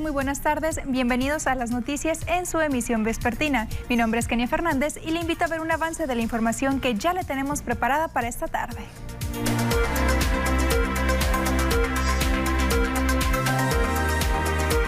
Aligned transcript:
Muy 0.00 0.10
buenas 0.10 0.40
tardes. 0.40 0.80
Bienvenidos 0.86 1.46
a 1.46 1.54
las 1.54 1.70
noticias 1.70 2.18
en 2.26 2.46
su 2.46 2.60
emisión 2.60 3.04
vespertina. 3.04 3.68
Mi 3.88 3.96
nombre 3.96 4.18
es 4.18 4.26
Kenia 4.26 4.48
Fernández 4.48 4.98
y 5.02 5.12
le 5.12 5.20
invito 5.20 5.44
a 5.44 5.46
ver 5.46 5.60
un 5.60 5.70
avance 5.70 6.06
de 6.06 6.14
la 6.14 6.20
información 6.20 6.80
que 6.80 6.94
ya 6.94 7.12
le 7.12 7.22
tenemos 7.22 7.62
preparada 7.62 8.08
para 8.08 8.26
esta 8.26 8.48
tarde. 8.48 8.82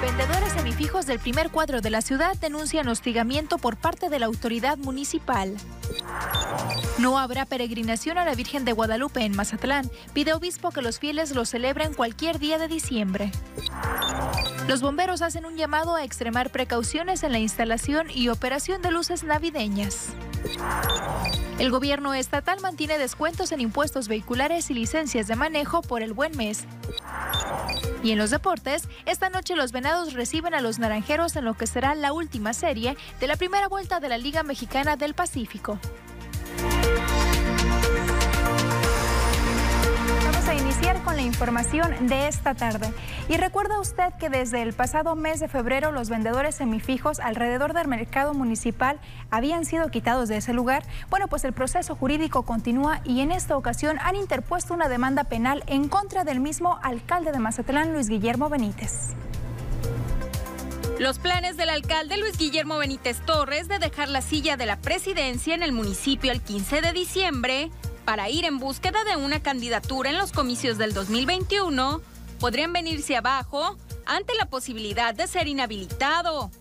Vendedores 0.03 0.53
semifijos 0.55 1.07
del 1.07 1.21
primer 1.21 1.51
cuadro 1.51 1.81
de 1.81 1.91
la 1.91 2.01
ciudad 2.01 2.37
denuncian 2.39 2.89
hostigamiento 2.89 3.59
por 3.59 3.77
parte 3.77 4.09
de 4.09 4.19
la 4.19 4.27
autoridad 4.27 4.77
municipal. 4.77 5.57
No 6.99 7.19
habrá 7.19 7.47
peregrinación 7.47 8.19
a 8.19 8.25
la 8.25 8.35
Virgen 8.35 8.65
de 8.65 8.73
Guadalupe 8.73 9.25
en 9.25 9.37
Mazatlán. 9.37 9.89
Pide 10.15 10.35
obispo 10.35 10.73
que 10.73 10.83
los 10.83 10.99
fieles 10.99 11.35
lo 11.35 11.45
celebren 11.45 11.95
cualquier 11.95 12.39
día 12.39 12.59
de 12.59 12.67
diciembre. 12.67 13.31
Los 14.69 14.83
bomberos 14.83 15.23
hacen 15.23 15.47
un 15.47 15.57
llamado 15.57 15.95
a 15.95 16.03
extremar 16.03 16.51
precauciones 16.51 17.23
en 17.23 17.31
la 17.31 17.39
instalación 17.39 18.09
y 18.11 18.29
operación 18.31 18.83
de 18.83 18.91
luces 18.91 19.23
navideñas. 19.23 20.09
El 21.61 21.71
gobierno 21.71 22.15
estatal 22.15 22.61
mantiene 22.61 22.99
descuentos 22.99 23.53
en 23.53 23.61
impuestos 23.61 24.09
vehiculares 24.09 24.69
y 24.71 24.75
licencias 24.75 25.29
de 25.29 25.37
manejo 25.37 25.83
por 25.83 26.03
el 26.03 26.13
buen 26.13 26.37
mes. 26.37 26.65
Y 28.03 28.11
en 28.11 28.19
los 28.19 28.31
deportes, 28.31 28.89
esta 29.07 29.31
noche 29.31 29.55
los 29.55 29.71
venados 29.71 30.15
reciben 30.15 30.53
a 30.53 30.61
los 30.61 30.81
naranjeros 30.81 31.37
en 31.37 31.45
lo 31.45 31.55
que 31.55 31.69
será 31.69 31.95
la 31.95 32.13
última 32.13 32.53
serie 32.53 32.97
de 33.21 33.27
la 33.29 33.37
primera 33.37 33.69
vuelta 33.69 34.01
de 34.01 34.09
la 34.09 34.19
Liga 34.19 34.43
Mexicana 34.43 34.97
del 34.97 35.15
Pacífico. 35.15 35.79
Con 40.95 41.17
la 41.17 41.23
información 41.23 42.07
de 42.07 42.29
esta 42.29 42.55
tarde. 42.55 42.93
Y 43.29 43.37
recuerda 43.37 43.81
usted 43.81 44.13
que 44.21 44.29
desde 44.29 44.63
el 44.63 44.73
pasado 44.73 45.17
mes 45.17 45.41
de 45.41 45.49
febrero 45.49 45.91
los 45.91 46.09
vendedores 46.09 46.55
semifijos 46.55 47.19
alrededor 47.19 47.73
del 47.73 47.89
mercado 47.89 48.35
municipal 48.35 49.01
habían 49.33 49.65
sido 49.65 49.91
quitados 49.91 50.29
de 50.29 50.37
ese 50.37 50.53
lugar. 50.53 50.85
Bueno, 51.11 51.27
pues 51.27 51.43
el 51.45 51.53
proceso 51.53 51.97
jurídico 51.97 52.43
continúa 52.43 53.01
y 53.05 53.21
en 53.21 53.33
esta 53.33 53.57
ocasión 53.57 53.99
han 54.01 54.15
interpuesto 54.15 54.75
una 54.75 54.89
demanda 54.89 55.25
penal 55.25 55.65
en 55.67 55.89
contra 55.89 56.23
del 56.23 56.39
mismo 56.39 56.79
alcalde 56.83 57.33
de 57.33 57.41
Mazatlán, 57.41 57.93
Luis 57.93 58.09
Guillermo 58.09 58.49
Benítez. 58.49 59.15
Los 61.01 61.19
planes 61.19 61.57
del 61.57 61.71
alcalde 61.71 62.17
Luis 62.17 62.39
Guillermo 62.39 62.79
Benítez 62.79 63.21
Torres 63.27 63.67
de 63.67 63.81
dejar 63.81 64.09
la 64.09 64.23
silla 64.23 64.57
de 64.57 64.67
la 64.67 64.77
presidencia 64.77 65.57
en 65.57 65.65
el 65.65 65.73
municipio 65.73 66.31
el 66.31 66.43
15 66.43 66.81
de 66.81 66.93
diciembre 66.93 67.71
para 68.07 68.31
ir 68.31 68.45
en 68.45 68.59
búsqueda 68.59 69.03
de 69.05 69.17
una 69.17 69.43
candidatura 69.43 70.11
en 70.11 70.17
los 70.17 70.31
comicios 70.31 70.79
del 70.79 70.95
2021 70.95 72.01
podrían 72.39 72.73
venirse 72.73 73.17
abajo 73.17 73.77
ante 74.07 74.33
la 74.37 74.47
posibilidad 74.49 75.13
de 75.13 75.27
ser 75.27 75.49
inhabilitado. 75.49 76.53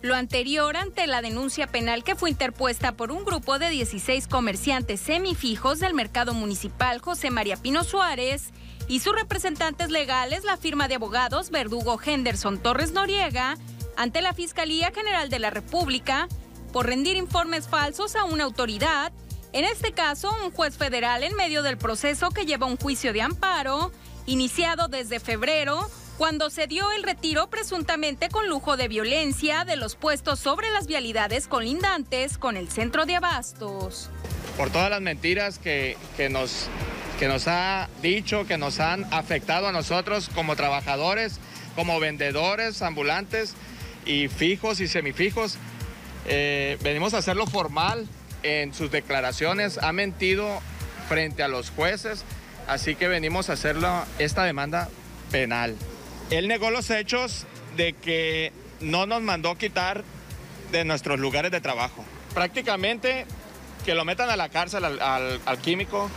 Lo 0.00 0.14
anterior 0.14 0.74
ante 0.74 1.06
la 1.06 1.20
denuncia 1.20 1.66
penal 1.66 2.02
que 2.02 2.16
fue 2.16 2.30
interpuesta 2.30 2.92
por 2.92 3.12
un 3.12 3.26
grupo 3.26 3.58
de 3.58 3.68
16 3.68 4.26
comerciantes 4.26 4.98
semifijos 5.00 5.80
del 5.80 5.92
mercado 5.92 6.32
municipal 6.32 7.00
José 7.00 7.30
María 7.30 7.58
Pino 7.58 7.84
Suárez 7.84 8.50
y 8.88 9.00
sus 9.00 9.14
representantes 9.14 9.90
legales, 9.90 10.44
la 10.44 10.56
firma 10.56 10.88
de 10.88 10.94
abogados 10.94 11.50
Verdugo 11.50 12.00
Henderson 12.02 12.58
Torres 12.58 12.92
Noriega, 12.92 13.58
ante 13.98 14.22
la 14.22 14.32
Fiscalía 14.32 14.92
General 14.94 15.28
de 15.28 15.40
la 15.40 15.50
República 15.50 16.26
por 16.72 16.86
rendir 16.86 17.16
informes 17.16 17.68
falsos 17.68 18.16
a 18.16 18.24
una 18.24 18.44
autoridad, 18.44 19.12
en 19.56 19.64
este 19.64 19.92
caso 19.92 20.30
un 20.44 20.50
juez 20.50 20.76
federal 20.76 21.22
en 21.22 21.34
medio 21.34 21.62
del 21.62 21.78
proceso 21.78 22.28
que 22.28 22.44
lleva 22.44 22.66
un 22.66 22.76
juicio 22.76 23.14
de 23.14 23.22
amparo, 23.22 23.90
iniciado 24.26 24.88
desde 24.88 25.18
febrero, 25.18 25.88
cuando 26.18 26.50
se 26.50 26.66
dio 26.66 26.92
el 26.92 27.02
retiro 27.02 27.48
presuntamente 27.48 28.28
con 28.28 28.50
lujo 28.50 28.76
de 28.76 28.86
violencia 28.88 29.64
de 29.64 29.76
los 29.76 29.96
puestos 29.96 30.40
sobre 30.40 30.70
las 30.72 30.86
vialidades 30.86 31.48
colindantes 31.48 32.36
con 32.36 32.58
el 32.58 32.68
centro 32.68 33.06
de 33.06 33.16
abastos. 33.16 34.10
Por 34.58 34.68
todas 34.68 34.90
las 34.90 35.00
mentiras 35.00 35.58
que, 35.58 35.96
nos, 36.30 36.68
que 37.18 37.26
nos 37.26 37.48
ha 37.48 37.88
dicho, 38.02 38.46
que 38.46 38.58
nos 38.58 38.78
han 38.78 39.06
afectado 39.10 39.68
a 39.68 39.72
nosotros 39.72 40.28
como 40.34 40.54
trabajadores, 40.54 41.40
como 41.74 41.98
vendedores 41.98 42.82
ambulantes, 42.82 43.54
y 44.04 44.28
fijos 44.28 44.80
y 44.80 44.86
semifijos. 44.86 45.56
Eh, 46.26 46.76
venimos 46.82 47.14
a 47.14 47.18
hacerlo 47.18 47.46
formal 47.46 48.06
en 48.46 48.74
sus 48.74 48.90
declaraciones, 48.90 49.78
ha 49.78 49.92
mentido 49.92 50.60
frente 51.08 51.42
a 51.42 51.48
los 51.48 51.70
jueces, 51.70 52.24
así 52.66 52.94
que 52.94 53.08
venimos 53.08 53.50
a 53.50 53.54
hacerlo 53.54 54.04
esta 54.18 54.44
demanda 54.44 54.88
penal. 55.30 55.76
Él 56.30 56.48
negó 56.48 56.70
los 56.70 56.90
hechos 56.90 57.46
de 57.76 57.92
que 57.92 58.52
no 58.80 59.06
nos 59.06 59.22
mandó 59.22 59.56
quitar 59.56 60.04
de 60.72 60.84
nuestros 60.84 61.20
lugares 61.20 61.50
de 61.50 61.60
trabajo. 61.60 62.04
Prácticamente 62.34 63.26
que 63.84 63.94
lo 63.94 64.04
metan 64.04 64.30
a 64.30 64.36
la 64.36 64.48
cárcel 64.48 64.84
al, 64.84 65.00
al 65.00 65.58
químico 65.58 66.10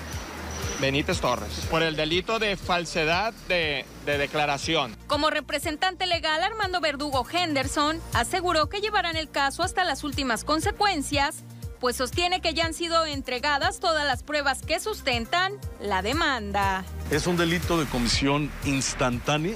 Benítez 0.79 1.19
Torres, 1.19 1.68
por 1.69 1.84
el 1.84 1.97
delito 1.97 2.39
de 2.39 2.56
falsedad 2.56 3.34
de, 3.50 3.85
declaración. 4.06 4.95
Como 5.07 5.29
representante 5.29 6.07
legal, 6.07 6.41
Armando 6.41 6.79
Verdugo 6.79 7.28
Henderson 7.29 8.01
aseguró 8.13 8.69
que 8.69 8.81
llevarán 8.81 9.18
el 9.18 9.29
caso 9.29 9.62
hasta 9.62 9.84
las 9.84 10.03
últimas 10.03 10.44
consecuencias, 10.44 11.44
pues 11.79 11.95
sostiene 11.95 12.41
que 12.41 12.53
ya 12.53 12.66
han 12.66 12.73
sido 12.73 13.06
entregadas 13.06 13.79
todas 13.79 14.06
las 14.06 14.23
pruebas 14.23 14.62
que 14.62 14.79
sustentan 14.79 15.53
la 15.79 16.01
demanda. 16.01 16.84
Es 17.09 17.28
un 17.28 17.38
delito 17.38 17.79
de 17.79 17.85
comisión 17.85 18.51
instantánea 18.66 19.56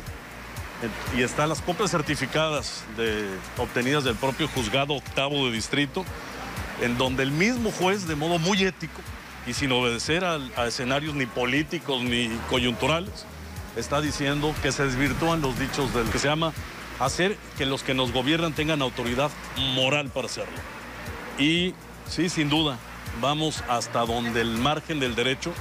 y 1.16 1.22
están 1.22 1.50
las 1.50 1.62
copias 1.62 1.92
certificadas 1.92 2.84
obtenidas 3.58 4.04
del 4.04 4.16
propio 4.16 4.48
juzgado 4.48 4.96
octavo 4.96 5.46
de 5.46 5.52
distrito, 5.52 6.06
en 6.82 6.98
donde 6.98 7.24
el 7.24 7.32
mismo 7.32 7.72
juez, 7.72 8.08
de 8.08 8.16
modo 8.16 8.40
muy 8.40 8.64
ético, 8.64 9.02
y 9.46 9.54
sin 9.54 9.72
obedecer 9.72 10.24
a, 10.26 10.40
escenarios 10.66 11.16
ni 11.16 11.26
políticos 11.26 12.02
ni 12.02 12.30
coyunturales, 12.50 13.26
está 13.76 14.02
diciendo 14.02 14.54
que 14.62 14.72
se 14.72 14.86
desvirtúan 14.86 15.42
los 15.42 15.58
dichos 15.58 15.94
del 15.94 16.10
que 16.10 16.20
se 16.20 16.28
llama 16.28 16.54
hacer 17.00 17.38
que 17.58 17.66
los 17.66 17.84
que 17.84 17.94
nos 17.94 18.12
gobiernan 18.12 18.54
tengan 18.54 18.82
autoridad 18.82 19.32
moral 19.76 20.10
para 20.10 20.28
hacerlo. 20.28 20.54
Y 21.38 21.74
sí, 22.08 22.30
sin 22.30 22.50
duda, 22.50 22.78
vamos 23.22 23.64
hasta 23.68 24.06
donde 24.06 24.42
el 24.42 24.58
margen 24.58 25.00
del 25.00 25.16
derecho 25.16 25.54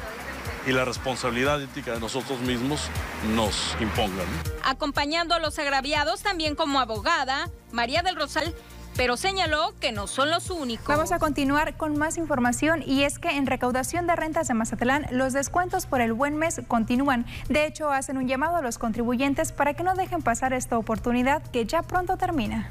y 0.67 0.73
la 0.73 0.85
responsabilidad 0.85 1.61
ética 1.61 1.93
de 1.93 2.01
nosotros 2.01 2.41
mismos 2.41 2.89
nos 3.35 3.77
impongan. 3.81 4.27
Acompañando 4.65 5.35
a 5.35 5.39
los 5.39 5.59
agraviados 5.59 6.23
también 6.23 6.55
como 6.55 6.81
abogada, 6.81 7.51
María 7.73 8.03
del 8.03 8.17
Rosal 8.17 8.55
pero 8.97 9.17
señaló 9.17 9.73
que 9.81 9.93
no 9.93 10.07
son 10.07 10.31
los 10.31 10.51
únicos. 10.51 10.87
Vamos 10.87 11.13
a 11.13 11.19
continuar 11.19 11.77
con 11.77 11.97
más 11.97 12.19
información 12.19 12.83
y 12.87 13.05
es 13.05 13.19
que 13.19 13.31
en 13.31 13.47
recaudación 13.47 14.07
de 14.07 14.17
rentas 14.17 14.49
de 14.49 14.55
Mazatlán 14.55 15.07
los 15.11 15.33
descuentos 15.33 15.87
por 15.87 16.01
el 16.01 16.13
buen 16.13 16.37
mes 16.37 16.61
continúan. 16.69 17.27
De 17.49 17.67
hecho, 17.67 17.91
hacen 17.91 18.19
un 18.19 18.29
llamado 18.29 18.57
a 18.57 18.63
los 18.63 18.79
contribuyentes 18.79 19.53
para 19.53 19.75
que 19.75 19.83
no 19.83 19.95
dejen 19.95 20.23
pasar 20.23 20.53
esta 20.53 20.77
oportunidad 20.79 21.43
que 21.51 21.65
ya 21.65 21.83
pronto 21.83 22.17
termina. 22.17 22.69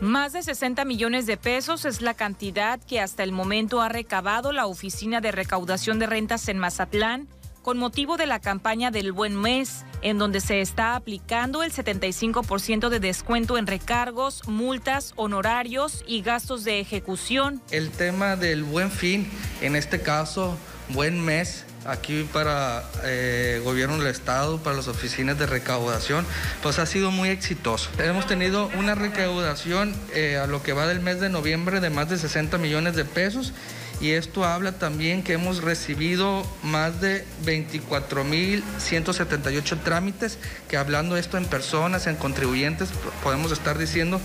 Más 0.00 0.32
de 0.32 0.42
60 0.42 0.86
millones 0.86 1.26
de 1.26 1.36
pesos 1.36 1.84
es 1.84 2.00
la 2.00 2.14
cantidad 2.14 2.80
que 2.80 3.00
hasta 3.00 3.22
el 3.22 3.32
momento 3.32 3.82
ha 3.82 3.90
recabado 3.90 4.50
la 4.50 4.64
Oficina 4.64 5.20
de 5.20 5.30
Recaudación 5.30 5.98
de 5.98 6.06
Rentas 6.06 6.48
en 6.48 6.58
Mazatlán 6.58 7.28
con 7.60 7.76
motivo 7.76 8.16
de 8.16 8.24
la 8.24 8.40
campaña 8.40 8.90
del 8.90 9.12
Buen 9.12 9.36
Mes, 9.38 9.84
en 10.00 10.16
donde 10.16 10.40
se 10.40 10.62
está 10.62 10.96
aplicando 10.96 11.62
el 11.62 11.70
75% 11.70 12.88
de 12.88 12.98
descuento 12.98 13.58
en 13.58 13.66
recargos, 13.66 14.48
multas, 14.48 15.12
honorarios 15.16 16.02
y 16.06 16.22
gastos 16.22 16.64
de 16.64 16.80
ejecución. 16.80 17.60
El 17.70 17.90
tema 17.90 18.36
del 18.36 18.64
Buen 18.64 18.90
Fin, 18.90 19.28
en 19.60 19.76
este 19.76 20.00
caso, 20.00 20.56
Buen 20.88 21.22
Mes, 21.22 21.66
aquí 21.84 22.28
para 22.32 22.84
eh, 23.04 23.60
gobierno 23.64 23.98
del 23.98 24.08
estado, 24.08 24.58
para 24.58 24.76
las 24.76 24.88
oficinas 24.88 25.38
de 25.38 25.46
recaudación, 25.46 26.26
pues 26.62 26.78
ha 26.78 26.86
sido 26.86 27.10
muy 27.10 27.28
exitoso. 27.28 27.90
Hemos 27.98 28.26
tenido 28.26 28.70
una 28.78 28.94
recaudación 28.94 29.94
eh, 30.14 30.36
a 30.36 30.46
lo 30.46 30.62
que 30.62 30.72
va 30.72 30.86
del 30.86 31.00
mes 31.00 31.20
de 31.20 31.28
noviembre 31.28 31.80
de 31.80 31.90
más 31.90 32.08
de 32.08 32.18
60 32.18 32.58
millones 32.58 32.96
de 32.96 33.04
pesos 33.04 33.52
y 34.00 34.12
esto 34.12 34.44
habla 34.44 34.78
también 34.78 35.22
que 35.22 35.34
hemos 35.34 35.62
recibido 35.62 36.46
más 36.62 37.00
de 37.00 37.24
24.178 37.44 39.82
trámites, 39.82 40.38
que 40.68 40.76
hablando 40.76 41.16
esto 41.16 41.36
en 41.36 41.44
personas, 41.44 42.06
en 42.06 42.14
contribuyentes, 42.16 42.90
podemos 43.22 43.52
estar 43.52 43.78
diciendo 43.78 44.20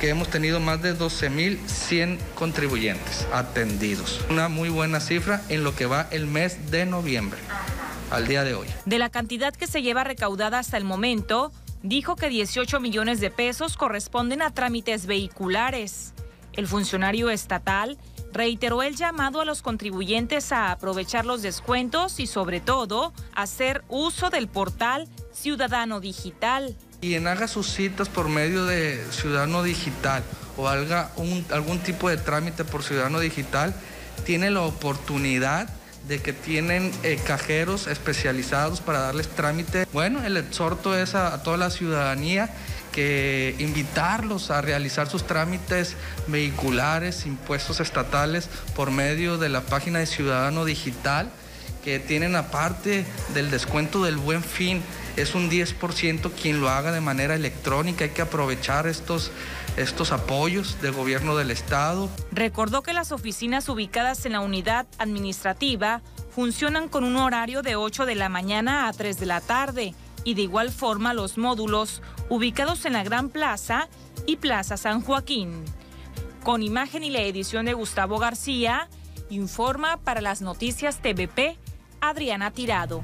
que 0.00 0.08
hemos 0.10 0.28
tenido 0.28 0.60
más 0.60 0.80
de 0.82 0.96
12.100 0.96 2.18
contribuyentes 2.34 3.26
atendidos. 3.32 4.20
Una 4.30 4.48
muy 4.48 4.68
buena 4.68 5.00
cifra 5.00 5.42
en 5.48 5.64
lo 5.64 5.74
que 5.74 5.86
va 5.86 6.06
el 6.10 6.26
mes 6.26 6.70
de 6.70 6.86
noviembre 6.86 7.40
al 8.10 8.28
día 8.28 8.44
de 8.44 8.54
hoy. 8.54 8.68
De 8.84 8.98
la 8.98 9.10
cantidad 9.10 9.54
que 9.54 9.66
se 9.66 9.82
lleva 9.82 10.04
recaudada 10.04 10.60
hasta 10.60 10.76
el 10.76 10.84
momento, 10.84 11.50
dijo 11.82 12.14
que 12.14 12.28
18 12.28 12.78
millones 12.78 13.20
de 13.20 13.30
pesos 13.30 13.76
corresponden 13.76 14.42
a 14.42 14.52
trámites 14.52 15.06
vehiculares. 15.06 16.12
El 16.52 16.68
funcionario 16.68 17.30
estatal 17.30 17.98
reiteró 18.36 18.82
el 18.82 18.96
llamado 18.96 19.40
a 19.40 19.44
los 19.44 19.62
contribuyentes 19.62 20.52
a 20.52 20.70
aprovechar 20.70 21.24
los 21.24 21.42
descuentos 21.42 22.20
y 22.20 22.26
sobre 22.26 22.60
todo 22.60 23.12
hacer 23.34 23.82
uso 23.88 24.30
del 24.30 24.48
portal 24.48 25.08
Ciudadano 25.32 26.00
Digital. 26.00 26.76
Quien 27.00 27.26
haga 27.26 27.48
sus 27.48 27.66
citas 27.66 28.08
por 28.08 28.28
medio 28.28 28.64
de 28.66 29.04
Ciudadano 29.10 29.62
Digital 29.62 30.22
o 30.56 30.68
haga 30.68 31.10
algún 31.50 31.78
tipo 31.80 32.08
de 32.08 32.16
trámite 32.16 32.64
por 32.64 32.82
Ciudadano 32.82 33.20
Digital, 33.20 33.74
tiene 34.24 34.50
la 34.50 34.62
oportunidad 34.62 35.68
de 36.08 36.20
que 36.20 36.32
tienen 36.32 36.92
eh, 37.02 37.18
cajeros 37.24 37.86
especializados 37.86 38.80
para 38.80 39.00
darles 39.00 39.28
trámite. 39.28 39.86
Bueno, 39.92 40.24
el 40.24 40.36
exhorto 40.36 40.96
es 40.96 41.14
a, 41.14 41.42
toda 41.42 41.56
la 41.56 41.70
ciudadanía 41.70 42.50
que 42.96 43.54
invitarlos 43.58 44.50
a 44.50 44.62
realizar 44.62 45.06
sus 45.06 45.26
trámites 45.26 45.96
vehiculares, 46.28 47.26
impuestos 47.26 47.78
estatales 47.78 48.48
por 48.74 48.90
medio 48.90 49.36
de 49.36 49.50
la 49.50 49.60
página 49.60 49.98
de 49.98 50.06
Ciudadano 50.06 50.64
Digital, 50.64 51.28
que 51.84 51.98
tienen 51.98 52.34
aparte 52.36 53.04
del 53.34 53.50
descuento 53.50 54.02
del 54.02 54.16
buen 54.16 54.42
fin, 54.42 54.82
es 55.16 55.34
un 55.34 55.50
10% 55.50 56.32
quien 56.32 56.62
lo 56.62 56.70
haga 56.70 56.90
de 56.90 57.02
manera 57.02 57.34
electrónica, 57.34 58.04
hay 58.04 58.10
que 58.10 58.22
aprovechar 58.22 58.86
estos 58.86 59.30
estos 59.76 60.10
apoyos 60.10 60.80
del 60.80 60.92
gobierno 60.92 61.36
del 61.36 61.50
estado. 61.50 62.08
Recordó 62.32 62.82
que 62.82 62.94
las 62.94 63.12
oficinas 63.12 63.68
ubicadas 63.68 64.24
en 64.24 64.32
la 64.32 64.40
unidad 64.40 64.86
administrativa 64.96 66.00
funcionan 66.30 66.88
con 66.88 67.04
un 67.04 67.16
horario 67.16 67.60
de 67.60 67.76
8 67.76 68.06
de 68.06 68.14
la 68.14 68.30
mañana 68.30 68.88
a 68.88 68.92
3 68.94 69.20
de 69.20 69.26
la 69.26 69.42
tarde 69.42 69.94
y 70.26 70.34
de 70.34 70.42
igual 70.42 70.70
forma 70.70 71.14
los 71.14 71.38
módulos 71.38 72.02
ubicados 72.28 72.84
en 72.84 72.94
la 72.94 73.04
Gran 73.04 73.28
Plaza 73.28 73.88
y 74.26 74.36
Plaza 74.36 74.76
San 74.76 75.00
Joaquín. 75.00 75.64
Con 76.42 76.64
imagen 76.64 77.04
y 77.04 77.10
la 77.10 77.20
edición 77.20 77.66
de 77.66 77.74
Gustavo 77.74 78.18
García, 78.18 78.88
informa 79.30 79.98
para 79.98 80.20
las 80.20 80.42
noticias 80.42 80.98
TVP 80.98 81.56
Adriana 82.00 82.50
Tirado. 82.50 83.02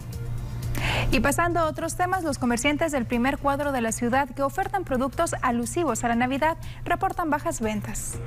Y 1.13 1.21
pasando 1.21 1.61
a 1.61 1.67
otros 1.67 1.97
temas, 1.97 2.25
los 2.25 2.39
comerciantes 2.39 2.91
del 2.91 3.07
primer 3.07 3.39
cuadro 3.39 3.71
de 3.71 3.83
la 3.83 3.93
ciudad 3.93 4.29
que 4.29 4.43
ofertan 4.43 4.83
productos 4.83 5.37
alusivos 5.43 6.03
a 6.03 6.09
la 6.09 6.17
Navidad 6.17 6.57
reportan 6.85 7.31
bajas 7.31 7.61
ventas. 7.61 8.19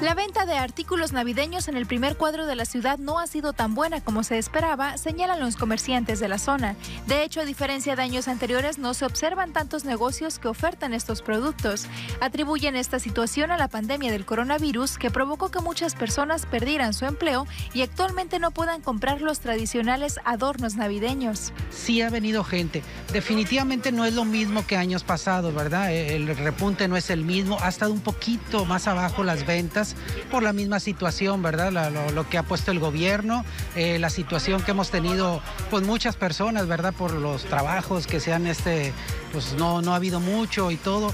La 0.00 0.14
venta 0.14 0.46
de 0.46 0.56
artículos 0.56 1.12
navideños 1.12 1.66
en 1.66 1.76
el 1.76 1.84
primer 1.84 2.16
cuadro 2.16 2.46
de 2.46 2.54
la 2.54 2.66
ciudad 2.66 2.98
no 2.98 3.18
ha 3.18 3.26
sido 3.26 3.52
tan 3.52 3.74
buena 3.74 4.00
como 4.00 4.22
se 4.22 4.38
esperaba, 4.38 4.96
señalan 4.96 5.40
los 5.40 5.56
comerciantes 5.56 6.20
de 6.20 6.28
la 6.28 6.38
zona. 6.38 6.76
De 7.08 7.24
hecho, 7.24 7.40
a 7.40 7.44
diferencia 7.44 7.96
de 7.96 8.02
años 8.02 8.28
anteriores, 8.28 8.78
no 8.78 8.94
se 8.94 9.04
observan 9.04 9.52
tantos 9.52 9.84
negocios 9.84 10.38
que 10.38 10.46
ofertan 10.46 10.94
estos 10.94 11.20
productos. 11.20 11.88
Atribuyen 12.20 12.76
esta 12.76 13.00
situación 13.00 13.50
a 13.50 13.56
la 13.56 13.66
pandemia 13.66 14.12
del 14.12 14.24
coronavirus 14.24 14.98
que 14.98 15.10
provocó 15.10 15.50
que 15.50 15.58
muchas 15.58 15.96
personas 15.96 16.46
perdieran 16.46 16.94
su 16.94 17.04
empleo 17.04 17.48
y 17.74 17.82
actualmente 17.82 18.38
no 18.38 18.52
puedan 18.52 18.82
comprar 18.82 19.20
los 19.20 19.40
tradicionales 19.40 20.20
adornos 20.24 20.76
navideños. 20.76 21.52
Sí 21.70 22.02
ha 22.02 22.10
venido 22.10 22.44
gente. 22.44 22.84
Definitivamente 23.12 23.90
no 23.90 24.04
es 24.04 24.14
lo 24.14 24.24
mismo 24.24 24.64
que 24.64 24.76
años 24.76 25.02
pasados, 25.02 25.52
¿verdad? 25.52 25.92
El 25.92 26.28
repunte 26.36 26.86
no 26.86 26.96
es 26.96 27.10
el 27.10 27.24
mismo. 27.24 27.58
Ha 27.62 27.68
estado 27.68 27.92
un 27.92 28.00
poquito 28.00 28.64
más 28.64 28.86
abajo 28.86 29.24
las 29.24 29.44
ventas 29.44 29.87
por 30.30 30.42
la 30.42 30.52
misma 30.52 30.80
situación, 30.80 31.42
¿verdad? 31.42 31.72
lo, 32.14 32.28
que 32.28 32.38
ha 32.38 32.42
puesto 32.42 32.70
el 32.70 32.78
gobierno, 32.78 33.44
eh, 33.76 33.98
la 33.98 34.10
situación 34.10 34.62
que 34.62 34.72
hemos 34.72 34.90
tenido 34.90 35.42
con 35.70 35.86
muchas 35.86 36.16
personas, 36.16 36.66
¿verdad? 36.66 36.92
Por 36.92 37.12
los 37.12 37.44
trabajos 37.44 38.06
que 38.06 38.20
se 38.20 38.32
han, 38.32 38.46
este, 38.46 38.92
pues 39.32 39.54
no, 39.54 39.82
no 39.82 39.92
ha 39.92 39.96
habido 39.96 40.20
mucho 40.20 40.70
y 40.70 40.76
todo. 40.76 41.12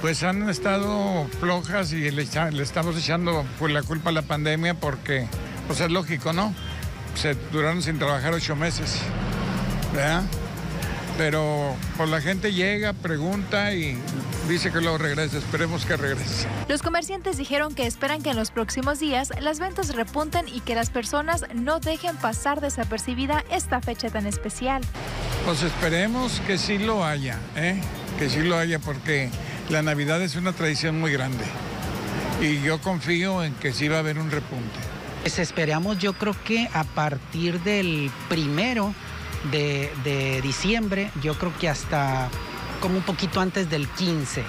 Pues 0.00 0.22
han 0.24 0.48
estado 0.48 1.26
flojas 1.38 1.92
y 1.92 2.10
le, 2.10 2.22
estamos 2.60 2.96
echando 2.96 3.44
pues, 3.58 3.72
la 3.72 3.82
culpa 3.82 4.10
a 4.10 4.12
la 4.12 4.22
pandemia 4.22 4.74
porque, 4.74 5.28
pues 5.66 5.80
es 5.80 5.90
lógico, 5.90 6.32
¿no? 6.32 6.52
Se 7.14 7.36
duraron 7.52 7.82
sin 7.82 7.98
trabajar 7.98 8.32
ocho 8.34 8.56
meses, 8.56 8.98
¿verdad? 9.92 10.24
Pero 11.18 11.76
pues 11.96 12.08
la 12.08 12.20
gente 12.20 12.52
llega, 12.52 12.92
pregunta 12.92 13.72
y 13.74 13.98
dice 14.48 14.70
que 14.70 14.80
luego 14.80 14.98
regrese. 14.98 15.38
Esperemos 15.38 15.84
que 15.84 15.96
regrese. 15.96 16.48
Los 16.68 16.82
comerciantes 16.82 17.36
dijeron 17.36 17.74
que 17.74 17.86
esperan 17.86 18.22
que 18.22 18.30
en 18.30 18.36
los 18.36 18.50
próximos 18.50 18.98
días 18.98 19.30
las 19.40 19.60
ventas 19.60 19.94
repunten 19.94 20.48
y 20.48 20.60
que 20.60 20.74
las 20.74 20.90
personas 20.90 21.44
no 21.54 21.80
dejen 21.80 22.16
pasar 22.16 22.60
desapercibida 22.60 23.44
esta 23.50 23.80
fecha 23.80 24.10
tan 24.10 24.26
especial. 24.26 24.82
Pues 25.44 25.62
esperemos 25.62 26.40
que 26.46 26.58
sí 26.58 26.78
lo 26.78 27.04
haya, 27.04 27.38
¿eh? 27.56 27.80
que 28.18 28.28
sí 28.28 28.40
lo 28.40 28.56
haya 28.56 28.78
porque 28.78 29.30
la 29.68 29.82
Navidad 29.82 30.22
es 30.22 30.36
una 30.36 30.52
tradición 30.52 31.00
muy 31.00 31.12
grande 31.12 31.44
y 32.40 32.60
yo 32.62 32.80
confío 32.80 33.42
en 33.42 33.54
que 33.54 33.72
sí 33.72 33.88
va 33.88 33.96
a 33.96 34.00
haber 34.00 34.18
un 34.18 34.30
repunte. 34.30 34.78
Pues 35.22 35.38
esperamos 35.38 35.98
yo 35.98 36.14
creo 36.14 36.34
que 36.44 36.68
a 36.72 36.84
partir 36.84 37.60
del 37.60 38.10
primero 38.28 38.92
de, 39.50 40.40
diciembre, 40.42 41.10
yo 41.22 41.34
creo 41.34 41.52
que 41.58 41.68
hasta 41.68 42.28
como 42.80 42.96
un 42.96 43.02
poquito 43.02 43.40
antes 43.40 43.70
del 43.70 43.88
15 43.88 44.42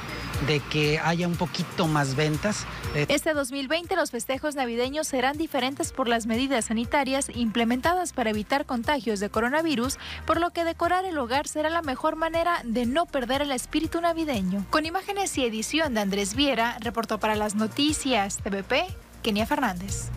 de 0.47 0.59
que 0.59 0.99
haya 0.99 1.27
un 1.27 1.35
poquito 1.35 1.87
más 1.87 2.15
ventas. 2.15 2.65
Este 2.95 3.33
2020 3.33 3.95
los 3.95 4.11
festejos 4.11 4.55
navideños 4.55 5.07
serán 5.07 5.37
diferentes 5.37 5.91
por 5.91 6.07
las 6.07 6.25
medidas 6.25 6.65
sanitarias 6.65 7.29
implementadas 7.33 8.13
para 8.13 8.31
evitar 8.31 8.65
contagios 8.65 9.19
de 9.19 9.29
coronavirus, 9.29 9.97
por 10.25 10.39
lo 10.41 10.49
que 10.49 10.63
decorar 10.63 11.05
el 11.05 11.17
hogar 11.17 11.47
será 11.47 11.69
la 11.69 11.81
mejor 11.81 12.15
manera 12.15 12.61
de 12.63 12.85
no 12.85 13.05
perder 13.05 13.43
el 13.43 13.51
espíritu 13.51 14.01
navideño. 14.01 14.65
Con 14.69 14.85
imágenes 14.85 15.37
y 15.37 15.45
edición 15.45 15.93
de 15.93 16.01
Andrés 16.01 16.35
Viera, 16.35 16.77
reportó 16.81 17.19
para 17.19 17.35
las 17.35 17.55
noticias 17.55 18.37
TVP, 18.37 18.85
Kenia 19.21 19.45
Fernández. 19.45 20.09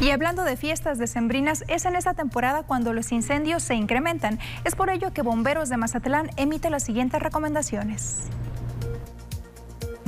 Y 0.00 0.10
hablando 0.10 0.44
de 0.44 0.56
fiestas 0.56 0.98
decembrinas, 0.98 1.64
es 1.68 1.84
en 1.84 1.96
esta 1.96 2.14
temporada 2.14 2.62
cuando 2.62 2.92
los 2.92 3.12
incendios 3.12 3.62
se 3.62 3.74
incrementan. 3.74 4.38
Es 4.64 4.74
por 4.74 4.90
ello 4.90 5.12
que 5.12 5.22
Bomberos 5.22 5.68
de 5.68 5.76
Mazatlán 5.76 6.30
emite 6.36 6.70
las 6.70 6.84
siguientes 6.84 7.20
recomendaciones. 7.20 8.28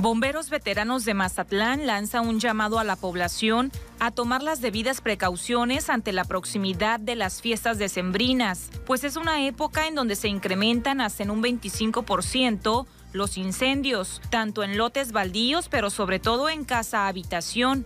Bomberos 0.00 0.48
veteranos 0.48 1.04
de 1.04 1.12
Mazatlán 1.12 1.84
lanza 1.84 2.20
un 2.20 2.38
llamado 2.38 2.78
a 2.78 2.84
la 2.84 2.94
población 2.94 3.72
a 3.98 4.12
tomar 4.12 4.44
las 4.44 4.60
debidas 4.60 5.00
precauciones 5.00 5.90
ante 5.90 6.12
la 6.12 6.22
proximidad 6.22 7.00
de 7.00 7.16
las 7.16 7.42
fiestas 7.42 7.78
decembrinas, 7.78 8.70
pues 8.86 9.02
es 9.02 9.16
una 9.16 9.44
época 9.44 9.88
en 9.88 9.96
donde 9.96 10.14
se 10.14 10.28
incrementan 10.28 11.00
hasta 11.00 11.24
en 11.24 11.32
un 11.32 11.42
25% 11.42 12.86
los 13.12 13.36
incendios, 13.36 14.20
tanto 14.30 14.62
en 14.62 14.78
lotes 14.78 15.10
baldíos, 15.10 15.68
pero 15.68 15.90
sobre 15.90 16.20
todo 16.20 16.48
en 16.48 16.64
casa 16.64 17.08
habitación. 17.08 17.84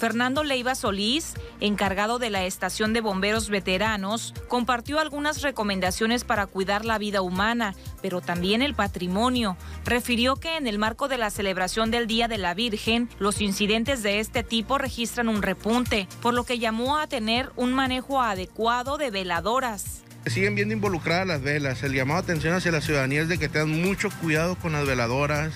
Fernando 0.00 0.44
Leiva 0.44 0.74
Solís, 0.74 1.34
encargado 1.60 2.18
de 2.18 2.30
la 2.30 2.46
estación 2.46 2.94
de 2.94 3.02
bomberos 3.02 3.50
veteranos, 3.50 4.32
compartió 4.48 4.98
algunas 4.98 5.42
recomendaciones 5.42 6.24
para 6.24 6.46
cuidar 6.46 6.86
la 6.86 6.96
vida 6.96 7.20
humana, 7.20 7.74
pero 8.00 8.22
también 8.22 8.62
el 8.62 8.74
patrimonio. 8.74 9.58
Refirió 9.84 10.36
que 10.36 10.56
en 10.56 10.66
el 10.66 10.78
marco 10.78 11.08
de 11.08 11.18
la 11.18 11.28
celebración 11.28 11.90
del 11.90 12.06
Día 12.06 12.28
de 12.28 12.38
la 12.38 12.54
Virgen, 12.54 13.10
los 13.18 13.42
incidentes 13.42 14.02
de 14.02 14.20
este 14.20 14.42
tipo 14.42 14.78
registran 14.78 15.28
un 15.28 15.42
repunte, 15.42 16.08
por 16.22 16.32
lo 16.32 16.44
que 16.44 16.58
llamó 16.58 16.96
a 16.96 17.06
tener 17.06 17.50
un 17.56 17.74
manejo 17.74 18.22
adecuado 18.22 18.96
de 18.96 19.10
veladoras 19.10 20.02
siguen 20.26 20.54
viendo 20.54 20.74
involucradas 20.74 21.26
las 21.26 21.40
velas. 21.40 21.82
El 21.82 21.94
llamado 21.94 22.20
atención 22.20 22.54
hacia 22.54 22.70
la 22.70 22.82
ciudadanía 22.82 23.22
es 23.22 23.28
de 23.28 23.38
que 23.38 23.48
tengan 23.48 23.82
mucho 23.82 24.10
cuidado 24.20 24.54
con 24.54 24.72
las 24.72 24.86
veladoras, 24.86 25.52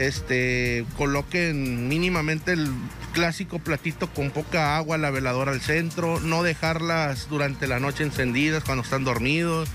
este, 0.00 0.86
coloquen 0.96 1.88
mínimamente 1.88 2.52
el 2.52 2.68
clásico 3.12 3.58
platito 3.58 4.08
con 4.08 4.30
poca 4.30 4.76
agua, 4.76 4.96
la 4.96 5.10
veladora 5.10 5.52
al 5.52 5.60
centro, 5.60 6.20
no 6.20 6.42
dejarlas 6.42 7.28
durante 7.28 7.66
la 7.66 7.80
noche 7.80 8.04
encendidas 8.04 8.64
cuando 8.64 8.82
están 8.82 9.04
dormidos. 9.04 9.68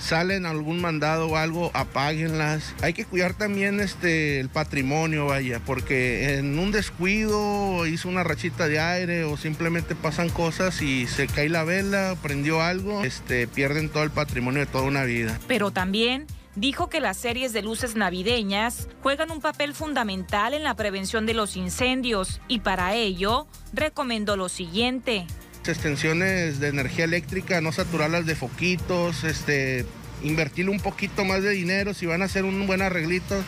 Salen 0.00 0.44
algún 0.44 0.82
mandado 0.82 1.28
o 1.28 1.36
algo, 1.38 1.70
apáguenlas. 1.72 2.74
Hay 2.82 2.92
que 2.92 3.06
cuidar 3.06 3.32
también 3.32 3.80
este, 3.80 4.38
el 4.38 4.50
patrimonio, 4.50 5.24
vaya, 5.24 5.60
porque 5.64 6.34
en 6.34 6.58
un 6.58 6.72
descuido 6.72 7.86
hizo 7.86 8.10
una 8.10 8.22
rachita 8.22 8.68
de 8.68 8.80
aire 8.80 9.24
o 9.24 9.38
simplemente 9.38 9.94
pasan 9.94 10.28
cosas 10.28 10.82
y 10.82 11.06
se 11.06 11.26
cae 11.26 11.48
la 11.48 11.64
vela, 11.64 12.16
prendió 12.22 12.60
algo, 12.60 13.02
este, 13.02 13.46
pierden 13.46 13.88
todo 13.88 14.02
el 14.02 14.10
patrimonio 14.10 14.60
de 14.60 14.66
toda 14.66 14.84
una 14.84 15.04
vida. 15.04 15.40
Pero 15.48 15.70
también 15.70 16.26
dijo 16.56 16.88
que 16.88 17.00
las 17.00 17.16
series 17.16 17.52
de 17.52 17.62
luces 17.62 17.96
navideñas 17.96 18.88
juegan 19.02 19.30
un 19.30 19.40
papel 19.40 19.74
fundamental 19.74 20.54
en 20.54 20.62
la 20.62 20.74
prevención 20.74 21.26
de 21.26 21.34
los 21.34 21.56
incendios 21.56 22.40
y 22.48 22.60
para 22.60 22.94
ello 22.94 23.46
recomendó 23.72 24.36
lo 24.36 24.48
siguiente. 24.48 25.26
Extensiones 25.66 26.60
de 26.60 26.68
energía 26.68 27.04
eléctrica, 27.04 27.60
no 27.60 27.72
saturarlas 27.72 28.26
de 28.26 28.34
foquitos, 28.34 29.24
este, 29.24 29.86
invertirle 30.22 30.70
un 30.70 30.80
poquito 30.80 31.24
más 31.24 31.42
de 31.42 31.50
dinero, 31.50 31.94
si 31.94 32.06
van 32.06 32.22
a 32.22 32.26
hacer 32.26 32.44
un 32.44 32.66
buen 32.66 32.82
arreglito, 32.82 33.42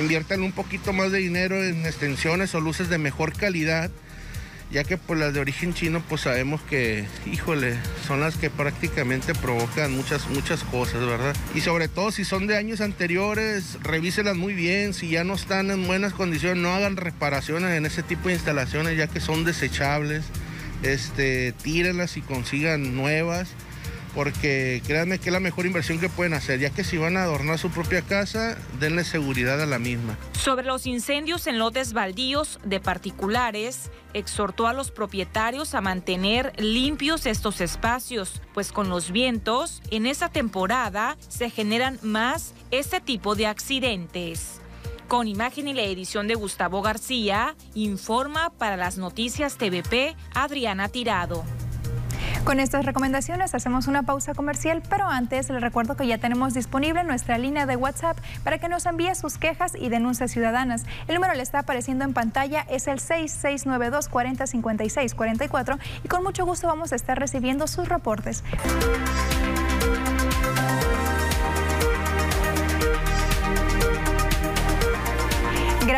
inviertan 0.00 0.42
un 0.42 0.52
poquito 0.52 0.92
más 0.92 1.12
de 1.12 1.18
dinero 1.18 1.62
en 1.62 1.86
extensiones 1.86 2.54
o 2.54 2.60
luces 2.60 2.88
de 2.88 2.98
mejor 2.98 3.32
calidad 3.34 3.90
ya 4.70 4.84
que 4.84 4.96
pues 4.96 5.18
las 5.18 5.34
de 5.34 5.40
origen 5.40 5.74
chino 5.74 6.02
pues 6.08 6.22
sabemos 6.22 6.60
que, 6.62 7.04
híjole, 7.26 7.76
son 8.06 8.20
las 8.20 8.36
que 8.36 8.50
prácticamente 8.50 9.34
provocan 9.34 9.92
muchas, 9.92 10.28
muchas 10.28 10.62
cosas, 10.64 11.04
¿verdad? 11.04 11.34
Y 11.54 11.60
sobre 11.60 11.88
todo 11.88 12.12
si 12.12 12.24
son 12.24 12.46
de 12.46 12.56
años 12.56 12.80
anteriores, 12.80 13.78
revíselas 13.82 14.36
muy 14.36 14.54
bien, 14.54 14.94
si 14.94 15.10
ya 15.10 15.24
no 15.24 15.34
están 15.34 15.70
en 15.70 15.86
buenas 15.86 16.12
condiciones, 16.12 16.62
no 16.62 16.74
hagan 16.74 16.96
reparaciones 16.96 17.70
en 17.76 17.86
ese 17.86 18.02
tipo 18.02 18.28
de 18.28 18.34
instalaciones 18.34 18.96
ya 18.96 19.08
que 19.08 19.20
son 19.20 19.44
desechables, 19.44 20.24
este, 20.82 21.52
tírenlas 21.62 22.16
y 22.16 22.22
consigan 22.22 22.94
nuevas 22.94 23.48
porque 24.14 24.82
créanme 24.86 25.18
que 25.18 25.28
es 25.28 25.32
la 25.32 25.40
mejor 25.40 25.66
inversión 25.66 25.98
que 25.98 26.08
pueden 26.08 26.34
hacer, 26.34 26.60
ya 26.60 26.70
que 26.70 26.84
si 26.84 26.96
van 26.96 27.16
a 27.16 27.22
adornar 27.22 27.58
su 27.58 27.70
propia 27.70 28.02
casa, 28.02 28.56
denle 28.78 29.04
seguridad 29.04 29.60
a 29.60 29.66
la 29.66 29.78
misma. 29.78 30.16
Sobre 30.32 30.66
los 30.66 30.86
incendios 30.86 31.46
en 31.46 31.58
lotes 31.58 31.92
baldíos 31.92 32.58
de 32.64 32.80
particulares, 32.80 33.90
exhortó 34.14 34.66
a 34.66 34.72
los 34.72 34.90
propietarios 34.90 35.74
a 35.74 35.80
mantener 35.80 36.52
limpios 36.60 37.26
estos 37.26 37.60
espacios, 37.60 38.42
pues 38.54 38.72
con 38.72 38.88
los 38.88 39.12
vientos 39.12 39.82
en 39.90 40.06
esa 40.06 40.28
temporada 40.28 41.16
se 41.28 41.50
generan 41.50 41.98
más 42.02 42.54
este 42.70 43.00
tipo 43.00 43.34
de 43.34 43.46
accidentes. 43.46 44.60
Con 45.08 45.26
imagen 45.26 45.66
y 45.66 45.72
la 45.72 45.82
edición 45.82 46.28
de 46.28 46.36
Gustavo 46.36 46.82
García, 46.82 47.56
informa 47.74 48.50
para 48.50 48.76
las 48.76 48.96
noticias 48.96 49.56
TVP 49.56 50.14
Adriana 50.34 50.88
Tirado. 50.88 51.44
Con 52.44 52.58
estas 52.58 52.86
recomendaciones 52.86 53.54
hacemos 53.54 53.86
una 53.86 54.02
pausa 54.02 54.34
comercial, 54.34 54.82
pero 54.88 55.06
antes 55.06 55.50
les 55.50 55.60
recuerdo 55.60 55.94
que 55.96 56.06
ya 56.06 56.18
tenemos 56.18 56.54
disponible 56.54 57.04
nuestra 57.04 57.36
línea 57.36 57.66
de 57.66 57.76
WhatsApp 57.76 58.18
para 58.42 58.58
que 58.58 58.68
nos 58.68 58.86
envíe 58.86 59.14
sus 59.14 59.36
quejas 59.36 59.74
y 59.78 59.88
denuncias 59.90 60.30
ciudadanas. 60.30 60.84
El 61.06 61.16
número 61.16 61.34
le 61.34 61.42
está 61.42 61.60
apareciendo 61.60 62.04
en 62.04 62.14
pantalla, 62.14 62.66
es 62.70 62.88
el 62.88 62.98
6692 62.98 64.08
4056 64.08 65.14
44 65.14 65.78
y 66.02 66.08
con 66.08 66.24
mucho 66.24 66.46
gusto 66.46 66.66
vamos 66.66 66.92
a 66.92 66.96
estar 66.96 67.18
recibiendo 67.18 67.66
sus 67.66 67.88
reportes. 67.88 68.42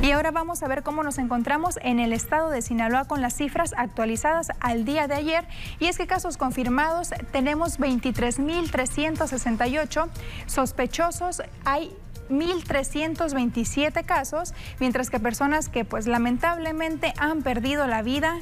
Y 0.00 0.12
ahora 0.12 0.30
vamos 0.30 0.62
a 0.62 0.68
ver 0.68 0.84
cómo 0.84 1.02
nos 1.02 1.18
encontramos 1.18 1.76
en 1.82 1.98
el 1.98 2.12
estado 2.12 2.50
de 2.50 2.62
Sinaloa 2.62 3.06
con 3.06 3.20
las 3.20 3.34
cifras 3.34 3.74
actualizadas 3.76 4.50
al 4.60 4.84
día 4.84 5.08
de 5.08 5.14
ayer. 5.14 5.48
Y 5.80 5.86
es 5.86 5.98
que 5.98 6.06
casos 6.06 6.36
confirmados 6.36 7.10
tenemos 7.32 7.80
23.368 7.80 10.08
sospechosos. 10.46 11.42
Hay 11.64 11.92
1.327 12.28 14.04
casos, 14.04 14.54
mientras 14.80 15.10
que 15.10 15.20
personas 15.20 15.68
que 15.68 15.84
pues 15.84 16.06
lamentablemente 16.06 17.12
han 17.18 17.42
perdido 17.42 17.86
la 17.86 18.02
vida 18.02 18.38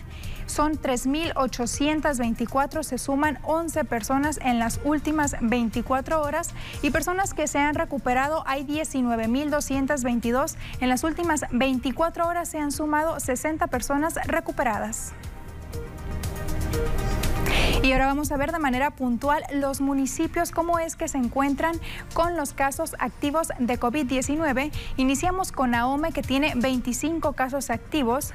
son 0.46 0.80
3.824, 0.80 2.82
se 2.82 2.98
suman 2.98 3.38
11 3.42 3.84
personas 3.84 4.38
en 4.42 4.58
las 4.58 4.80
últimas 4.84 5.36
24 5.40 6.22
horas 6.22 6.50
y 6.82 6.90
personas 6.90 7.34
que 7.34 7.48
se 7.48 7.58
han 7.58 7.74
recuperado 7.74 8.42
hay 8.46 8.64
19.222. 8.64 10.56
En 10.80 10.88
las 10.88 11.04
últimas 11.04 11.44
24 11.50 12.26
horas 12.26 12.48
se 12.48 12.58
han 12.58 12.72
sumado 12.72 13.20
60 13.20 13.66
personas 13.66 14.14
recuperadas. 14.26 15.12
Y 17.86 17.92
ahora 17.92 18.06
vamos 18.06 18.32
a 18.32 18.36
ver 18.36 18.50
de 18.50 18.58
manera 18.58 18.90
puntual 18.90 19.44
los 19.52 19.80
municipios, 19.80 20.50
cómo 20.50 20.80
es 20.80 20.96
que 20.96 21.06
se 21.06 21.18
encuentran 21.18 21.76
con 22.14 22.36
los 22.36 22.52
casos 22.52 22.96
activos 22.98 23.52
de 23.60 23.78
COVID-19. 23.78 24.72
Iniciamos 24.96 25.52
con 25.52 25.72
Ahome, 25.72 26.10
que 26.10 26.22
tiene 26.22 26.54
25 26.56 27.34
casos 27.34 27.70
activos. 27.70 28.32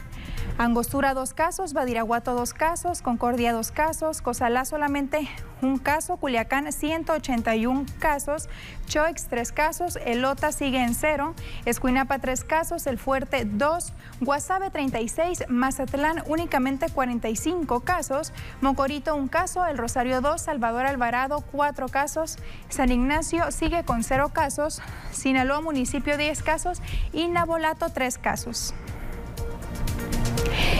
Angostura 0.61 1.15
dos 1.15 1.33
casos, 1.33 1.73
Badiraguato 1.73 2.35
dos 2.35 2.53
casos, 2.53 3.01
Concordia 3.01 3.51
dos 3.51 3.71
casos, 3.71 4.21
Cozalá 4.21 4.63
solamente 4.63 5.27
un 5.63 5.79
caso, 5.79 6.17
Culiacán 6.17 6.71
181 6.71 7.87
casos, 7.97 8.47
Choix 8.85 9.25
tres 9.27 9.51
casos, 9.51 9.97
Elota 10.05 10.51
sigue 10.51 10.83
en 10.83 10.93
cero, 10.93 11.33
Escuinapa 11.65 12.19
tres 12.19 12.43
casos, 12.43 12.85
El 12.85 12.99
Fuerte 12.99 13.43
dos, 13.43 13.93
Guasave 14.19 14.69
36, 14.69 15.45
Mazatlán 15.47 16.21
únicamente 16.27 16.89
45 16.89 17.79
casos, 17.79 18.31
Mocorito 18.61 19.15
un 19.15 19.29
caso, 19.29 19.65
El 19.65 19.79
Rosario 19.79 20.21
dos, 20.21 20.41
Salvador 20.41 20.85
Alvarado 20.85 21.41
cuatro 21.51 21.87
casos, 21.87 22.37
San 22.69 22.91
Ignacio 22.91 23.51
sigue 23.51 23.83
con 23.83 24.03
cero 24.03 24.29
casos, 24.31 24.79
Sinaloa 25.11 25.61
municipio 25.61 26.17
10 26.17 26.43
casos 26.43 26.83
y 27.13 27.29
Nabolato 27.29 27.89
tres 27.89 28.19
casos. 28.19 28.75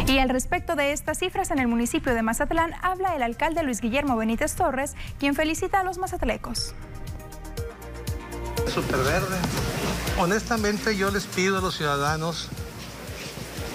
Y 0.08 0.20
al 0.20 0.30
respecto 0.30 0.76
de 0.76 0.92
estas 0.92 1.20
cifras 1.20 1.52
en 1.52 1.60
el 1.60 1.68
municipio 1.68 2.14
de 2.14 2.22
Mazatlán 2.22 2.74
habla 2.82 3.16
el 3.16 3.24
alcalde 3.24 3.64
Luis 3.64 3.80
Guillermo 3.80 4.18
Benítez 4.18 4.56
Torres, 4.56 4.96
quien 5.20 5.36
felicita 5.36 5.80
a 5.80 5.84
los 5.84 5.98
mazatlecos. 5.98 6.74
Superverde. 8.74 9.38
Honestamente 10.20 10.98
yo 10.98 11.12
les 11.12 11.26
pido 11.26 11.60
a 11.60 11.62
los 11.62 11.78
ciudadanos 11.78 12.50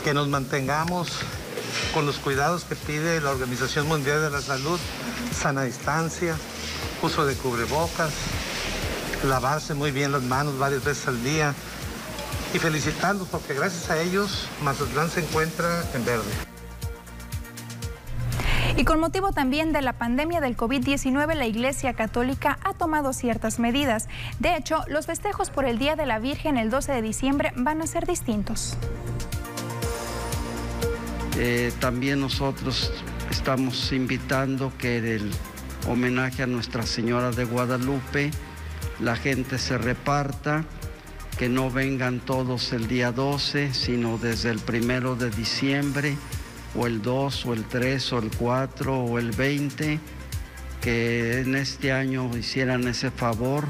que 0.04 0.14
nos 0.14 0.28
mantengamos 0.28 1.08
con 1.94 2.06
los 2.06 2.18
cuidados 2.18 2.64
que 2.64 2.76
pide 2.76 3.20
la 3.20 3.30
Organización 3.30 3.88
Mundial 3.88 4.20
de 4.20 4.30
la 4.30 4.40
Salud, 4.40 4.78
sana 5.32 5.62
distancia, 5.62 6.36
uso 7.02 7.24
de 7.24 7.34
cubrebocas, 7.34 8.12
lavarse 9.24 9.74
muy 9.74 9.90
bien 9.90 10.12
las 10.12 10.22
manos 10.22 10.58
varias 10.58 10.84
veces 10.84 11.08
al 11.08 11.24
día, 11.24 11.54
y 12.54 12.58
felicitarlos 12.58 13.28
porque 13.28 13.54
gracias 13.54 13.90
a 13.90 14.00
ellos 14.00 14.48
Mazatlán 14.62 15.10
se 15.10 15.20
encuentra 15.20 15.84
en 15.94 16.04
verde. 16.04 16.30
Y 18.76 18.84
con 18.84 19.00
motivo 19.00 19.32
también 19.32 19.72
de 19.72 19.80
la 19.80 19.94
pandemia 19.94 20.42
del 20.42 20.54
COVID-19, 20.54 21.34
la 21.34 21.46
Iglesia 21.46 21.94
Católica 21.94 22.58
ha 22.62 22.74
tomado 22.74 23.14
ciertas 23.14 23.58
medidas. 23.58 24.06
De 24.38 24.54
hecho, 24.54 24.82
los 24.86 25.06
festejos 25.06 25.48
por 25.48 25.64
el 25.64 25.78
Día 25.78 25.96
de 25.96 26.04
la 26.04 26.18
Virgen 26.18 26.58
el 26.58 26.68
12 26.68 26.92
de 26.92 27.02
diciembre 27.02 27.52
van 27.56 27.80
a 27.80 27.86
ser 27.86 28.06
distintos. 28.06 28.76
Eh, 31.38 31.72
también 31.80 32.20
nosotros 32.20 32.92
estamos 33.30 33.92
invitando 33.92 34.70
que 34.78 34.98
el 34.98 35.30
homenaje 35.88 36.42
a 36.42 36.46
Nuestra 36.46 36.84
Señora 36.84 37.30
de 37.30 37.44
Guadalupe, 37.44 38.30
la 39.00 39.16
gente 39.16 39.58
se 39.58 39.78
reparta 39.78 40.64
que 41.38 41.48
no 41.48 41.70
vengan 41.70 42.20
todos 42.20 42.72
el 42.72 42.88
día 42.88 43.12
12, 43.12 43.74
sino 43.74 44.16
desde 44.16 44.50
el 44.50 44.58
primero 44.58 45.16
de 45.16 45.30
diciembre, 45.30 46.16
o 46.74 46.86
el 46.86 47.02
2, 47.02 47.46
o 47.46 47.52
el 47.52 47.64
3, 47.64 48.12
o 48.14 48.18
el 48.18 48.30
4, 48.30 48.98
o 48.98 49.18
el 49.18 49.32
20, 49.32 50.00
que 50.80 51.40
en 51.40 51.54
este 51.54 51.92
año 51.92 52.30
hicieran 52.36 52.88
ese 52.88 53.10
favor 53.10 53.64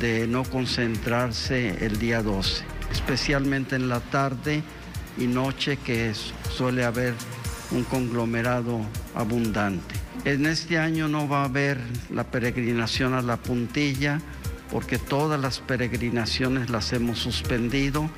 de 0.00 0.26
no 0.26 0.42
concentrarse 0.44 1.84
el 1.84 1.98
día 1.98 2.22
12, 2.22 2.64
especialmente 2.92 3.76
en 3.76 3.88
la 3.88 4.00
tarde 4.00 4.62
y 5.16 5.26
noche 5.26 5.76
que 5.76 6.12
suele 6.14 6.84
haber 6.84 7.14
un 7.70 7.84
conglomerado 7.84 8.80
abundante. 9.14 9.94
En 10.24 10.46
este 10.46 10.78
año 10.78 11.06
no 11.06 11.28
va 11.28 11.42
a 11.42 11.44
haber 11.44 11.78
la 12.10 12.24
peregrinación 12.24 13.14
a 13.14 13.22
la 13.22 13.36
puntilla, 13.36 14.20
porque 14.70 14.98
todas 14.98 15.40
las 15.40 15.60
peregrinaciones 15.60 16.70
las 16.70 16.92
hemos 16.92 17.18
suspendido. 17.18 18.08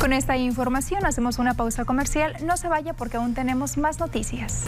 Con 0.00 0.12
esta 0.12 0.36
información 0.36 1.06
hacemos 1.06 1.38
una 1.38 1.54
pausa 1.54 1.84
comercial. 1.84 2.36
No 2.44 2.56
se 2.56 2.68
vaya 2.68 2.92
porque 2.92 3.16
aún 3.16 3.34
tenemos 3.34 3.78
más 3.78 4.00
noticias. 4.00 4.64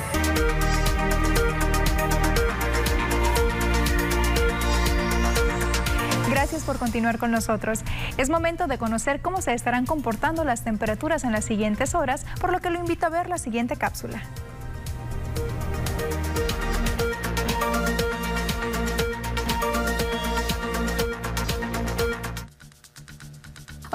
Gracias 6.31 6.65
por 6.65 6.79
continuar 6.79 7.19
con 7.19 7.31
nosotros. 7.31 7.81
Es 8.17 8.31
momento 8.31 8.67
de 8.67 8.79
conocer 8.79 9.21
cómo 9.21 9.43
se 9.43 9.53
estarán 9.53 9.85
comportando 9.85 10.45
las 10.45 10.65
temperaturas 10.65 11.25
en 11.25 11.33
las 11.33 11.45
siguientes 11.45 11.95
horas, 11.95 12.25
por 12.41 12.53
lo 12.53 12.61
que 12.61 12.71
lo 12.71 12.79
invito 12.79 13.07
a 13.07 13.11
ver 13.11 13.29
la 13.29 13.39
siguiente 13.39 13.77
cápsula. 13.77 14.23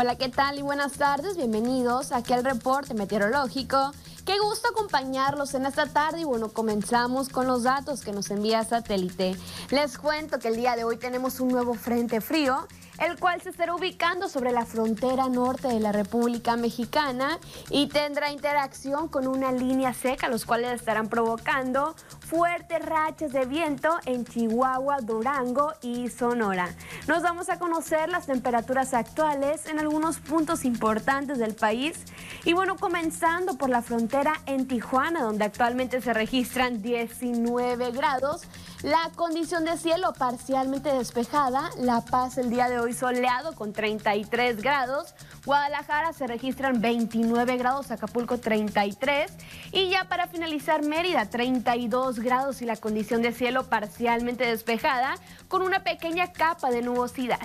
Hola, 0.02 0.16
¿qué 0.16 0.30
tal 0.30 0.58
y 0.58 0.64
buenas 0.64 0.94
tardes? 0.94 1.38
Bienvenidos 1.38 2.12
aquí 2.12 2.34
al 2.34 2.44
reporte 2.44 2.96
meteorológico. 2.96 3.92
Qué 4.26 4.40
gusto 4.40 4.70
acompañarlos 4.70 5.54
en 5.54 5.68
esta 5.68 5.86
tarde 5.86 6.22
y 6.22 6.24
bueno, 6.24 6.50
comenzamos 6.50 7.30
con 7.30 7.46
los 7.46 7.62
datos 7.62 8.02
que 8.02 8.12
nos 8.12 8.32
envía 8.32 8.64
satélite. 8.64 9.36
Les 9.70 10.00
cuento 10.00 10.40
que 10.40 10.48
el 10.48 10.56
día 10.56 10.76
de 10.76 10.86
hoy 10.86 10.98
tenemos 10.98 11.40
un 11.40 11.50
nuevo 11.50 11.76
frente 11.76 12.20
frío 12.20 12.68
el 13.02 13.18
cual 13.20 13.42
se 13.42 13.50
estará 13.50 13.74
ubicando 13.74 14.30
sobre 14.30 14.52
la 14.52 14.66
frontera 14.66 15.28
norte 15.28 15.68
de 15.68 15.80
la 15.80 15.92
República 15.92 16.56
Mexicana 16.56 17.40
y 17.70 17.88
tendrá 17.88 18.32
interacción 18.32 19.08
con 19.08 19.28
una 19.28 19.52
línea 19.52 19.94
seca, 19.94 20.30
los 20.30 20.46
cuales 20.46 20.72
estarán 20.74 21.10
provocando 21.10 21.96
fuertes 22.32 22.86
rachas 22.86 23.34
de 23.34 23.46
viento 23.46 23.90
en 24.06 24.24
Chihuahua, 24.24 25.00
Durango 25.02 25.74
y 25.82 26.08
Sonora. 26.08 26.70
Nos 27.06 27.24
vamos 27.24 27.50
a 27.50 27.60
conocer 27.60 28.08
las 28.08 28.26
temperaturas 28.26 28.94
actuales 28.94 29.66
en 29.66 29.80
algunos 29.80 30.20
puntos 30.20 30.64
importantes 30.64 31.40
del 31.40 31.56
país 31.56 32.00
y 32.46 32.54
bueno, 32.54 32.78
comenzando 32.78 33.58
por 33.58 33.70
la 33.70 33.82
frontera 33.82 34.32
en 34.46 34.66
Tijuana, 34.66 35.24
donde 35.24 35.44
actualmente 35.44 36.00
se 36.00 36.14
registran 36.14 36.82
19 36.82 37.92
grados. 37.92 38.44
La 38.82 39.12
condición 39.16 39.66
de 39.66 39.78
cielo 39.78 40.14
parcialmente 40.18 40.92
despejada, 40.92 41.70
La 41.78 42.02
Paz 42.02 42.38
el 42.38 42.50
día 42.50 42.70
de 42.70 42.80
hoy 42.80 42.94
soleado 42.94 43.54
con 43.54 43.74
33 43.74 44.60
grados, 44.62 45.14
Guadalajara 45.46 46.14
se 46.14 46.26
registran 46.28 46.82
29 46.82 47.58
grados, 47.58 47.92
Acapulco 47.92 48.40
33 48.40 49.32
y 49.72 49.90
ya 49.90 50.06
para 50.06 50.28
finalizar 50.28 50.84
Mérida 50.84 51.30
32 51.30 52.21
grados 52.22 52.62
y 52.62 52.66
la 52.66 52.76
condición 52.76 53.22
de 53.22 53.32
cielo 53.32 53.70
parcialmente 53.70 54.46
despejada 54.46 55.16
con 55.48 55.62
una 55.62 55.84
pequeña 55.84 56.32
capa 56.32 56.72
de 56.72 56.82
nubosidad. 56.82 57.40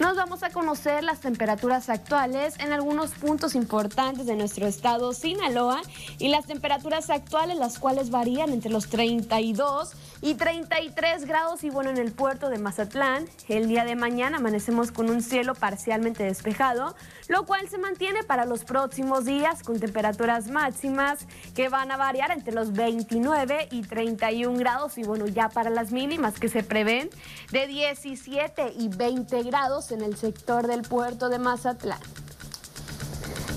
Nos 0.00 0.16
vamos 0.16 0.42
a 0.42 0.48
conocer 0.48 1.04
las 1.04 1.20
temperaturas 1.20 1.90
actuales 1.90 2.58
en 2.58 2.72
algunos 2.72 3.10
puntos 3.10 3.54
importantes 3.54 4.24
de 4.24 4.34
nuestro 4.34 4.66
estado 4.66 5.12
Sinaloa 5.12 5.82
y 6.18 6.28
las 6.28 6.46
temperaturas 6.46 7.10
actuales 7.10 7.58
las 7.58 7.78
cuales 7.78 8.08
varían 8.08 8.48
entre 8.48 8.72
los 8.72 8.88
32 8.88 9.92
y 10.22 10.34
33 10.36 11.26
grados 11.26 11.64
y 11.64 11.70
bueno 11.70 11.90
en 11.90 11.98
el 11.98 12.12
puerto 12.12 12.48
de 12.48 12.56
Mazatlán 12.58 13.26
el 13.48 13.68
día 13.68 13.84
de 13.84 13.94
mañana 13.94 14.38
amanecemos 14.38 14.90
con 14.90 15.10
un 15.10 15.20
cielo 15.20 15.54
parcialmente 15.54 16.24
despejado 16.24 16.94
lo 17.28 17.44
cual 17.44 17.68
se 17.68 17.76
mantiene 17.76 18.22
para 18.22 18.46
los 18.46 18.64
próximos 18.64 19.26
días 19.26 19.62
con 19.62 19.80
temperaturas 19.80 20.48
máximas 20.48 21.26
que 21.54 21.68
van 21.68 21.90
a 21.90 21.98
variar 21.98 22.30
entre 22.30 22.54
los 22.54 22.72
29 22.72 23.68
y 23.70 23.82
31 23.82 24.58
grados 24.58 24.96
y 24.96 25.02
bueno 25.02 25.26
ya 25.26 25.50
para 25.50 25.68
las 25.68 25.92
mínimas 25.92 26.40
que 26.40 26.48
se 26.48 26.62
prevén 26.62 27.10
de 27.52 27.66
17 27.66 28.72
y 28.78 28.88
20 28.88 29.42
grados 29.42 29.89
en 29.92 30.02
el 30.02 30.16
sector 30.16 30.66
del 30.66 30.82
puerto 30.82 31.28
de 31.28 31.38
Mazatlán. 31.38 32.00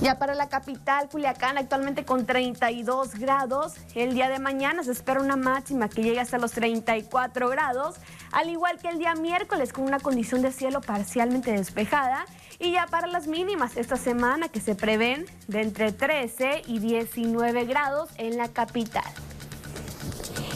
Ya 0.02 0.20
para 0.20 0.36
la 0.36 0.50
capital, 0.50 1.08
Culiacán, 1.08 1.58
actualmente 1.58 2.04
con 2.04 2.26
32 2.26 3.16
grados. 3.16 3.76
El 3.96 4.14
día 4.14 4.28
de 4.28 4.38
mañana 4.38 4.84
se 4.84 4.92
espera 4.92 5.22
una 5.22 5.38
máxima 5.38 5.88
que 5.88 6.04
llegue 6.04 6.20
hasta 6.20 6.38
los 6.38 6.52
34 6.52 7.48
grados, 7.48 7.96
al 8.34 8.50
igual 8.50 8.80
que 8.80 8.90
el 8.90 8.98
día 8.98 9.16
miércoles 9.16 9.72
con 9.72 9.86
una 9.86 10.00
condición 10.00 10.42
de 10.42 10.52
cielo 10.52 10.82
parcialmente 10.82 11.54
despejada. 11.54 12.26
Y 12.60 12.74
ya 12.74 12.86
para 12.88 13.08
las 13.08 13.28
mínimas 13.28 13.78
esta 13.78 13.96
semana 13.96 14.50
que 14.50 14.60
se 14.60 14.76
prevén 14.76 15.26
de 15.48 15.62
entre 15.62 15.94
13 15.94 16.64
y 16.68 16.80
19 16.80 17.64
grados 17.64 18.10
en 18.18 18.36
la 18.36 18.50
capital. 18.50 19.04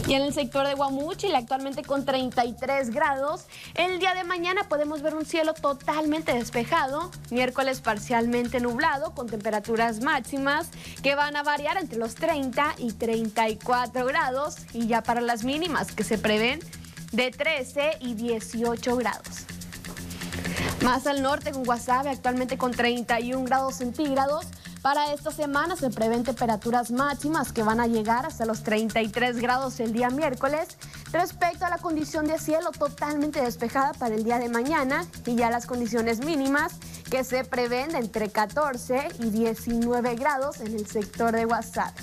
Y 0.07 0.13
en 0.13 0.21
el 0.21 0.33
sector 0.33 0.65
de 0.65 0.73
Guamuchil, 0.73 1.35
actualmente 1.35 1.83
con 1.83 2.05
33 2.05 2.91
grados, 2.91 3.43
el 3.75 3.99
día 3.99 4.15
de 4.15 4.23
mañana 4.23 4.69
podemos 4.69 5.01
ver 5.01 5.13
un 5.13 5.25
cielo 5.25 5.53
totalmente 5.53 6.33
despejado, 6.33 7.11
miércoles 7.29 7.81
parcialmente 7.81 8.61
nublado, 8.61 9.13
con 9.13 9.27
temperaturas 9.27 9.99
máximas 9.99 10.69
que 11.03 11.15
van 11.15 11.35
a 11.35 11.43
variar 11.43 11.75
entre 11.75 11.99
los 11.99 12.15
30 12.15 12.75
y 12.77 12.93
34 12.93 14.05
grados, 14.05 14.55
y 14.71 14.87
ya 14.87 15.03
para 15.03 15.19
las 15.19 15.43
mínimas 15.43 15.91
que 15.91 16.05
se 16.05 16.17
prevén 16.17 16.61
de 17.11 17.29
13 17.31 17.97
y 17.99 18.13
18 18.13 18.95
grados. 18.95 19.56
Más 20.83 21.07
al 21.07 21.21
norte 21.21 21.51
con 21.51 21.63
Guasave, 21.63 22.09
actualmente 22.09 22.57
con 22.57 22.71
31 22.71 23.43
grados 23.45 23.75
centígrados, 23.75 24.45
para 24.81 25.11
esta 25.11 25.31
semana 25.31 25.75
se 25.75 25.89
prevén 25.89 26.23
temperaturas 26.23 26.91
máximas 26.91 27.51
que 27.51 27.63
van 27.63 27.79
a 27.79 27.87
llegar 27.87 28.25
hasta 28.25 28.45
los 28.45 28.63
33 28.63 29.37
grados 29.37 29.79
el 29.79 29.91
día 29.91 30.09
miércoles. 30.09 30.77
Respecto 31.11 31.65
a 31.65 31.69
la 31.69 31.79
condición 31.79 32.27
de 32.27 32.37
cielo 32.37 32.71
totalmente 32.71 33.41
despejada 33.41 33.93
para 33.93 34.15
el 34.15 34.23
día 34.23 34.37
de 34.37 34.49
mañana 34.49 35.05
y 35.25 35.35
ya 35.35 35.49
las 35.49 35.65
condiciones 35.65 36.23
mínimas 36.23 36.73
que 37.09 37.23
se 37.23 37.43
prevén 37.43 37.89
de 37.89 37.97
entre 37.97 38.29
14 38.29 39.09
y 39.19 39.29
19 39.31 40.15
grados 40.15 40.61
en 40.61 40.75
el 40.75 40.85
sector 40.85 41.35
de 41.35 41.45
WhatsApp. 41.45 41.93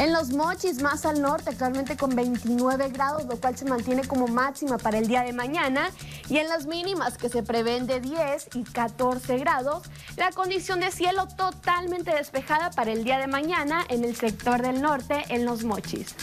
En 0.00 0.14
los 0.14 0.30
mochis 0.30 0.80
más 0.80 1.04
al 1.04 1.20
norte, 1.20 1.50
actualmente 1.50 1.94
con 1.94 2.16
29 2.16 2.88
grados, 2.88 3.26
lo 3.26 3.36
cual 3.36 3.54
se 3.58 3.66
mantiene 3.66 4.08
como 4.08 4.28
máxima 4.28 4.78
para 4.78 4.96
el 4.96 5.06
día 5.06 5.20
de 5.20 5.34
mañana. 5.34 5.90
Y 6.30 6.38
en 6.38 6.48
las 6.48 6.64
mínimas 6.64 7.18
que 7.18 7.28
se 7.28 7.42
prevén 7.42 7.86
de 7.86 8.00
10 8.00 8.48
y 8.54 8.64
14 8.64 9.36
grados, 9.36 9.82
la 10.16 10.30
condición 10.30 10.80
de 10.80 10.90
cielo 10.90 11.28
totalmente 11.36 12.14
despejada 12.14 12.70
para 12.70 12.92
el 12.92 13.04
día 13.04 13.18
de 13.18 13.26
mañana 13.26 13.84
en 13.90 14.02
el 14.02 14.16
sector 14.16 14.62
del 14.62 14.80
norte, 14.80 15.22
en 15.28 15.44
los 15.44 15.64
mochis. 15.64 16.14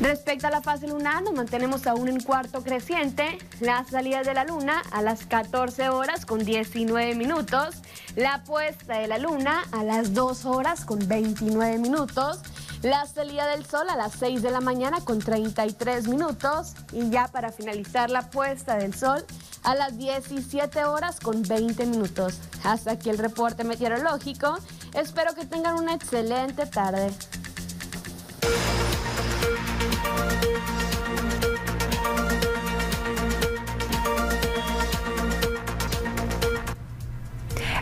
Respecto 0.00 0.46
a 0.46 0.50
la 0.50 0.62
fase 0.62 0.86
lunar, 0.86 1.24
nos 1.24 1.34
mantenemos 1.34 1.86
aún 1.88 2.06
en 2.06 2.20
cuarto 2.20 2.62
creciente. 2.62 3.36
La 3.60 3.84
salida 3.84 4.22
de 4.22 4.32
la 4.32 4.44
luna 4.44 4.80
a 4.92 5.02
las 5.02 5.26
14 5.26 5.88
horas 5.88 6.24
con 6.24 6.44
19 6.44 7.16
minutos. 7.16 7.74
La 8.14 8.44
puesta 8.44 8.98
de 8.98 9.08
la 9.08 9.18
luna 9.18 9.64
a 9.72 9.82
las 9.82 10.14
2 10.14 10.44
horas 10.44 10.84
con 10.84 11.06
29 11.08 11.78
minutos. 11.78 12.38
La 12.82 13.06
salida 13.06 13.48
del 13.48 13.66
sol 13.66 13.90
a 13.90 13.96
las 13.96 14.12
6 14.12 14.40
de 14.40 14.52
la 14.52 14.60
mañana 14.60 15.00
con 15.04 15.18
33 15.18 16.06
minutos. 16.06 16.74
Y 16.92 17.10
ya 17.10 17.26
para 17.26 17.50
finalizar 17.50 18.08
la 18.08 18.30
puesta 18.30 18.76
del 18.76 18.94
sol 18.94 19.24
a 19.64 19.74
las 19.74 19.98
17 19.98 20.84
horas 20.84 21.18
con 21.18 21.42
20 21.42 21.86
minutos. 21.86 22.38
Hasta 22.62 22.92
aquí 22.92 23.10
el 23.10 23.18
reporte 23.18 23.64
meteorológico. 23.64 24.58
Espero 24.94 25.34
que 25.34 25.44
tengan 25.44 25.74
una 25.74 25.94
excelente 25.94 26.66
tarde. 26.66 27.10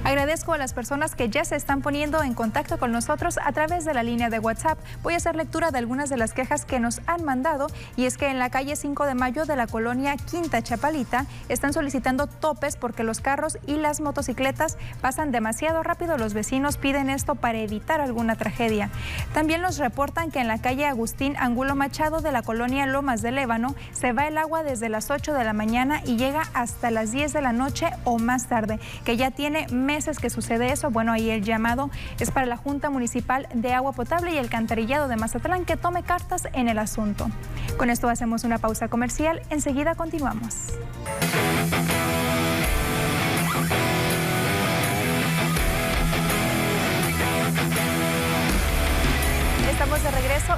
Agradezco 0.07 0.53
a 0.53 0.59
las 0.59 0.73
personas 0.73 1.16
que 1.16 1.31
ya 1.31 1.45
se 1.45 1.57
están 1.57 1.83
poniendo 1.83 2.23
en 2.23 2.35
contacto 2.35 2.79
con 2.79 2.92
nosotros 2.92 3.40
a 3.45 3.51
través 3.51 3.85
de 3.85 3.92
la 3.92 4.05
línea 4.05 4.31
de 4.31 4.38
WhatsApp. 4.38 4.79
Voy 5.03 5.14
a 5.14 5.16
hacer 5.16 5.35
lectura 5.35 5.73
de 5.73 5.79
algunas 5.79 6.09
de 6.09 6.16
las 6.16 6.33
quejas 6.33 6.64
que 6.64 6.79
nos 6.79 7.01
han 7.09 7.25
mandado 7.25 7.66
y 7.97 8.05
es 8.05 8.16
que 8.16 8.29
en 8.29 8.38
la 8.38 8.49
calle 8.49 8.77
5 8.77 9.05
de 9.05 9.16
Mayo 9.16 9.47
de 9.47 9.57
la 9.57 9.66
colonia 9.66 10.16
Quinta 10.16 10.62
Chapalita 10.62 11.27
están 11.49 11.73
solicitando 11.73 12.29
topes 12.29 12.77
porque 12.77 13.03
los 13.03 13.21
carros 13.21 13.59
y 13.66 13.79
las 13.79 14.01
motocicletas 14.01 14.79
pasan 15.01 15.33
demasiado 15.33 15.83
rápido. 15.83 16.16
Los 16.19 16.35
vecinos 16.35 16.77
piden 16.77 17.11
esto 17.11 17.35
para 17.35 17.59
evitar 17.59 18.01
alguna 18.01 18.37
tragedia. 18.37 18.90
También 19.35 19.61
nos 19.61 19.77
reportan 19.79 20.31
que 20.31 20.38
en 20.38 20.47
la 20.47 20.61
calle 20.61 20.87
Agustín 20.87 21.35
Angulo 21.37 21.75
Machado 21.75 22.21
de 22.21 22.31
la 22.31 22.42
colonia 22.42 22.87
Lomas 22.87 23.23
de 23.23 23.33
Lébano 23.33 23.75
se 23.90 24.12
va 24.12 24.29
el 24.29 24.38
agua 24.38 24.62
desde 24.62 24.88
las 24.88 25.11
8 25.11 25.33
de 25.33 25.42
la 25.42 25.53
mañana 25.53 26.01
y 26.05 26.16
llega 26.16 26.45
hasta 26.55 26.92
las 26.92 27.11
10 27.11 27.33
de 27.33 27.42
la 27.42 27.53
noche 27.53 27.90
o 28.05 28.21
más 28.21 28.47
tarde, 28.47 28.79
que 29.05 29.16
ya 29.16 29.33
tiene 29.33 29.66
que 29.96 30.28
sucede 30.28 30.72
eso. 30.72 30.90
Bueno, 30.90 31.12
ahí 31.12 31.30
el 31.30 31.42
llamado 31.42 31.90
es 32.20 32.30
para 32.30 32.46
la 32.46 32.59
Junta 32.59 32.90
Municipal 32.90 33.48
de 33.54 33.72
Agua 33.72 33.92
Potable 33.92 34.35
y 34.35 34.37
el 34.37 34.50
Cantarillado 34.50 35.09
de 35.09 35.16
Mazatlán 35.16 35.64
que 35.64 35.76
tome 35.76 36.02
cartas 36.02 36.48
en 36.52 36.68
el 36.68 36.78
asunto. 36.78 37.28
Con 37.78 37.88
esto 37.88 38.09
hacemos 38.09 38.44
una 38.44 38.59
pausa 38.59 38.88
comercial. 38.88 39.40
Enseguida 39.48 39.94
continuamos. 39.94 40.74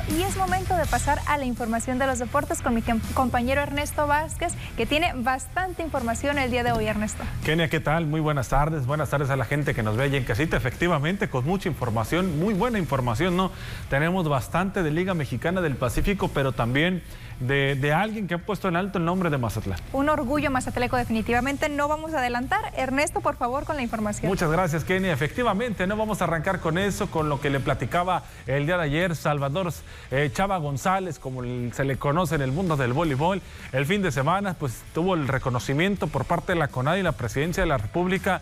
Y 0.08 0.22
es 0.22 0.36
momento 0.36 0.76
de 0.76 0.84
pasar 0.84 1.18
a 1.26 1.38
la 1.38 1.46
información 1.46 1.98
de 1.98 2.06
los 2.06 2.18
deportes 2.18 2.60
con 2.60 2.74
mi 2.74 2.82
compañero 3.14 3.62
Ernesto 3.62 4.06
Vázquez, 4.06 4.52
que 4.76 4.84
tiene 4.84 5.14
bastante 5.14 5.82
información 5.82 6.38
el 6.38 6.50
día 6.50 6.62
de 6.62 6.72
hoy, 6.72 6.86
Ernesto. 6.86 7.24
Kenia, 7.44 7.68
¿qué 7.68 7.80
tal? 7.80 8.06
Muy 8.06 8.20
buenas 8.20 8.50
tardes. 8.50 8.84
Buenas 8.84 9.08
tardes 9.08 9.30
a 9.30 9.36
la 9.36 9.46
gente 9.46 9.74
que 9.74 9.82
nos 9.82 9.96
ve 9.96 10.08
y 10.08 10.16
en 10.16 10.24
casita. 10.24 10.58
Efectivamente, 10.58 11.30
con 11.30 11.46
mucha 11.46 11.70
información, 11.70 12.38
muy 12.38 12.52
buena 12.52 12.78
información, 12.78 13.36
¿no? 13.36 13.50
Tenemos 13.88 14.28
bastante 14.28 14.82
de 14.82 14.90
Liga 14.90 15.14
Mexicana 15.14 15.62
del 15.62 15.76
Pacífico, 15.76 16.28
pero 16.28 16.52
también 16.52 17.02
de, 17.40 17.92
alguien 17.92 18.26
que 18.26 18.34
ha 18.34 18.38
puesto 18.38 18.68
en 18.68 18.76
alto 18.76 18.98
el 18.98 19.04
nombre 19.04 19.30
de 19.30 19.38
Mazatlán. 19.38 19.78
Un 19.92 20.08
orgullo 20.08 20.50
mazatleco 20.50 20.96
definitivamente. 20.96 21.68
No 21.68 21.88
vamos 21.88 22.14
a 22.14 22.18
adelantar. 22.18 22.72
Ernesto, 22.76 23.20
por 23.20 23.36
favor, 23.36 23.64
con 23.64 23.76
la 23.76 23.82
información. 23.82 24.28
Muchas 24.28 24.50
gracias, 24.50 24.84
Kenny. 24.84 25.08
Efectivamente, 25.08 25.86
no 25.86 25.96
vamos 25.96 26.20
a 26.20 26.24
arrancar 26.24 26.60
con 26.60 26.78
eso, 26.78 27.10
con 27.10 27.28
lo 27.28 27.40
que 27.40 27.50
le 27.50 27.60
platicaba 27.60 28.24
el 28.46 28.66
día 28.66 28.76
de 28.76 28.84
ayer 28.84 29.16
Salvador 29.16 29.72
eh, 30.10 30.30
Chava 30.32 30.56
González, 30.58 31.18
como 31.18 31.42
se 31.72 31.84
le 31.84 31.96
conoce 31.96 32.36
en 32.36 32.42
el 32.42 32.52
mundo 32.52 32.76
del 32.76 32.92
voleibol. 32.92 33.42
El 33.72 33.86
fin 33.86 34.02
de 34.02 34.12
semana, 34.12 34.54
pues 34.54 34.82
tuvo 34.94 35.14
el 35.14 35.28
reconocimiento 35.28 36.06
por 36.06 36.24
parte 36.24 36.52
de 36.52 36.58
la 36.58 36.68
CONAD 36.68 36.96
y 36.96 37.02
la 37.02 37.12
Presidencia 37.12 37.62
de 37.62 37.68
la 37.68 37.78
República 37.78 38.40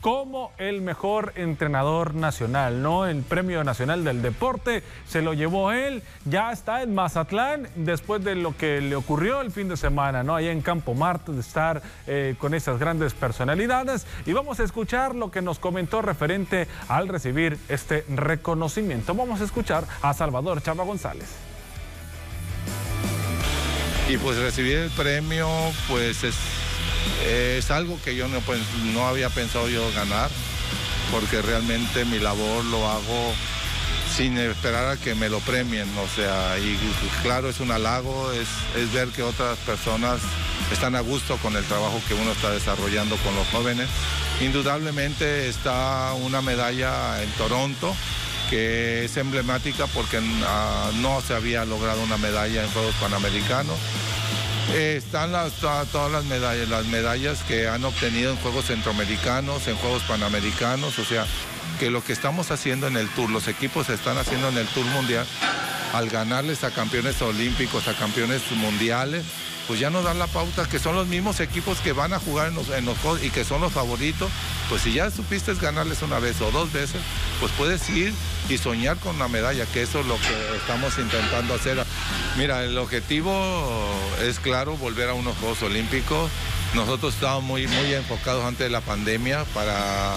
como 0.00 0.52
el 0.58 0.80
mejor 0.80 1.32
entrenador 1.34 2.14
nacional, 2.14 2.82
¿no? 2.82 3.06
El 3.06 3.22
Premio 3.22 3.64
Nacional 3.64 4.04
del 4.04 4.22
Deporte 4.22 4.82
se 5.08 5.22
lo 5.22 5.34
llevó 5.34 5.72
él, 5.72 6.02
ya 6.24 6.52
está 6.52 6.82
en 6.82 6.94
Mazatlán 6.94 7.68
después 7.74 8.22
de 8.22 8.36
lo 8.36 8.56
que 8.56 8.80
le 8.80 8.94
ocurrió 8.94 9.40
el 9.40 9.50
fin 9.50 9.68
de 9.68 9.76
semana, 9.76 10.22
¿no? 10.22 10.36
Allá 10.36 10.52
en 10.52 10.62
Campo 10.62 10.94
Marte, 10.94 11.32
de 11.32 11.40
estar 11.40 11.82
eh, 12.06 12.36
con 12.38 12.54
esas 12.54 12.78
grandes 12.78 13.12
personalidades. 13.14 14.06
Y 14.24 14.32
vamos 14.32 14.60
a 14.60 14.64
escuchar 14.64 15.14
lo 15.14 15.30
que 15.30 15.42
nos 15.42 15.58
comentó 15.58 16.00
referente 16.00 16.68
al 16.88 17.08
recibir 17.08 17.58
este 17.68 18.04
reconocimiento. 18.08 19.14
Vamos 19.14 19.40
a 19.40 19.44
escuchar 19.44 19.84
a 20.02 20.14
Salvador 20.14 20.62
Chava 20.62 20.84
González. 20.84 21.28
Y 24.08 24.16
pues 24.16 24.38
recibir 24.38 24.78
el 24.78 24.90
premio, 24.90 25.48
pues 25.86 26.24
es 26.24 26.34
es 27.26 27.70
algo 27.70 27.98
que 28.04 28.14
yo 28.14 28.28
no, 28.28 28.40
no 28.92 29.06
había 29.06 29.28
pensado 29.30 29.68
yo 29.68 29.90
ganar, 29.92 30.30
porque 31.10 31.42
realmente 31.42 32.04
mi 32.04 32.18
labor 32.18 32.64
lo 32.66 32.88
hago 32.88 33.34
sin 34.16 34.36
esperar 34.38 34.88
a 34.88 34.96
que 34.96 35.14
me 35.14 35.28
lo 35.28 35.38
premien, 35.40 35.88
o 35.98 36.08
sea, 36.08 36.58
y 36.58 36.76
claro, 37.22 37.48
es 37.48 37.60
un 37.60 37.70
halago, 37.70 38.32
es, 38.32 38.48
es, 38.76 38.92
ver 38.92 39.08
que 39.08 39.22
otras 39.22 39.56
personas 39.58 40.20
están 40.72 40.96
a 40.96 41.00
gusto 41.00 41.36
con 41.36 41.54
el 41.56 41.64
trabajo 41.64 42.00
que 42.08 42.14
uno 42.14 42.32
está 42.32 42.50
desarrollando 42.50 43.16
con 43.18 43.34
los 43.36 43.46
jóvenes. 43.48 43.88
Indudablemente 44.40 45.48
está 45.48 46.14
una 46.14 46.42
medalla 46.42 47.22
en 47.22 47.30
Toronto, 47.32 47.94
que 48.50 49.04
es 49.04 49.16
emblemática 49.16 49.86
porque 49.88 50.20
ah, 50.44 50.90
no 50.96 51.20
se 51.20 51.34
había 51.34 51.64
logrado 51.64 52.02
una 52.02 52.16
medalla 52.16 52.64
en 52.64 52.70
Juegos 52.70 52.94
Panamericanos. 53.00 53.76
Eh, 54.74 54.96
están 54.98 55.32
las, 55.32 55.52
todas 55.54 56.12
las 56.12 56.24
medallas, 56.24 56.68
las 56.68 56.86
medallas 56.86 57.42
que 57.44 57.68
han 57.68 57.84
obtenido 57.84 58.30
en 58.30 58.36
Juegos 58.36 58.66
Centroamericanos, 58.66 59.66
en 59.66 59.76
Juegos 59.76 60.02
Panamericanos, 60.02 60.98
o 60.98 61.04
sea, 61.04 61.26
que 61.78 61.90
lo 61.90 62.04
que 62.04 62.12
estamos 62.12 62.50
haciendo 62.50 62.86
en 62.86 62.96
el 62.96 63.08
Tour, 63.08 63.30
los 63.30 63.48
equipos 63.48 63.88
están 63.88 64.18
haciendo 64.18 64.48
en 64.48 64.58
el 64.58 64.66
Tour 64.66 64.84
Mundial, 64.86 65.26
al 65.94 66.10
ganarles 66.10 66.64
a 66.64 66.70
campeones 66.70 67.20
olímpicos, 67.22 67.88
a 67.88 67.94
campeones 67.94 68.42
mundiales, 68.52 69.24
pues 69.68 69.80
ya 69.80 69.90
nos 69.90 70.02
dan 70.02 70.18
la 70.18 70.26
pauta 70.26 70.66
que 70.66 70.78
son 70.78 70.94
los 70.94 71.06
mismos 71.06 71.40
equipos 71.40 71.78
que 71.80 71.92
van 71.92 72.14
a 72.14 72.18
jugar 72.18 72.48
en 72.48 72.54
los, 72.54 72.70
en 72.70 72.86
juegos 72.86 73.22
y 73.22 73.30
que 73.30 73.44
son 73.44 73.60
los 73.60 73.72
favoritos, 73.72 74.30
pues 74.68 74.82
si 74.82 74.94
ya 74.94 75.10
supiste 75.10 75.54
ganarles 75.54 76.02
una 76.02 76.18
vez 76.18 76.40
o 76.40 76.50
dos 76.50 76.72
veces, 76.72 77.00
pues 77.38 77.52
puedes 77.52 77.88
ir 77.90 78.12
y 78.48 78.56
soñar 78.56 78.96
con 78.96 79.16
una 79.16 79.28
medalla, 79.28 79.66
que 79.66 79.82
eso 79.82 80.00
es 80.00 80.06
lo 80.06 80.16
que 80.16 80.56
estamos 80.56 80.98
intentando 80.98 81.54
hacer. 81.54 81.84
Mira, 82.38 82.62
el 82.62 82.78
objetivo 82.78 83.34
es 84.22 84.38
claro, 84.38 84.76
volver 84.76 85.08
a 85.08 85.14
unos 85.14 85.36
Juegos 85.38 85.60
Olímpicos. 85.64 86.30
Nosotros 86.72 87.14
estábamos 87.14 87.42
muy, 87.42 87.66
muy 87.66 87.92
enfocados 87.92 88.44
antes 88.44 88.60
de 88.60 88.70
la 88.70 88.80
pandemia 88.80 89.44
para, 89.52 90.14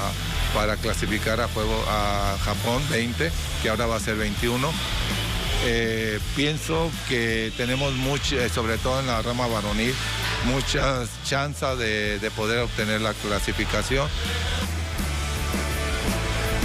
para 0.53 0.77
clasificar 0.77 1.41
a, 1.41 1.47
juego, 1.47 1.73
a 1.89 2.37
Japón 2.45 2.83
20, 2.91 3.31
que 3.63 3.69
ahora 3.69 3.87
va 3.87 3.95
a 3.95 3.99
ser 3.99 4.17
21. 4.17 4.71
Eh, 5.65 6.19
pienso 6.35 6.91
que 7.09 7.51
tenemos 7.57 7.91
mucho, 7.93 8.39
eh, 8.39 8.49
sobre 8.49 8.77
todo 8.77 8.99
en 8.99 9.07
la 9.07 9.23
rama 9.23 9.47
varonil, 9.47 9.95
muchas 10.45 11.09
chances 11.25 11.75
de, 11.79 12.19
de 12.19 12.29
poder 12.29 12.59
obtener 12.59 13.01
la 13.01 13.15
clasificación. 13.15 14.07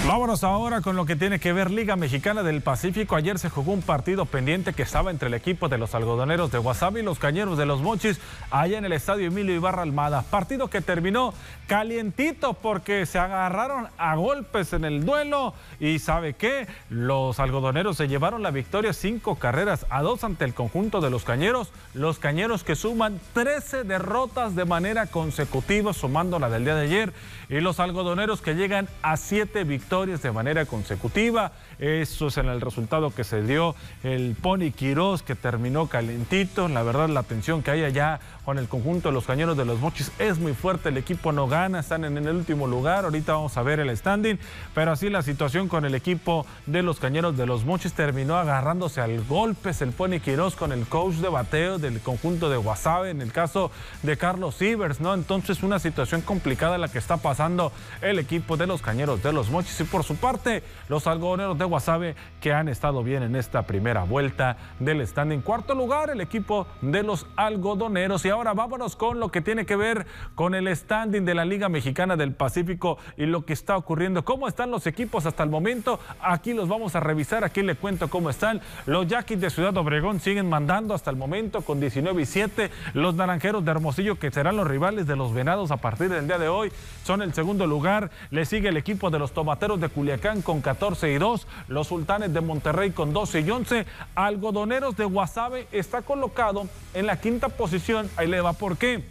Vámonos 0.06 0.44
ahora 0.44 0.82
con 0.82 0.94
lo 0.94 1.04
que 1.04 1.16
tiene 1.16 1.40
que 1.40 1.52
ver 1.52 1.68
Liga 1.68 1.96
Mexicana 1.96 2.44
del 2.44 2.60
Pacífico. 2.60 3.16
Ayer 3.16 3.40
se 3.40 3.50
jugó 3.50 3.72
un 3.72 3.82
partido 3.82 4.24
pendiente 4.24 4.72
que 4.72 4.84
estaba 4.84 5.10
entre 5.10 5.26
el 5.26 5.34
equipo 5.34 5.68
de 5.68 5.78
los 5.78 5.96
algodoneros 5.96 6.52
de 6.52 6.58
Guasave 6.58 7.00
y 7.00 7.02
los 7.02 7.18
cañeros 7.18 7.58
de 7.58 7.66
los 7.66 7.82
Mochis 7.82 8.20
allá 8.52 8.78
en 8.78 8.84
el 8.84 8.92
estadio 8.92 9.26
Emilio 9.26 9.56
Ibarra 9.56 9.82
Almada. 9.82 10.22
Partido 10.22 10.68
que 10.68 10.80
terminó 10.80 11.34
calientito 11.66 12.54
porque 12.54 13.04
se 13.04 13.18
agarraron 13.18 13.88
a 13.98 14.14
golpes 14.14 14.72
en 14.74 14.84
el 14.84 15.04
duelo 15.04 15.54
y 15.80 15.98
sabe 15.98 16.34
qué, 16.34 16.68
los 16.88 17.40
algodoneros 17.40 17.96
se 17.96 18.06
llevaron 18.06 18.44
la 18.44 18.52
victoria 18.52 18.92
cinco 18.92 19.34
carreras 19.34 19.86
a 19.90 20.02
dos 20.02 20.22
ante 20.22 20.44
el 20.44 20.54
conjunto 20.54 21.00
de 21.00 21.10
los 21.10 21.24
cañeros. 21.24 21.72
Los 21.94 22.20
cañeros 22.20 22.62
que 22.62 22.76
suman 22.76 23.18
13 23.32 23.82
derrotas 23.82 24.54
de 24.54 24.66
manera 24.66 25.06
consecutiva 25.06 25.92
sumando 25.92 26.38
la 26.38 26.48
del 26.48 26.64
día 26.64 26.76
de 26.76 26.84
ayer 26.84 27.12
y 27.48 27.58
los 27.58 27.80
algodoneros 27.80 28.40
que 28.40 28.54
llegan 28.54 28.88
a 29.02 29.16
siete 29.16 29.64
de 30.04 30.30
manera 30.30 30.66
consecutiva. 30.66 31.52
Eso 31.78 32.28
es 32.28 32.38
en 32.38 32.46
el 32.46 32.60
resultado 32.60 33.10
que 33.10 33.22
se 33.22 33.42
dio 33.42 33.74
el 34.02 34.34
Pony 34.40 34.70
Quirós, 34.74 35.22
que 35.22 35.34
terminó 35.34 35.88
calentito. 35.88 36.68
La 36.68 36.82
verdad, 36.82 37.08
la 37.08 37.22
tensión 37.22 37.62
que 37.62 37.70
hay 37.70 37.84
allá 37.84 38.18
con 38.46 38.58
el 38.58 38.68
conjunto 38.68 39.08
de 39.08 39.14
los 39.14 39.26
cañeros 39.26 39.56
de 39.56 39.64
los 39.64 39.80
Mochis 39.80 40.10
es 40.18 40.38
muy 40.38 40.54
fuerte. 40.54 40.88
El 40.88 40.96
equipo 40.96 41.32
no 41.32 41.48
gana, 41.48 41.80
están 41.80 42.04
en 42.04 42.16
el 42.16 42.34
último 42.34 42.66
lugar. 42.66 43.04
Ahorita 43.04 43.34
vamos 43.34 43.56
a 43.56 43.62
ver 43.62 43.80
el 43.80 43.94
standing. 43.94 44.38
Pero 44.74 44.92
así 44.92 45.10
la 45.10 45.22
situación 45.22 45.68
con 45.68 45.84
el 45.84 45.94
equipo 45.94 46.46
de 46.64 46.82
los 46.82 46.98
cañeros 46.98 47.36
de 47.36 47.44
los 47.44 47.64
Mochis 47.64 47.92
terminó 47.92 48.36
agarrándose 48.36 49.00
al 49.02 49.22
golpes 49.24 49.82
el 49.82 49.90
Pony 49.90 50.20
Quirós 50.24 50.54
con 50.54 50.72
el 50.72 50.86
coach 50.86 51.16
de 51.16 51.28
bateo 51.28 51.78
del 51.78 52.00
conjunto 52.00 52.48
de 52.48 52.56
Guasave, 52.56 53.10
en 53.10 53.20
el 53.20 53.32
caso 53.32 53.70
de 54.02 54.16
Carlos 54.16 54.54
Sivers, 54.54 55.00
¿no? 55.00 55.12
Entonces, 55.12 55.62
una 55.62 55.78
situación 55.78 56.22
complicada 56.22 56.78
la 56.78 56.88
que 56.88 56.98
está 56.98 57.18
pasando 57.18 57.72
el 58.00 58.18
equipo 58.18 58.56
de 58.56 58.66
los 58.66 58.80
cañeros 58.80 59.22
de 59.22 59.32
los 59.32 59.50
Mochis. 59.50 59.80
Y 59.80 59.84
por 59.84 60.04
su 60.04 60.16
parte, 60.16 60.62
los 60.88 61.06
algodoneros 61.06 61.58
de 61.58 61.65
Guasave 61.66 62.14
que 62.40 62.52
han 62.52 62.68
estado 62.68 63.02
bien 63.02 63.22
en 63.22 63.36
esta 63.36 63.62
primera 63.62 64.04
vuelta 64.04 64.56
del 64.78 65.00
stand. 65.02 65.32
En 65.32 65.42
cuarto 65.42 65.74
lugar, 65.74 66.10
el 66.10 66.20
equipo 66.20 66.66
de 66.80 67.02
los 67.02 67.26
algodoneros. 67.36 68.24
Y 68.24 68.30
ahora 68.30 68.54
vámonos 68.54 68.96
con 68.96 69.20
lo 69.20 69.30
que 69.30 69.40
tiene 69.40 69.66
que 69.66 69.76
ver 69.76 70.06
con 70.34 70.54
el 70.54 70.74
standing 70.74 71.24
de 71.24 71.34
la 71.34 71.44
Liga 71.44 71.68
Mexicana 71.68 72.16
del 72.16 72.32
Pacífico 72.32 72.98
y 73.16 73.26
lo 73.26 73.44
que 73.44 73.52
está 73.52 73.76
ocurriendo. 73.76 74.24
¿Cómo 74.24 74.48
están 74.48 74.70
los 74.70 74.86
equipos 74.86 75.26
hasta 75.26 75.42
el 75.42 75.50
momento? 75.50 76.00
Aquí 76.20 76.54
los 76.54 76.68
vamos 76.68 76.94
a 76.96 77.00
revisar. 77.00 77.44
Aquí 77.44 77.62
le 77.62 77.74
cuento 77.74 78.08
cómo 78.08 78.30
están. 78.30 78.60
Los 78.86 79.06
Yaquis 79.06 79.40
de 79.40 79.50
Ciudad 79.50 79.76
Obregón 79.76 80.20
siguen 80.20 80.48
mandando 80.48 80.94
hasta 80.94 81.10
el 81.10 81.16
momento 81.16 81.62
con 81.62 81.80
19 81.80 82.22
y 82.22 82.26
7. 82.26 82.70
Los 82.94 83.14
Naranjeros 83.14 83.64
de 83.64 83.70
Hermosillo, 83.70 84.18
que 84.18 84.30
serán 84.30 84.56
los 84.56 84.66
rivales 84.66 85.06
de 85.06 85.16
los 85.16 85.32
Venados 85.32 85.70
a 85.70 85.76
partir 85.78 86.08
del 86.08 86.26
día 86.26 86.38
de 86.38 86.48
hoy, 86.48 86.72
son 87.04 87.22
el 87.22 87.34
segundo 87.34 87.66
lugar. 87.66 88.10
Le 88.30 88.44
sigue 88.44 88.68
el 88.68 88.76
equipo 88.76 89.10
de 89.10 89.18
los 89.18 89.32
Tomateros 89.32 89.80
de 89.80 89.88
Culiacán 89.88 90.42
con 90.42 90.60
14 90.60 91.12
y 91.12 91.18
2 91.18 91.46
los 91.68 91.88
Sultanes 91.88 92.32
de 92.32 92.40
Monterrey 92.40 92.90
con 92.90 93.12
12 93.12 93.40
y 93.40 93.50
11. 93.50 93.86
Algodoneros 94.14 94.96
de 94.96 95.04
Guasave 95.04 95.66
está 95.72 96.02
colocado 96.02 96.66
en 96.94 97.06
la 97.06 97.20
quinta 97.20 97.48
posición. 97.48 98.08
Ahí 98.16 98.26
le 98.26 98.40
va, 98.40 98.52
¿por 98.52 98.76
qué? 98.76 99.04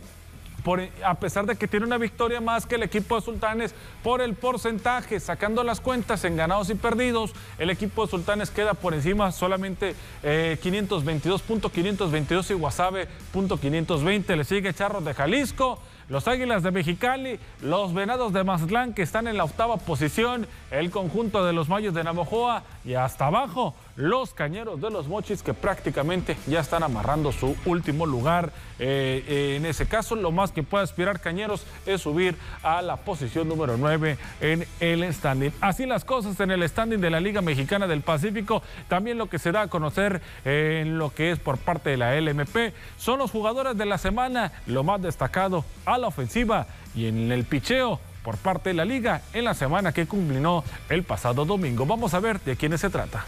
Por, 0.63 0.81
a 1.05 1.13
pesar 1.15 1.45
de 1.45 1.55
que 1.55 1.67
tiene 1.67 1.85
una 1.85 1.99
victoria 1.99 2.41
más 2.41 2.65
que 2.65 2.73
el 2.73 2.81
equipo 2.81 3.15
de 3.15 3.21
Sultanes 3.21 3.75
por 4.01 4.19
el 4.19 4.33
porcentaje, 4.33 5.19
sacando 5.19 5.63
las 5.63 5.79
cuentas 5.79 6.25
en 6.25 6.35
ganados 6.35 6.71
y 6.71 6.75
perdidos, 6.75 7.33
el 7.59 7.69
equipo 7.69 8.05
de 8.05 8.09
Sultanes 8.09 8.49
queda 8.49 8.73
por 8.73 8.95
encima 8.95 9.31
solamente 9.31 9.95
eh, 10.23 10.57
522.522 10.63 12.49
y 12.49 12.53
Guasave 12.55 13.07
.520. 13.31 14.35
Le 14.35 14.43
sigue 14.43 14.73
Charros 14.73 15.05
de 15.05 15.13
Jalisco, 15.13 15.79
los 16.09 16.27
Águilas 16.27 16.63
de 16.63 16.71
Mexicali, 16.71 17.39
los 17.61 17.93
Venados 17.93 18.33
de 18.33 18.43
Mazatlán 18.43 18.93
que 18.93 19.01
están 19.01 19.27
en 19.27 19.37
la 19.37 19.43
octava 19.43 19.77
posición, 19.77 20.47
el 20.71 20.91
conjunto 20.91 21.45
de 21.45 21.53
los 21.53 21.69
Mayos 21.69 21.93
de 21.93 22.03
Navojoa 22.03 22.63
y 22.83 22.93
hasta 22.93 23.27
abajo 23.27 23.73
los 23.95 24.33
Cañeros 24.33 24.81
de 24.81 24.89
los 24.89 25.07
Mochis 25.07 25.41
que 25.41 25.53
prácticamente 25.53 26.37
ya 26.47 26.59
están 26.59 26.83
amarrando 26.83 27.31
su 27.31 27.55
último 27.65 28.05
lugar. 28.05 28.51
Eh, 28.77 29.23
eh, 29.27 29.55
en 29.57 29.65
ese 29.65 29.85
caso, 29.85 30.15
lo 30.15 30.31
más 30.31 30.51
que 30.51 30.63
puede 30.63 30.83
aspirar 30.83 31.19
Cañeros 31.19 31.65
es 31.85 32.01
subir 32.01 32.35
a 32.63 32.81
la 32.81 32.97
posición 32.97 33.47
número 33.47 33.77
9 33.77 34.17
en 34.41 34.67
el 34.79 35.13
standing. 35.13 35.51
Así 35.61 35.85
las 35.85 36.03
cosas 36.03 36.39
en 36.39 36.51
el 36.51 36.67
standing 36.67 36.99
de 36.99 37.09
la 37.09 37.19
Liga 37.19 37.41
Mexicana 37.41 37.87
del 37.87 38.01
Pacífico. 38.01 38.61
También 38.87 39.17
lo 39.17 39.27
que 39.27 39.39
se 39.39 39.51
da 39.51 39.61
a 39.61 39.67
conocer 39.67 40.21
eh, 40.43 40.81
en 40.81 40.97
lo 40.97 41.13
que 41.13 41.31
es 41.31 41.39
por 41.39 41.57
parte 41.57 41.91
de 41.91 41.97
la 41.97 42.19
LMP 42.19 42.73
son 42.97 43.19
los 43.19 43.31
jugadores 43.31 43.77
de 43.77 43.85
la 43.85 43.97
semana, 43.97 44.51
lo 44.67 44.83
más 44.83 45.01
destacado 45.01 45.63
a 45.85 45.97
la 45.97 46.07
ofensiva 46.07 46.67
y 46.95 47.07
en 47.07 47.31
el 47.31 47.45
picheo 47.45 47.99
por 48.23 48.37
parte 48.37 48.69
de 48.69 48.73
la 48.73 48.85
liga 48.85 49.21
en 49.33 49.45
la 49.45 49.53
semana 49.53 49.91
que 49.91 50.07
culminó 50.07 50.63
el 50.89 51.03
pasado 51.03 51.45
domingo. 51.45 51.85
Vamos 51.85 52.13
a 52.13 52.19
ver 52.19 52.39
de 52.41 52.55
quiénes 52.55 52.81
se 52.81 52.89
trata. 52.89 53.23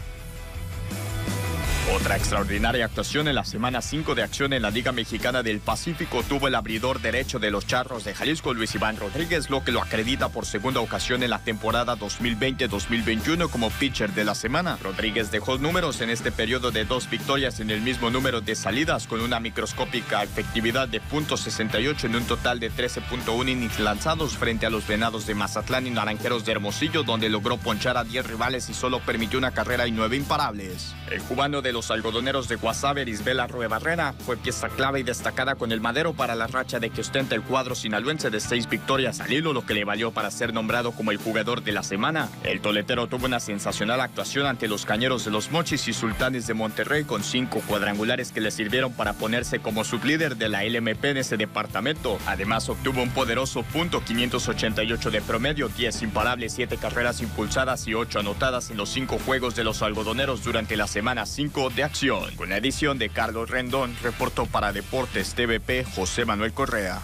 Otra 1.94 2.16
extraordinaria 2.16 2.84
actuación 2.84 3.28
en 3.28 3.34
la 3.34 3.44
semana 3.44 3.80
5 3.80 4.14
de 4.14 4.22
acción 4.22 4.52
en 4.52 4.60
la 4.60 4.70
Liga 4.70 4.92
Mexicana 4.92 5.42
del 5.42 5.60
Pacífico 5.60 6.22
tuvo 6.22 6.46
el 6.46 6.54
abridor 6.54 7.00
derecho 7.00 7.38
de 7.38 7.50
los 7.50 7.66
Charros 7.66 8.04
de 8.04 8.14
Jalisco, 8.14 8.52
Luis 8.52 8.74
Iván 8.74 8.98
Rodríguez, 8.98 9.48
lo 9.48 9.64
que 9.64 9.72
lo 9.72 9.82
acredita 9.82 10.28
por 10.28 10.44
segunda 10.44 10.80
ocasión 10.80 11.22
en 11.22 11.30
la 11.30 11.38
temporada 11.38 11.96
2020-2021 11.96 13.48
como 13.48 13.70
pitcher 13.70 14.12
de 14.12 14.24
la 14.24 14.34
semana. 14.34 14.76
Rodríguez 14.82 15.30
dejó 15.30 15.56
números 15.56 16.02
en 16.02 16.10
este 16.10 16.30
periodo 16.30 16.70
de 16.70 16.84
dos 16.84 17.08
victorias 17.08 17.58
en 17.58 17.70
el 17.70 17.80
mismo 17.80 18.10
número 18.10 18.42
de 18.42 18.54
salidas, 18.54 19.06
con 19.06 19.22
una 19.22 19.40
microscópica 19.40 20.22
efectividad 20.22 20.88
de 20.88 21.00
.68 21.00 22.04
en 22.04 22.16
un 22.16 22.24
total 22.24 22.60
de 22.60 22.70
13.1 22.70 23.48
innings 23.48 23.80
lanzados 23.80 24.36
frente 24.36 24.66
a 24.66 24.70
los 24.70 24.86
Venados 24.86 25.26
de 25.26 25.34
Mazatlán 25.34 25.86
y 25.86 25.90
Naranjeros 25.90 26.44
de 26.44 26.52
Hermosillo, 26.52 27.02
donde 27.02 27.30
logró 27.30 27.56
ponchar 27.56 27.96
a 27.96 28.04
10 28.04 28.26
rivales 28.26 28.68
y 28.68 28.74
solo 28.74 29.00
permitió 29.00 29.38
una 29.38 29.52
carrera 29.52 29.86
y 29.86 29.92
nueve 29.92 30.16
imparables. 30.16 30.94
El 31.10 31.22
cubano 31.22 31.62
de 31.62 31.72
los 31.72 31.77
algodoneros 31.90 32.48
de 32.48 32.56
Guasave, 32.56 33.08
Isbela 33.08 33.46
Barrera, 33.46 34.12
fue 34.12 34.36
pieza 34.36 34.68
clave 34.68 35.00
y 35.00 35.02
destacada 35.02 35.54
con 35.54 35.72
el 35.72 35.80
madero 35.80 36.12
para 36.12 36.34
la 36.34 36.46
racha 36.46 36.78
de 36.78 36.90
que 36.90 37.00
ostenta 37.00 37.34
el 37.34 37.42
cuadro 37.42 37.74
sinaloense 37.74 38.30
de 38.30 38.40
seis 38.40 38.68
victorias 38.68 39.20
al 39.20 39.32
hilo, 39.32 39.52
lo 39.52 39.64
que 39.64 39.74
le 39.74 39.84
valió 39.84 40.10
para 40.10 40.30
ser 40.30 40.52
nombrado 40.52 40.92
como 40.92 41.10
el 41.10 41.18
jugador 41.18 41.62
de 41.62 41.72
la 41.72 41.82
semana. 41.82 42.28
El 42.44 42.60
toletero 42.60 43.06
tuvo 43.06 43.26
una 43.26 43.40
sensacional 43.40 44.00
actuación 44.00 44.46
ante 44.46 44.68
los 44.68 44.84
cañeros 44.84 45.24
de 45.24 45.30
los 45.30 45.50
Mochis 45.50 45.88
y 45.88 45.92
Sultanes 45.92 46.46
de 46.46 46.54
Monterrey 46.54 47.04
con 47.04 47.22
cinco 47.22 47.62
cuadrangulares 47.66 48.32
que 48.32 48.40
le 48.40 48.50
sirvieron 48.50 48.92
para 48.92 49.12
ponerse 49.12 49.60
como 49.60 49.84
sublíder 49.84 50.36
de 50.36 50.48
la 50.48 50.64
LMP 50.64 51.04
en 51.04 51.18
ese 51.18 51.36
departamento. 51.36 52.18
Además, 52.26 52.68
obtuvo 52.68 53.02
un 53.02 53.10
poderoso 53.10 53.62
punto 53.62 54.02
588 54.04 55.10
de 55.10 55.22
promedio, 55.22 55.68
10 55.68 56.02
imparables, 56.02 56.52
7 56.54 56.76
carreras 56.76 57.20
impulsadas 57.20 57.86
y 57.86 57.94
8 57.94 58.20
anotadas 58.20 58.70
en 58.70 58.76
los 58.76 58.88
cinco 58.88 59.18
juegos 59.24 59.54
de 59.54 59.64
los 59.64 59.82
algodoneros 59.82 60.42
durante 60.42 60.76
la 60.76 60.86
semana 60.86 61.26
5 61.26 61.57
de 61.68 61.82
acción. 61.82 62.36
Con 62.36 62.50
la 62.50 62.56
edición 62.56 62.98
de 62.98 63.08
Carlos 63.08 63.50
Rendón, 63.50 63.96
reportó 64.00 64.46
para 64.46 64.72
Deportes 64.72 65.34
TVP 65.34 65.84
José 65.84 66.24
Manuel 66.24 66.52
Correa. 66.52 67.00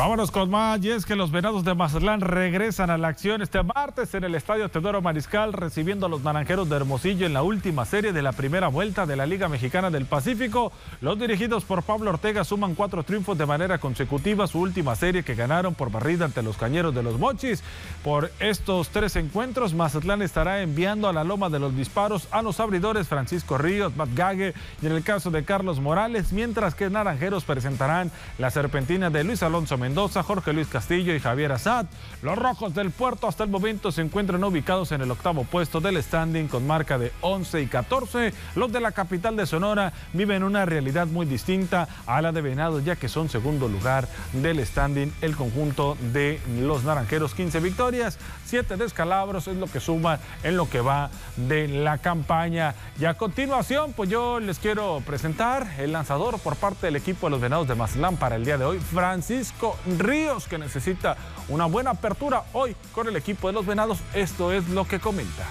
Vámonos 0.00 0.30
con 0.30 0.48
más, 0.48 0.82
y 0.82 0.90
es 0.90 1.04
que 1.04 1.14
los 1.14 1.30
Venados 1.30 1.62
de 1.62 1.74
Mazatlán 1.74 2.22
regresan 2.22 2.88
a 2.88 2.96
la 2.96 3.08
acción 3.08 3.42
este 3.42 3.62
martes 3.62 4.14
en 4.14 4.24
el 4.24 4.34
Estadio 4.34 4.70
Teodoro 4.70 5.02
Mariscal, 5.02 5.52
recibiendo 5.52 6.06
a 6.06 6.08
los 6.08 6.22
Naranjeros 6.22 6.70
de 6.70 6.76
Hermosillo 6.76 7.26
en 7.26 7.34
la 7.34 7.42
última 7.42 7.84
serie 7.84 8.14
de 8.14 8.22
la 8.22 8.32
primera 8.32 8.68
vuelta 8.68 9.04
de 9.04 9.14
la 9.14 9.26
Liga 9.26 9.50
Mexicana 9.50 9.90
del 9.90 10.06
Pacífico. 10.06 10.72
Los 11.02 11.18
dirigidos 11.18 11.66
por 11.66 11.82
Pablo 11.82 12.12
Ortega 12.12 12.44
suman 12.44 12.74
cuatro 12.74 13.02
triunfos 13.02 13.36
de 13.36 13.44
manera 13.44 13.76
consecutiva, 13.76 14.46
su 14.46 14.60
última 14.60 14.96
serie 14.96 15.22
que 15.22 15.34
ganaron 15.34 15.74
por 15.74 15.92
barrida 15.92 16.24
ante 16.24 16.42
los 16.42 16.56
Cañeros 16.56 16.94
de 16.94 17.02
los 17.02 17.18
Mochis. 17.18 17.62
Por 18.02 18.32
estos 18.40 18.88
tres 18.88 19.16
encuentros, 19.16 19.74
Mazatlán 19.74 20.22
estará 20.22 20.62
enviando 20.62 21.10
a 21.10 21.12
la 21.12 21.24
Loma 21.24 21.50
de 21.50 21.58
los 21.58 21.76
Disparos 21.76 22.26
a 22.30 22.40
los 22.40 22.58
abridores 22.58 23.06
Francisco 23.06 23.58
Ríos, 23.58 23.94
Matt 23.96 24.14
Gague 24.14 24.54
y 24.80 24.86
en 24.86 24.92
el 24.92 25.04
caso 25.04 25.30
de 25.30 25.44
Carlos 25.44 25.78
Morales, 25.78 26.32
mientras 26.32 26.74
que 26.74 26.88
Naranjeros 26.88 27.44
presentarán 27.44 28.10
la 28.38 28.50
serpentina 28.50 29.10
de 29.10 29.24
Luis 29.24 29.42
Alonso 29.42 29.76
Mendoza, 29.76 29.89
Jorge 29.94 30.52
Luis 30.52 30.68
Castillo 30.68 31.14
y 31.14 31.20
Javier 31.20 31.52
Azad. 31.52 31.86
Los 32.22 32.38
rojos 32.38 32.74
del 32.74 32.90
puerto 32.90 33.26
hasta 33.26 33.44
el 33.44 33.50
momento 33.50 33.90
se 33.90 34.02
encuentran 34.02 34.42
ubicados 34.44 34.92
en 34.92 35.00
el 35.00 35.10
octavo 35.10 35.44
puesto 35.44 35.80
del 35.80 36.02
standing 36.02 36.48
con 36.48 36.66
marca 36.66 36.98
de 36.98 37.12
11 37.20 37.62
y 37.62 37.66
14. 37.66 38.32
Los 38.54 38.72
de 38.72 38.80
la 38.80 38.92
capital 38.92 39.36
de 39.36 39.46
Sonora 39.46 39.92
viven 40.12 40.42
una 40.42 40.64
realidad 40.64 41.06
muy 41.06 41.26
distinta 41.26 41.88
a 42.06 42.22
la 42.22 42.32
de 42.32 42.40
Venados, 42.40 42.84
ya 42.84 42.96
que 42.96 43.08
son 43.08 43.28
segundo 43.28 43.68
lugar 43.68 44.08
del 44.32 44.64
standing 44.64 45.12
el 45.22 45.36
conjunto 45.36 45.96
de 46.12 46.40
los 46.60 46.84
naranjeros. 46.84 47.34
15 47.34 47.60
victorias, 47.60 48.18
7 48.46 48.76
descalabros 48.76 49.48
es 49.48 49.56
lo 49.56 49.66
que 49.66 49.80
suma 49.80 50.20
en 50.42 50.56
lo 50.56 50.68
que 50.68 50.80
va 50.80 51.10
de 51.36 51.68
la 51.68 51.98
campaña. 51.98 52.74
Y 52.98 53.06
a 53.06 53.14
continuación, 53.14 53.92
pues 53.92 54.08
yo 54.08 54.40
les 54.40 54.58
quiero 54.58 55.02
presentar 55.04 55.66
el 55.78 55.92
lanzador 55.92 56.38
por 56.38 56.56
parte 56.56 56.86
del 56.86 56.96
equipo 56.96 57.26
de 57.26 57.30
los 57.30 57.40
Venados 57.40 57.68
de 57.68 57.74
Mazatlán 57.74 58.16
para 58.16 58.36
el 58.36 58.44
día 58.44 58.58
de 58.58 58.64
hoy, 58.64 58.78
Francisco 58.78 59.76
Ríos, 59.98 60.46
que 60.46 60.58
necesita 60.58 61.16
una 61.48 61.66
buena 61.66 61.90
apertura 61.90 62.44
hoy 62.52 62.76
con 62.92 63.08
el 63.08 63.16
equipo 63.16 63.48
de 63.48 63.54
los 63.54 63.66
Venados. 63.66 63.98
Esto 64.14 64.52
es 64.52 64.68
lo 64.68 64.86
que 64.86 65.00
comenta. 65.00 65.46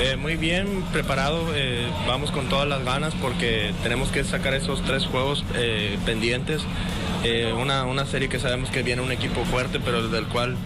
Eh, 0.00 0.14
muy 0.14 0.36
bien 0.36 0.84
preparado, 0.92 1.48
eh, 1.56 1.84
vamos 2.06 2.30
con 2.30 2.48
todas 2.48 2.68
las 2.68 2.84
ganas 2.84 3.14
porque 3.16 3.74
tenemos 3.82 4.10
que 4.12 4.22
sacar 4.22 4.54
esos 4.54 4.80
tres 4.84 5.04
juegos 5.06 5.44
eh, 5.56 5.98
pendientes. 6.06 6.62
Una, 7.60 7.82
una, 7.84 8.06
serie 8.06 8.28
que 8.28 8.38
sabemos 8.38 8.70
que 8.70 8.84
viene 8.84 9.02
un 9.02 9.10
equipo 9.10 9.44
fuerte, 9.46 9.80
pero 9.80 10.06
del 10.06 10.26
cual 10.26 10.56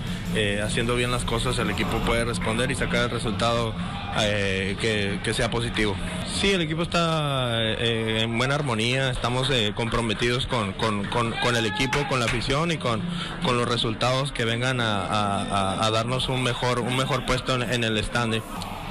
haciendo 0.62 0.94
bien 0.96 1.10
las 1.10 1.24
cosas 1.24 1.58
el 1.58 1.70
equipo 1.70 1.96
puede 2.04 2.26
responder 2.26 2.70
y 2.70 2.74
sacar 2.74 3.04
el 3.04 3.10
resultado 3.10 3.74
que, 4.14 5.32
sea 5.32 5.50
positivo. 5.50 5.96
Sí, 6.26 6.50
el 6.50 6.60
equipo 6.60 6.82
está 6.82 7.72
en 7.78 8.36
buena 8.36 8.54
armonía, 8.56 9.10
estamos 9.10 9.50
comprometidos 9.74 10.46
con, 10.46 10.74
con, 10.74 11.04
con, 11.04 11.56
el 11.56 11.64
equipo, 11.64 12.06
con 12.06 12.20
la 12.20 12.26
afición 12.26 12.70
y 12.70 12.76
con, 12.76 13.00
con 13.42 13.56
los 13.56 13.66
resultados 13.66 14.30
que 14.30 14.44
vengan 14.44 14.78
a, 14.82 15.88
darnos 15.90 16.28
un 16.28 16.42
mejor, 16.42 16.80
un 16.80 16.98
mejor 16.98 17.24
puesto 17.24 17.54
en, 17.54 17.62
en 17.62 17.82
el 17.82 17.96
stand. 17.96 18.42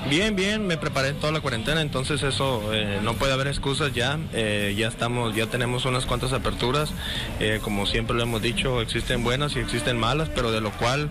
Bien, 0.10 0.36
bien, 0.36 0.66
me 0.68 0.78
preparé 0.78 1.14
toda 1.14 1.32
la 1.32 1.42
cuarentena, 1.42 1.80
entonces 1.82 2.24
eso 2.24 2.74
eh, 2.74 3.00
no 3.04 3.14
puede 3.14 3.34
haber 3.34 3.48
excusas 3.48 3.94
ya. 3.94 4.20
Eh, 4.34 4.74
ya 4.78 4.88
estamos, 4.88 5.36
ya 5.36 5.46
tenemos 5.46 5.86
unas 5.86 6.06
cuantas 6.06 6.34
aperturas. 6.34 6.92
Eh, 7.40 7.60
como 7.64 7.86
siempre 7.86 8.16
lo 8.16 8.24
hemos 8.24 8.42
dicho, 8.42 8.82
existen 8.82 9.24
buenas 9.24 9.56
y 9.56 9.60
existen 9.60 10.00
malas, 10.00 10.30
pero 10.30 10.52
de 10.52 10.60
lo 10.60 10.72
cual 10.72 11.10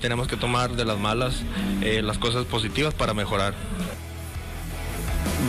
tenemos 0.00 0.28
que 0.28 0.36
tomar 0.36 0.76
de 0.76 0.84
las 0.84 0.98
malas 0.98 1.42
las 1.80 2.18
cosas 2.18 2.44
positivas 2.44 2.94
para 2.94 3.12
mejorar. 3.12 3.54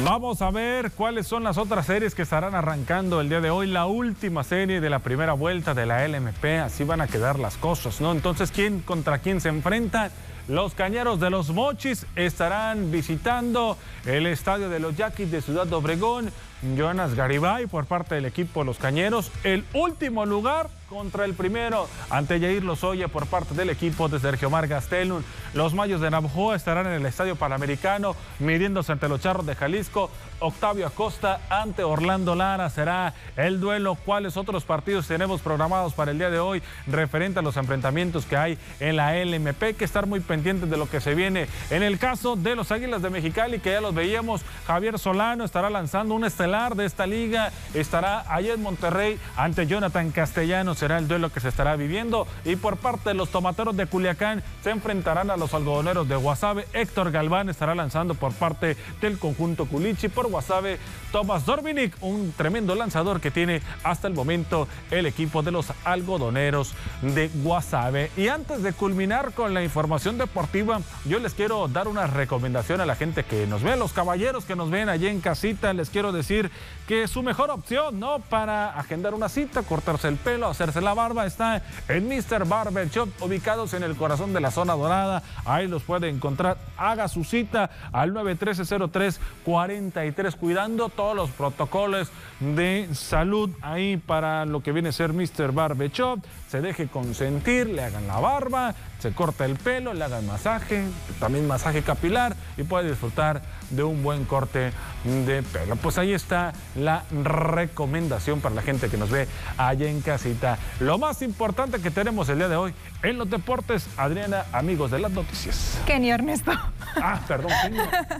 Vamos 0.03 0.41
a 0.41 0.51
ver 0.51 0.91
cuáles 0.91 1.27
son 1.27 1.43
las 1.43 1.57
otras 1.57 1.85
series 1.85 2.15
que 2.15 2.23
estarán 2.23 2.53
arrancando 2.53 3.21
el 3.21 3.29
día 3.29 3.39
de 3.39 3.49
hoy. 3.49 3.67
La 3.67 3.85
última 3.85 4.43
serie 4.43 4.81
de 4.81 4.89
la 4.89 4.99
primera 4.99 5.33
vuelta 5.33 5.73
de 5.73 5.85
la 5.85 6.07
LMP. 6.07 6.59
Así 6.63 6.83
van 6.83 7.01
a 7.01 7.07
quedar 7.07 7.39
las 7.39 7.55
cosas, 7.57 8.01
¿no? 8.01 8.11
Entonces, 8.11 8.51
¿quién 8.51 8.81
contra 8.81 9.19
quién 9.19 9.41
se 9.41 9.49
enfrenta? 9.49 10.11
Los 10.47 10.75
Cañeros 10.75 11.19
de 11.19 11.31
los 11.31 11.49
Mochis 11.49 12.05
estarán 12.15 12.91
visitando 12.91 13.77
el 14.05 14.27
estadio 14.27 14.69
de 14.69 14.79
los 14.79 14.95
Yaquis 14.95 15.31
de 15.31 15.41
Ciudad 15.41 15.65
de 15.65 15.73
Obregón. 15.73 16.31
Jonas 16.77 17.15
Garibay 17.15 17.65
por 17.65 17.86
parte 17.86 18.13
del 18.13 18.25
equipo 18.25 18.63
los 18.63 18.77
Cañeros. 18.77 19.31
El 19.43 19.65
último 19.73 20.27
lugar 20.27 20.69
contra 20.89 21.26
el 21.26 21.34
primero 21.34 21.88
ante 22.10 22.39
Yair 22.39 22.63
Lozoya 22.63 23.08
por 23.08 23.26
parte 23.28 23.54
del 23.54 23.69
equipo 23.69 24.08
de 24.08 24.19
Sergio 24.19 24.50
Mar 24.50 24.67
Gastelum. 24.67 25.24
Los 25.54 25.74
Mayos 25.74 26.02
de 26.02 26.12
Navajo 26.12 26.54
estarán 26.54 26.88
en 26.88 26.93
el 26.93 27.06
Estadio 27.06 27.36
Panamericano 27.36 28.15
midiéndose 28.39 28.91
ante 28.91 29.10
los 29.10 29.21
Charros 29.21 29.45
de 29.45 29.56
Jalisco. 29.56 30.10
Octavio 30.39 30.86
Acosta 30.86 31.39
ante 31.50 31.84
Orlando 31.84 32.36
Lara 32.36 32.69
será 32.69 33.13
el 33.38 33.60
duelo. 33.60 33.95
¿Cuáles 33.95 34.38
otros 34.38 34.63
partidos 34.65 35.08
tenemos 35.08 35.41
programados 35.41 35.93
para 35.93 36.12
el 36.12 36.17
día 36.17 36.30
de 36.30 36.39
hoy 36.39 36.62
referente 36.88 37.39
a 37.39 37.41
los 37.41 37.58
enfrentamientos 37.58 38.26
que 38.26 38.38
hay 38.38 38.58
en 38.80 38.98
la 38.98 39.15
LMP? 39.15 39.63
Hay 39.63 39.74
que 39.74 39.86
estar 39.86 40.06
muy 40.06 40.19
pendientes 40.19 40.69
de 40.69 40.78
lo 40.78 40.89
que 40.89 41.02
se 41.02 41.15
viene. 41.15 41.48
En 41.69 41.84
el 41.84 41.98
caso 41.98 42.36
de 42.36 42.56
los 42.56 42.71
Águilas 42.71 43.02
de 43.02 43.10
Mexicali, 43.10 43.60
que 43.60 43.71
ya 43.71 43.82
los 43.82 43.95
veíamos, 43.95 44.41
Javier 44.67 45.00
Solano 45.00 45.45
estará 45.45 45.69
lanzando 45.69 46.13
un 46.13 46.26
estelar 46.26 46.76
de 46.76 46.86
esta 46.86 47.08
liga. 47.08 47.52
Estará 47.74 48.26
allá 48.34 48.54
en 48.54 48.62
Monterrey 48.62 49.17
ante 49.38 49.67
Jonathan 49.67 50.12
Castellanos 50.12 50.74
será 50.75 50.97
el 50.97 51.07
duelo 51.07 51.31
que 51.31 51.39
se 51.39 51.49
estará 51.49 51.75
viviendo. 51.75 52.27
Y 52.43 52.55
por 52.55 52.77
parte 52.77 53.09
de 53.09 53.15
los 53.15 53.29
tomateros 53.29 53.75
de 53.75 53.88
Culiacán 53.88 54.43
se 54.63 54.71
enfrentarán 54.71 55.29
a 55.31 55.38
los 55.38 55.53
algodoneros 55.53 56.07
de 56.07 56.15
Guasave. 56.15 56.67
Héctor 56.73 57.11
Galván 57.11 57.49
estará 57.49 57.75
lanzando 57.75 58.13
por 58.15 58.33
parte 58.33 58.77
del 59.01 59.17
conjunto 59.19 59.65
Culichi. 59.65 60.09
Por 60.09 60.29
Guasave, 60.29 60.79
Tomás 61.11 61.45
Dorbinic, 61.45 61.95
un 62.01 62.33
tremendo 62.35 62.75
lanzador 62.75 63.21
que 63.21 63.31
tiene 63.31 63.61
hasta 63.83 64.07
el 64.07 64.13
momento 64.13 64.67
el 64.91 65.05
equipo 65.05 65.41
de 65.43 65.51
los 65.51 65.67
algodoneros 65.83 66.73
de 67.01 67.29
Guasave. 67.29 68.11
Y 68.17 68.27
antes 68.27 68.63
de 68.63 68.73
culminar 68.73 69.33
con 69.33 69.53
la 69.53 69.63
información 69.63 70.17
deportiva, 70.17 70.81
yo 71.05 71.19
les 71.19 71.33
quiero 71.33 71.67
dar 71.67 71.88
una 71.88 72.07
recomendación 72.07 72.81
a 72.81 72.85
la 72.85 72.95
gente 72.95 73.23
que 73.23 73.47
nos 73.47 73.63
ve, 73.63 73.75
los 73.75 73.93
caballeros 73.93 74.45
que 74.45 74.55
nos 74.55 74.69
ven 74.69 74.89
allí 74.89 75.07
en 75.07 75.21
casita. 75.21 75.73
Les 75.73 75.89
quiero 75.89 76.11
decir 76.11 76.51
que 76.88 77.07
su 77.07 77.23
mejor 77.23 77.49
opción, 77.49 77.99
¿no? 77.99 78.19
Para 78.19 78.77
agendar 78.77 79.13
una 79.13 79.29
cita, 79.29 79.63
cortarse 79.63 80.07
el 80.07 80.17
pelo, 80.17 80.47
hacer 80.47 80.64
la 80.73 80.93
barba 80.93 81.25
está 81.25 81.62
en 81.88 82.08
Mr. 82.08 82.45
Barber 82.47 82.89
Shop, 82.89 83.10
ubicados 83.21 83.73
en 83.73 83.84
el 83.84 83.95
corazón 83.95 84.34
de 84.34 84.41
la 84.41 84.51
zona 84.51 84.73
dorada. 84.73 85.23
Ahí 85.45 85.67
los 85.67 85.84
puede 85.84 86.10
encontrar. 86.10 86.58
Haga 86.78 87.08
su 87.08 87.23
cita 87.23 87.69
al 87.91 88.13
913-03-43, 88.13 90.36
cuidando 90.36 90.89
todos 90.89 91.15
los 91.15 91.30
protocolos 91.30 92.10
de 92.39 92.89
salud 92.93 93.51
ahí 93.62 93.97
para 93.97 94.45
lo 94.45 94.63
que 94.63 94.71
viene 94.71 94.89
a 94.89 94.91
ser 94.91 95.13
Mr. 95.13 95.51
Barber 95.51 95.91
Shop. 95.91 96.19
Se 96.55 96.61
deje 96.61 96.87
consentir, 96.87 97.67
le 97.67 97.83
hagan 97.83 98.07
la 98.07 98.17
barba, 98.17 98.73
se 98.99 99.11
corta 99.11 99.43
el 99.43 99.57
pelo, 99.57 99.93
le 99.93 100.05
hagan 100.05 100.25
masaje, 100.25 100.85
también 101.19 101.45
masaje 101.45 101.81
capilar 101.81 102.33
y 102.55 102.63
puede 102.63 102.87
disfrutar 102.89 103.41
de 103.71 103.83
un 103.83 104.01
buen 104.03 104.23
corte 104.23 104.71
de 105.03 105.43
pelo. 105.43 105.75
Pues 105.75 105.97
ahí 105.97 106.13
está 106.13 106.53
la 106.75 107.03
recomendación 107.11 108.39
para 108.39 108.55
la 108.55 108.61
gente 108.61 108.87
que 108.87 108.95
nos 108.95 109.09
ve 109.09 109.27
allá 109.57 109.89
en 109.89 109.99
casita. 109.99 110.57
Lo 110.79 110.97
más 110.97 111.21
importante 111.23 111.81
que 111.81 111.91
tenemos 111.91 112.29
el 112.29 112.37
día 112.37 112.47
de 112.47 112.55
hoy 112.55 112.73
en 113.03 113.17
los 113.17 113.29
deportes, 113.29 113.87
Adriana, 113.97 114.45
amigos 114.53 114.91
de 114.91 114.99
las 114.99 115.11
noticias. 115.11 115.77
Kenny 115.85 116.09
Ernesto. 116.09 116.51
Ah, 116.95 117.19
perdón, 117.27 117.51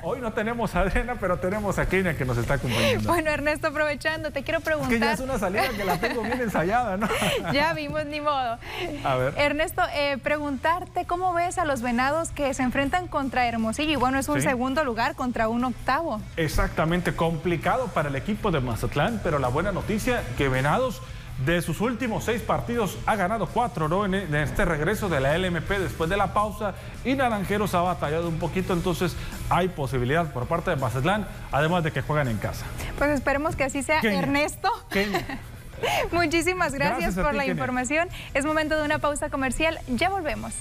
Hoy 0.04 0.20
no 0.20 0.34
tenemos 0.34 0.76
a 0.76 0.82
Adriana, 0.82 1.16
pero 1.20 1.40
tenemos 1.40 1.80
a 1.80 1.88
Kenia 1.88 2.18
que 2.18 2.26
nos 2.26 2.38
está 2.38 2.56
acompañando. 2.56 3.08
Bueno, 3.08 3.32
Ernesto, 3.32 3.68
aprovechando, 3.68 4.32
te 4.32 4.44
quiero 4.44 4.60
preguntar. 4.60 4.92
que 4.92 5.00
ya 5.00 5.14
es 5.14 5.22
una 5.22 5.40
salida 5.40 5.70
que 5.70 5.86
la 5.86 5.98
tengo 5.98 6.22
bien 6.22 6.42
ensayada, 6.42 6.98
¿no? 6.98 7.08
ya 7.54 7.74
vimos, 7.74 8.06
ni 8.06 8.20
modo. 8.26 8.58
A 9.04 9.16
ver. 9.16 9.34
Ernesto, 9.38 9.82
eh, 9.94 10.18
preguntarte 10.22 11.06
cómo 11.06 11.34
ves 11.34 11.58
a 11.58 11.66
los 11.66 11.82
venados 11.82 12.30
que 12.30 12.54
se 12.54 12.64
enfrentan 12.64 13.08
contra 13.08 13.48
Hermosillo. 13.48 13.92
Y 13.92 13.96
bueno, 13.96 14.20
es 14.20 14.28
un 14.28 14.42
segundo 14.42 14.84
lugar 14.84 15.16
contra 15.16 15.48
un 15.48 15.64
octavo. 15.64 16.20
Exactamente, 16.36 17.16
complicado 17.16 17.88
para 17.88 18.10
el 18.10 18.16
equipo 18.16 18.52
de 18.52 18.60
Mazatlán, 18.60 19.22
pero 19.24 19.40
la 19.40 19.48
buena 19.48 19.72
noticia 19.72 20.24
que 20.38 20.50
Venados 20.50 21.02
de 21.44 21.62
sus 21.62 21.82
últimos 21.82 22.24
seis 22.24 22.42
partidos 22.42 22.98
ha 23.06 23.16
ganado 23.16 23.48
cuatro 23.48 23.90
¿no? 23.90 24.06
en 24.06 24.14
este 24.36 24.64
regreso 24.64 25.10
de 25.10 25.20
la 25.20 25.38
LMP 25.38 25.70
después 25.80 26.10
de 26.10 26.16
la 26.16 26.34
pausa 26.34 26.76
y 27.04 27.14
Naranjeros 27.14 27.74
ha 27.76 27.82
batallado 27.82 28.30
un 28.30 28.40
poquito, 28.40 28.74
entonces 28.74 29.16
hay 29.50 29.68
posibilidad 29.68 30.32
por 30.32 30.48
parte 30.48 30.70
de 30.70 30.78
Mazatlán, 30.78 31.28
además 31.52 31.84
de 31.84 31.92
que 31.92 32.02
juegan 32.02 32.30
en 32.30 32.38
casa. 32.38 32.66
Pues 32.98 33.10
esperemos 33.12 33.56
que 33.56 33.66
así 33.66 33.84
sea, 33.84 34.00
Ernesto. 34.00 34.72
Muchísimas 36.12 36.74
gracias, 36.74 37.16
por 37.16 37.34
la 37.34 37.46
información. 37.46 38.10
Es 38.34 38.46
momento 38.46 38.78
de 38.78 38.86
una 38.86 39.00
pausa 39.00 39.30
comercial, 39.30 39.80
ya 39.88 40.10
volvemos. 40.10 40.54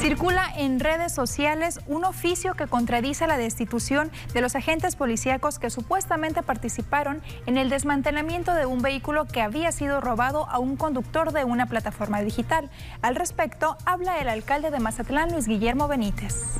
Circula 0.00 0.50
en 0.56 0.80
redes 0.80 1.12
sociales 1.12 1.80
un 1.86 2.04
oficio 2.04 2.54
que 2.54 2.66
contradice 2.66 3.26
la 3.26 3.36
destitución 3.36 4.10
de 4.32 4.40
los 4.40 4.54
agentes 4.56 4.96
policíacos 4.96 5.58
que 5.58 5.68
supuestamente 5.68 6.42
participaron 6.42 7.20
en 7.44 7.58
el 7.58 7.68
desmantelamiento 7.68 8.54
de 8.54 8.64
un 8.64 8.80
vehículo 8.80 9.26
que 9.26 9.42
había 9.42 9.70
sido 9.70 10.00
robado 10.00 10.48
a 10.48 10.60
un 10.60 10.76
conductor 10.76 11.32
de 11.32 11.44
una 11.44 11.66
plataforma 11.66 12.22
digital. 12.22 12.70
Al 13.02 13.16
respecto, 13.16 13.76
habla 13.84 14.18
el 14.18 14.30
alcalde 14.30 14.70
de 14.70 14.80
Mazatlán, 14.80 15.30
Luis 15.32 15.46
Guillermo 15.46 15.88
Benítez. 15.88 16.58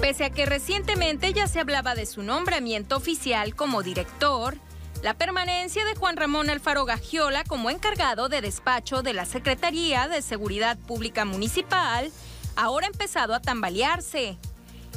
Pese 0.00 0.24
a 0.24 0.30
que 0.30 0.46
recientemente 0.46 1.32
ya 1.32 1.46
se 1.46 1.60
hablaba 1.60 1.94
de 1.94 2.06
su 2.06 2.22
nombramiento 2.22 2.96
oficial 2.96 3.54
como 3.54 3.82
director, 3.82 4.58
la 5.02 5.14
permanencia 5.14 5.84
de 5.84 5.94
Juan 5.94 6.16
Ramón 6.16 6.50
Alfaro 6.50 6.84
Gagiola 6.84 7.44
como 7.44 7.70
encargado 7.70 8.28
de 8.28 8.40
despacho 8.40 9.02
de 9.02 9.12
la 9.12 9.26
Secretaría 9.26 10.08
de 10.08 10.22
Seguridad 10.22 10.78
Pública 10.78 11.24
Municipal 11.24 12.10
ahora 12.56 12.86
ha 12.86 12.90
empezado 12.90 13.34
a 13.34 13.40
tambalearse. 13.40 14.38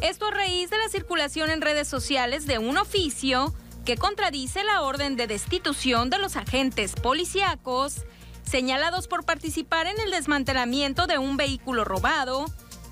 Esto 0.02 0.28
a 0.28 0.32
raíz 0.32 0.70
de 0.70 0.78
la 0.78 0.90
circulación 0.90 1.50
en 1.50 1.62
redes 1.62 1.88
sociales 1.88 2.46
de 2.46 2.60
un 2.60 2.78
oficio 2.78 3.54
que 3.86 3.98
contradice 3.98 4.64
la 4.64 4.82
orden 4.82 5.16
de 5.16 5.28
destitución 5.28 6.10
de 6.10 6.20
los 6.20 6.36
agentes 6.36 6.94
policíacos 6.94 8.06
señalados 8.44 9.08
por 9.08 9.26
participar 9.26 9.88
en 9.88 10.00
el 10.00 10.12
desmantelamiento 10.12 11.08
de 11.08 11.18
un 11.18 11.36
vehículo 11.36 11.84
robado 11.84 12.46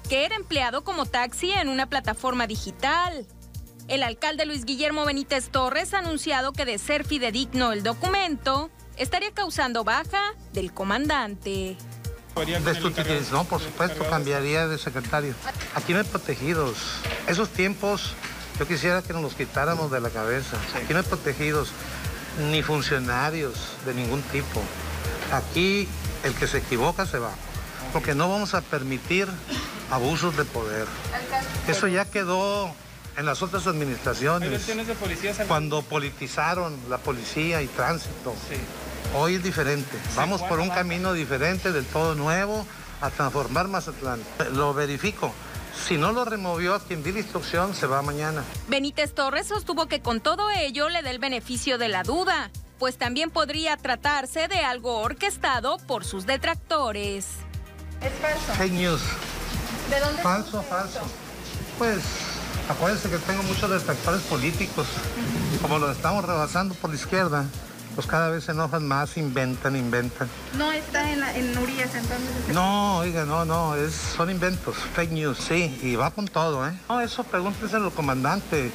que 0.08 0.26
era 0.26 0.36
empleado 0.36 0.84
como 0.84 1.06
taxi 1.06 1.52
en 1.52 1.70
una 1.70 1.88
plataforma 1.88 2.48
digital. 2.48 3.26
El 3.88 4.04
alcalde 4.04 4.46
Luis 4.46 4.66
Guillermo 4.66 5.06
Benítez 5.06 5.50
Torres 5.50 5.94
ha 5.94 6.00
anunciado 6.00 6.54
que 6.54 6.66
de 6.66 6.78
ser 6.78 7.06
fidedigno 7.06 7.72
el 7.72 7.84
documento, 7.84 8.70
estaría 8.98 9.32
causando 9.32 9.84
baja 9.84 10.34
del 10.54 10.74
comandante. 10.74 11.78
No, 13.32 13.44
por 13.46 13.62
supuesto, 13.62 14.04
cambiaría 14.10 14.68
de 14.68 14.78
secretario. 14.78 15.34
Aquí 15.74 15.94
no 15.94 16.00
hay 16.00 16.06
protegidos. 16.06 16.78
Esos 17.28 17.50
tiempos 17.50 18.14
yo 18.60 18.68
quisiera 18.68 19.02
que 19.02 19.14
nos 19.14 19.22
los 19.22 19.36
quitáramos 19.36 19.92
de 19.92 20.02
la 20.02 20.10
cabeza. 20.10 20.58
Aquí 20.76 20.94
no 20.94 21.00
hay 21.00 21.06
protegidos, 21.06 21.70
ni 22.52 22.62
funcionarios 22.62 23.54
de 23.86 23.94
ningún 23.94 24.22
tipo. 24.24 24.62
Aquí 25.32 25.88
el 26.24 26.34
que 26.34 26.48
se 26.48 26.58
equivoca 26.58 27.06
se 27.06 27.20
va. 27.20 27.32
Porque 27.96 28.14
no 28.14 28.28
vamos 28.28 28.54
a 28.54 28.60
permitir 28.60 29.26
abusos 29.90 30.36
de 30.36 30.44
poder. 30.44 30.86
Eso 31.66 31.88
ya 31.88 32.04
quedó 32.04 32.70
en 33.16 33.26
las 33.26 33.42
otras 33.42 33.68
administraciones. 33.68 34.70
Cuando 35.48 35.82
politizaron 35.82 36.78
la 36.90 36.98
policía 36.98 37.62
y 37.62 37.68
tránsito. 37.68 38.36
Hoy 39.16 39.36
es 39.36 39.44
diferente. 39.44 39.98
Vamos 40.14 40.42
por 40.42 40.60
un 40.60 40.72
camino 40.72 41.14
diferente, 41.14 41.72
del 41.72 41.86
todo 41.86 42.16
nuevo, 42.16 42.68
a 43.00 43.12
transformar 43.12 43.70
Mazatlán. 43.70 44.20
Lo 44.52 44.74
verifico. 44.74 45.34
Si 45.88 45.96
no 45.96 46.12
lo 46.12 46.26
removió 46.26 46.76
a 46.76 46.82
quien 46.82 47.02
di 47.02 47.14
la 47.14 47.20
instrucción, 47.20 47.74
se 47.74 47.88
va 47.88 48.02
mañana. 48.02 48.44
Benítez 48.68 49.14
Torres 49.14 49.48
sostuvo 49.48 49.86
que 49.86 50.02
con 50.02 50.20
todo 50.20 50.52
ello 50.52 50.90
le 50.90 51.02
da 51.02 51.12
el 51.12 51.20
beneficio 51.20 51.78
de 51.78 51.88
la 51.88 52.04
duda, 52.04 52.52
pues 52.78 52.98
también 52.98 53.32
podría 53.32 53.78
tratarse 53.78 54.50
de 54.50 54.66
algo 54.66 54.98
orquestado 54.98 55.78
por 55.78 56.04
sus 56.04 56.26
detractores. 56.26 57.45
Es 58.02 58.14
falso. 58.22 58.54
Fake 58.58 58.74
news. 58.74 59.02
¿De 59.90 60.00
dónde? 60.00 60.22
Falso, 60.22 60.64
falso. 60.64 61.00
Pues 61.78 62.02
Acuérdense 62.70 63.10
que 63.10 63.18
tengo 63.20 63.44
muchos 63.44 63.70
detractores 63.70 64.22
políticos. 64.24 64.88
Como 65.62 65.78
los 65.78 65.96
estamos 65.96 66.26
rebasando 66.26 66.74
por 66.74 66.90
la 66.90 66.96
izquierda, 66.96 67.46
pues 67.94 68.08
cada 68.08 68.30
vez 68.30 68.46
se 68.46 68.54
enojan 68.54 68.88
más, 68.88 69.18
inventan, 69.18 69.76
inventan. 69.76 70.28
No 70.58 70.72
está 70.72 71.12
en, 71.12 71.22
en 71.24 71.56
Urias 71.58 71.94
entonces. 71.94 72.54
No, 72.54 72.98
oiga, 72.98 73.26
no, 73.26 73.46
no, 73.46 73.76
es, 73.76 73.94
son 73.94 74.32
inventos, 74.32 74.76
fake 74.96 75.12
news, 75.12 75.38
sí, 75.38 75.80
y 75.84 75.96
va 75.96 76.10
con 76.10 76.28
todo, 76.28 76.68
¿eh? 76.68 76.74
No, 76.90 77.02
eso 77.02 77.24
pregúntese 77.24 77.76
al 77.76 77.92
comandante. 77.92 78.72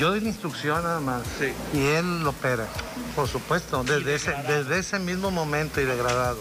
Yo 0.00 0.10
doy 0.10 0.20
la 0.20 0.28
instrucción 0.28 0.82
nada 0.82 1.00
más 1.00 1.22
sí. 1.38 1.52
y 1.74 1.84
él 1.84 2.22
lo 2.22 2.30
opera, 2.30 2.66
por 3.14 3.28
supuesto, 3.28 3.84
desde 3.84 4.14
ese, 4.14 4.32
desde 4.48 4.78
ese 4.78 4.98
mismo 4.98 5.30
momento 5.30 5.80
y 5.80 5.84
degradado. 5.84 6.38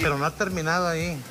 Pero 0.00 0.16
no 0.16 0.24
ha 0.24 0.30
terminado 0.30 0.88
ahí 0.88 1.22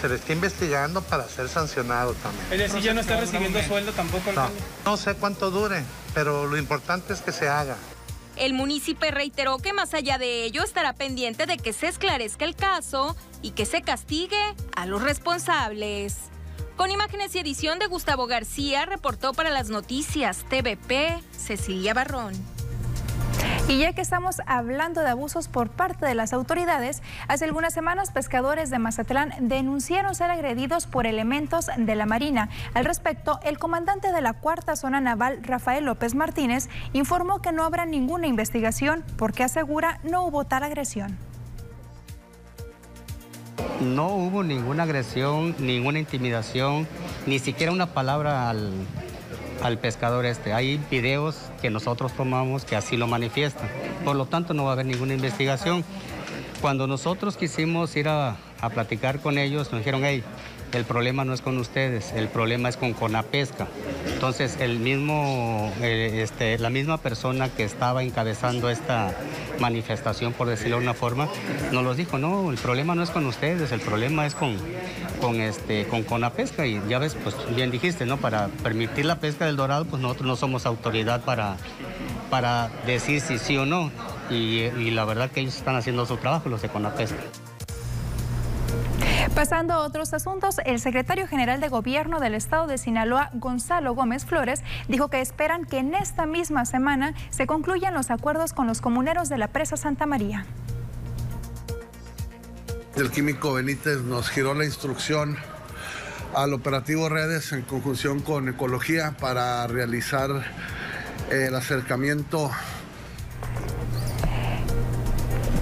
se 0.00 0.08
le 0.08 0.14
está 0.14 0.32
investigando 0.32 1.02
para 1.02 1.28
ser 1.28 1.48
sancionado 1.48 2.14
también. 2.14 2.44
Es 2.52 2.58
decir, 2.58 2.80
ya 2.80 2.94
no 2.94 3.00
está 3.00 3.18
recibiendo 3.20 3.62
sueldo 3.62 3.92
tampoco. 3.92 4.32
No, 4.32 4.48
no 4.84 4.96
sé 4.96 5.14
cuánto 5.14 5.50
dure, 5.50 5.82
pero 6.14 6.46
lo 6.46 6.56
importante 6.56 7.12
es 7.12 7.20
que 7.20 7.32
se 7.32 7.48
haga. 7.48 7.76
El 8.36 8.54
municipio 8.54 9.10
reiteró 9.10 9.58
que 9.58 9.72
más 9.72 9.92
allá 9.92 10.16
de 10.16 10.44
ello 10.44 10.62
estará 10.62 10.94
pendiente 10.94 11.46
de 11.46 11.58
que 11.58 11.72
se 11.72 11.88
esclarezca 11.88 12.44
el 12.44 12.56
caso 12.56 13.16
y 13.42 13.50
que 13.50 13.66
se 13.66 13.82
castigue 13.82 14.40
a 14.74 14.86
los 14.86 15.02
responsables. 15.02 16.16
Con 16.76 16.90
imágenes 16.90 17.34
y 17.34 17.40
edición 17.40 17.78
de 17.78 17.86
Gustavo 17.86 18.26
García, 18.26 18.86
reportó 18.86 19.34
para 19.34 19.50
las 19.50 19.68
noticias 19.68 20.46
TVP 20.48 21.22
Cecilia 21.36 21.92
Barrón. 21.92 22.32
Y 23.70 23.78
ya 23.78 23.92
que 23.92 24.00
estamos 24.00 24.42
hablando 24.46 25.00
de 25.00 25.10
abusos 25.10 25.46
por 25.46 25.70
parte 25.70 26.04
de 26.04 26.16
las 26.16 26.32
autoridades, 26.32 27.04
hace 27.28 27.44
algunas 27.44 27.72
semanas 27.72 28.10
pescadores 28.10 28.68
de 28.68 28.80
Mazatlán 28.80 29.32
denunciaron 29.38 30.16
ser 30.16 30.28
agredidos 30.28 30.88
por 30.88 31.06
elementos 31.06 31.66
de 31.76 31.94
la 31.94 32.04
Marina. 32.04 32.48
Al 32.74 32.84
respecto, 32.84 33.38
el 33.44 33.60
comandante 33.60 34.10
de 34.10 34.20
la 34.22 34.32
cuarta 34.32 34.74
zona 34.74 35.00
naval, 35.00 35.38
Rafael 35.44 35.84
López 35.84 36.16
Martínez, 36.16 36.68
informó 36.94 37.42
que 37.42 37.52
no 37.52 37.62
habrá 37.62 37.86
ninguna 37.86 38.26
investigación 38.26 39.04
porque 39.16 39.44
asegura 39.44 40.00
no 40.02 40.24
hubo 40.24 40.42
tal 40.42 40.64
agresión. 40.64 41.16
No 43.80 44.08
hubo 44.08 44.42
ninguna 44.42 44.82
agresión, 44.82 45.54
ninguna 45.60 46.00
intimidación, 46.00 46.88
ni 47.24 47.38
siquiera 47.38 47.70
una 47.70 47.86
palabra 47.86 48.50
al, 48.50 48.72
al 49.62 49.78
pescador 49.78 50.26
este. 50.26 50.52
Hay 50.52 50.80
videos 50.90 51.36
que 51.60 51.70
nosotros 51.70 52.12
tomamos 52.12 52.64
que 52.64 52.76
así 52.76 52.96
lo 52.96 53.06
manifiestan. 53.06 53.68
Por 54.04 54.16
lo 54.16 54.26
tanto, 54.26 54.54
no 54.54 54.64
va 54.64 54.70
a 54.70 54.72
haber 54.74 54.86
ninguna 54.86 55.14
investigación. 55.14 55.84
Cuando 56.60 56.86
nosotros 56.86 57.36
quisimos 57.36 57.94
ir 57.96 58.08
a, 58.08 58.36
a 58.60 58.70
platicar 58.70 59.20
con 59.20 59.38
ellos, 59.38 59.72
nos 59.72 59.80
dijeron, 59.80 60.02
hey, 60.04 60.22
el 60.78 60.84
problema 60.84 61.24
no 61.24 61.34
es 61.34 61.40
con 61.40 61.58
ustedes, 61.58 62.12
el 62.12 62.28
problema 62.28 62.68
es 62.68 62.76
con 62.76 62.92
Conapesca. 62.92 63.66
Entonces, 64.06 64.56
el 64.60 64.78
mismo, 64.78 65.72
eh, 65.80 66.20
este, 66.22 66.58
la 66.58 66.70
misma 66.70 66.98
persona 66.98 67.48
que 67.48 67.64
estaba 67.64 68.02
encabezando 68.02 68.70
esta 68.70 69.14
manifestación, 69.58 70.32
por 70.32 70.48
decirlo 70.48 70.76
de 70.76 70.82
una 70.82 70.94
forma, 70.94 71.28
nos 71.72 71.84
los 71.84 71.96
dijo, 71.96 72.18
no, 72.18 72.50
el 72.50 72.58
problema 72.58 72.94
no 72.94 73.02
es 73.02 73.10
con 73.10 73.26
ustedes, 73.26 73.72
el 73.72 73.80
problema 73.80 74.26
es 74.26 74.34
con, 74.34 74.56
con, 75.20 75.40
este, 75.40 75.86
con 75.86 76.02
Conapesca. 76.02 76.66
Y 76.66 76.80
ya 76.88 76.98
ves, 76.98 77.16
pues 77.22 77.34
bien 77.54 77.70
dijiste, 77.70 78.06
¿no? 78.06 78.16
Para 78.16 78.48
permitir 78.62 79.04
la 79.04 79.18
pesca 79.18 79.46
del 79.46 79.56
dorado, 79.56 79.84
pues 79.84 80.00
nosotros 80.00 80.26
no 80.26 80.36
somos 80.36 80.66
autoridad 80.66 81.22
para, 81.24 81.56
para 82.30 82.70
decir 82.86 83.20
si 83.20 83.38
sí 83.38 83.56
o 83.56 83.66
no. 83.66 83.90
Y 84.30 84.90
la 84.92 85.04
verdad 85.04 85.30
que 85.30 85.40
ellos 85.40 85.56
están 85.56 85.74
haciendo 85.74 86.06
su 86.06 86.16
trabajo, 86.16 86.48
los 86.48 86.62
de 86.62 86.68
Conapesca. 86.68 87.18
Pasando 89.34 89.74
a 89.74 89.78
otros 89.78 90.12
asuntos, 90.12 90.56
el 90.64 90.80
secretario 90.80 91.26
general 91.26 91.60
de 91.60 91.68
Gobierno 91.68 92.18
del 92.20 92.34
Estado 92.34 92.66
de 92.66 92.78
Sinaloa, 92.78 93.30
Gonzalo 93.34 93.94
Gómez 93.94 94.24
Flores, 94.26 94.60
dijo 94.88 95.08
que 95.08 95.20
esperan 95.20 95.64
que 95.64 95.78
en 95.78 95.94
esta 95.94 96.26
misma 96.26 96.64
semana 96.64 97.14
se 97.30 97.46
concluyan 97.46 97.94
los 97.94 98.10
acuerdos 98.10 98.52
con 98.52 98.66
los 98.66 98.80
comuneros 98.80 99.28
de 99.28 99.38
la 99.38 99.48
presa 99.48 99.76
Santa 99.76 100.04
María. 100.04 100.44
El 102.96 103.10
químico 103.10 103.54
Benítez 103.54 103.98
nos 104.02 104.28
giró 104.28 104.52
la 104.52 104.64
instrucción 104.64 105.36
al 106.34 106.52
operativo 106.52 107.08
Redes 107.08 107.52
en 107.52 107.62
conjunción 107.62 108.20
con 108.20 108.48
Ecología 108.48 109.16
para 109.18 109.66
realizar 109.68 110.30
eh, 111.30 111.46
el 111.48 111.54
acercamiento 111.54 112.50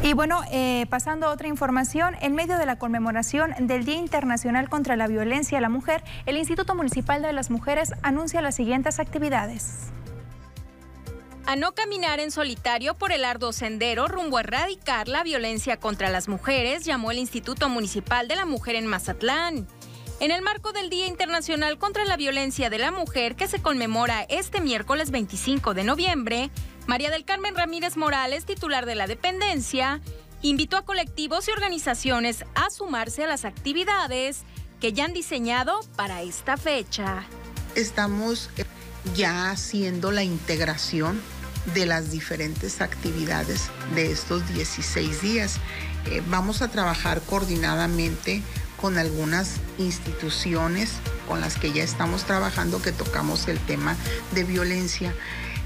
y 0.02 0.12
bueno, 0.12 0.42
eh, 0.50 0.86
pasando 0.88 1.26
a 1.26 1.32
otra 1.32 1.48
información, 1.48 2.16
en 2.20 2.34
medio 2.34 2.56
de 2.56 2.66
la 2.66 2.78
conmemoración 2.78 3.52
del 3.60 3.84
Día 3.84 3.96
Internacional 3.96 4.68
contra 4.68 4.96
la 4.96 5.06
Violencia 5.06 5.58
a 5.58 5.60
la 5.60 5.68
Mujer, 5.68 6.02
el 6.26 6.36
Instituto 6.36 6.74
Municipal 6.74 7.20
de 7.20 7.32
las 7.32 7.50
Mujeres 7.50 7.92
anuncia 8.02 8.40
las 8.40 8.54
siguientes 8.54 9.00
actividades. 9.00 9.90
A 11.46 11.56
no 11.56 11.72
caminar 11.72 12.20
en 12.20 12.30
solitario 12.30 12.94
por 12.94 13.10
el 13.10 13.24
arduo 13.24 13.52
sendero 13.52 14.06
rumbo 14.06 14.36
a 14.36 14.40
erradicar 14.40 15.08
la 15.08 15.22
violencia 15.24 15.78
contra 15.78 16.10
las 16.10 16.28
mujeres, 16.28 16.84
llamó 16.84 17.10
el 17.10 17.18
Instituto 17.18 17.68
Municipal 17.68 18.28
de 18.28 18.36
la 18.36 18.44
Mujer 18.44 18.76
en 18.76 18.86
Mazatlán. 18.86 19.66
En 20.20 20.30
el 20.30 20.42
marco 20.42 20.72
del 20.72 20.90
Día 20.90 21.06
Internacional 21.06 21.78
contra 21.78 22.04
la 22.04 22.16
Violencia 22.16 22.70
de 22.70 22.78
la 22.78 22.90
Mujer, 22.90 23.34
que 23.34 23.48
se 23.48 23.62
conmemora 23.62 24.24
este 24.28 24.60
miércoles 24.60 25.10
25 25.10 25.74
de 25.74 25.84
noviembre, 25.84 26.50
María 26.88 27.10
del 27.10 27.26
Carmen 27.26 27.54
Ramírez 27.54 27.98
Morales, 27.98 28.46
titular 28.46 28.86
de 28.86 28.94
la 28.94 29.06
dependencia, 29.06 30.00
invitó 30.40 30.78
a 30.78 30.86
colectivos 30.86 31.46
y 31.46 31.50
organizaciones 31.50 32.46
a 32.54 32.70
sumarse 32.70 33.24
a 33.24 33.26
las 33.26 33.44
actividades 33.44 34.44
que 34.80 34.94
ya 34.94 35.04
han 35.04 35.12
diseñado 35.12 35.80
para 35.96 36.22
esta 36.22 36.56
fecha. 36.56 37.24
Estamos 37.74 38.48
ya 39.14 39.50
haciendo 39.50 40.12
la 40.12 40.22
integración 40.22 41.20
de 41.74 41.84
las 41.84 42.10
diferentes 42.10 42.80
actividades 42.80 43.68
de 43.94 44.10
estos 44.10 44.48
16 44.48 45.20
días. 45.20 45.56
Eh, 46.06 46.22
vamos 46.30 46.62
a 46.62 46.68
trabajar 46.68 47.20
coordinadamente 47.20 48.42
con 48.80 48.96
algunas 48.96 49.56
instituciones 49.76 50.92
con 51.26 51.42
las 51.42 51.56
que 51.56 51.70
ya 51.70 51.82
estamos 51.82 52.24
trabajando 52.24 52.80
que 52.80 52.92
tocamos 52.92 53.46
el 53.48 53.58
tema 53.58 53.94
de 54.32 54.44
violencia. 54.44 55.12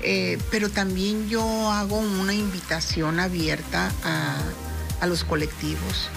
Eh, 0.02 0.38
pero 0.50 0.68
también 0.68 1.28
yo 1.28 1.42
hago 1.70 1.98
una 1.98 2.34
invitación 2.34 3.20
abierta 3.20 3.92
a, 4.04 4.36
a 5.00 5.06
los 5.06 5.24
colectivos, 5.24 6.08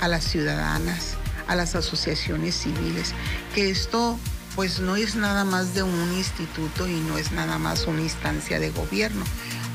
a 0.00 0.08
las 0.08 0.24
ciudadanas, 0.24 1.14
a 1.46 1.54
las 1.54 1.74
asociaciones 1.74 2.56
civiles, 2.56 3.14
que 3.54 3.70
esto 3.70 4.18
pues 4.56 4.80
no 4.80 4.96
es 4.96 5.14
nada 5.14 5.44
más 5.44 5.74
de 5.74 5.84
un 5.84 6.12
instituto 6.14 6.88
y 6.88 6.96
no 7.02 7.16
es 7.16 7.30
nada 7.30 7.58
más 7.58 7.86
una 7.86 8.00
instancia 8.00 8.58
de 8.58 8.70
gobierno 8.70 9.24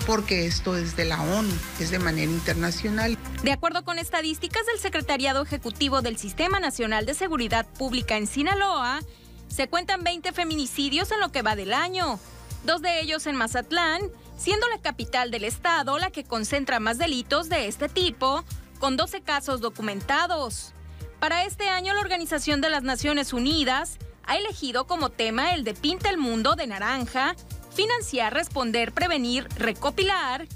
porque 0.05 0.45
esto 0.45 0.75
es 0.77 0.95
de 0.95 1.05
la 1.05 1.21
ONU, 1.21 1.53
es 1.79 1.91
de 1.91 1.99
manera 1.99 2.31
internacional. 2.31 3.17
De 3.43 3.51
acuerdo 3.51 3.83
con 3.83 3.99
estadísticas 3.99 4.65
del 4.65 4.79
Secretariado 4.79 5.41
Ejecutivo 5.43 6.01
del 6.01 6.17
Sistema 6.17 6.59
Nacional 6.59 7.05
de 7.05 7.13
Seguridad 7.13 7.65
Pública 7.77 8.17
en 8.17 8.27
Sinaloa, 8.27 8.99
se 9.47 9.67
cuentan 9.67 10.03
20 10.03 10.31
feminicidios 10.33 11.11
en 11.11 11.19
lo 11.19 11.31
que 11.31 11.41
va 11.41 11.55
del 11.55 11.73
año, 11.73 12.19
dos 12.63 12.81
de 12.81 13.01
ellos 13.01 13.25
en 13.27 13.35
Mazatlán, 13.35 14.01
siendo 14.37 14.67
la 14.69 14.79
capital 14.79 15.31
del 15.31 15.43
estado 15.43 15.97
la 15.99 16.11
que 16.11 16.23
concentra 16.23 16.79
más 16.79 16.97
delitos 16.97 17.49
de 17.49 17.67
este 17.67 17.89
tipo, 17.89 18.43
con 18.79 18.97
12 18.97 19.21
casos 19.21 19.61
documentados. 19.61 20.73
Para 21.19 21.45
este 21.45 21.69
año, 21.69 21.93
la 21.93 22.01
Organización 22.01 22.59
de 22.59 22.69
las 22.69 22.83
Naciones 22.83 23.31
Unidas 23.31 23.97
ha 24.25 24.37
elegido 24.37 24.87
como 24.87 25.09
tema 25.09 25.53
el 25.53 25.63
de 25.63 25.73
Pinta 25.73 26.09
el 26.09 26.17
Mundo 26.17 26.55
de 26.55 26.67
Naranja 26.67 27.35
financiar, 27.73 28.33
responder, 28.33 28.91
prevenir, 28.91 29.47
recopilar, 29.57 30.47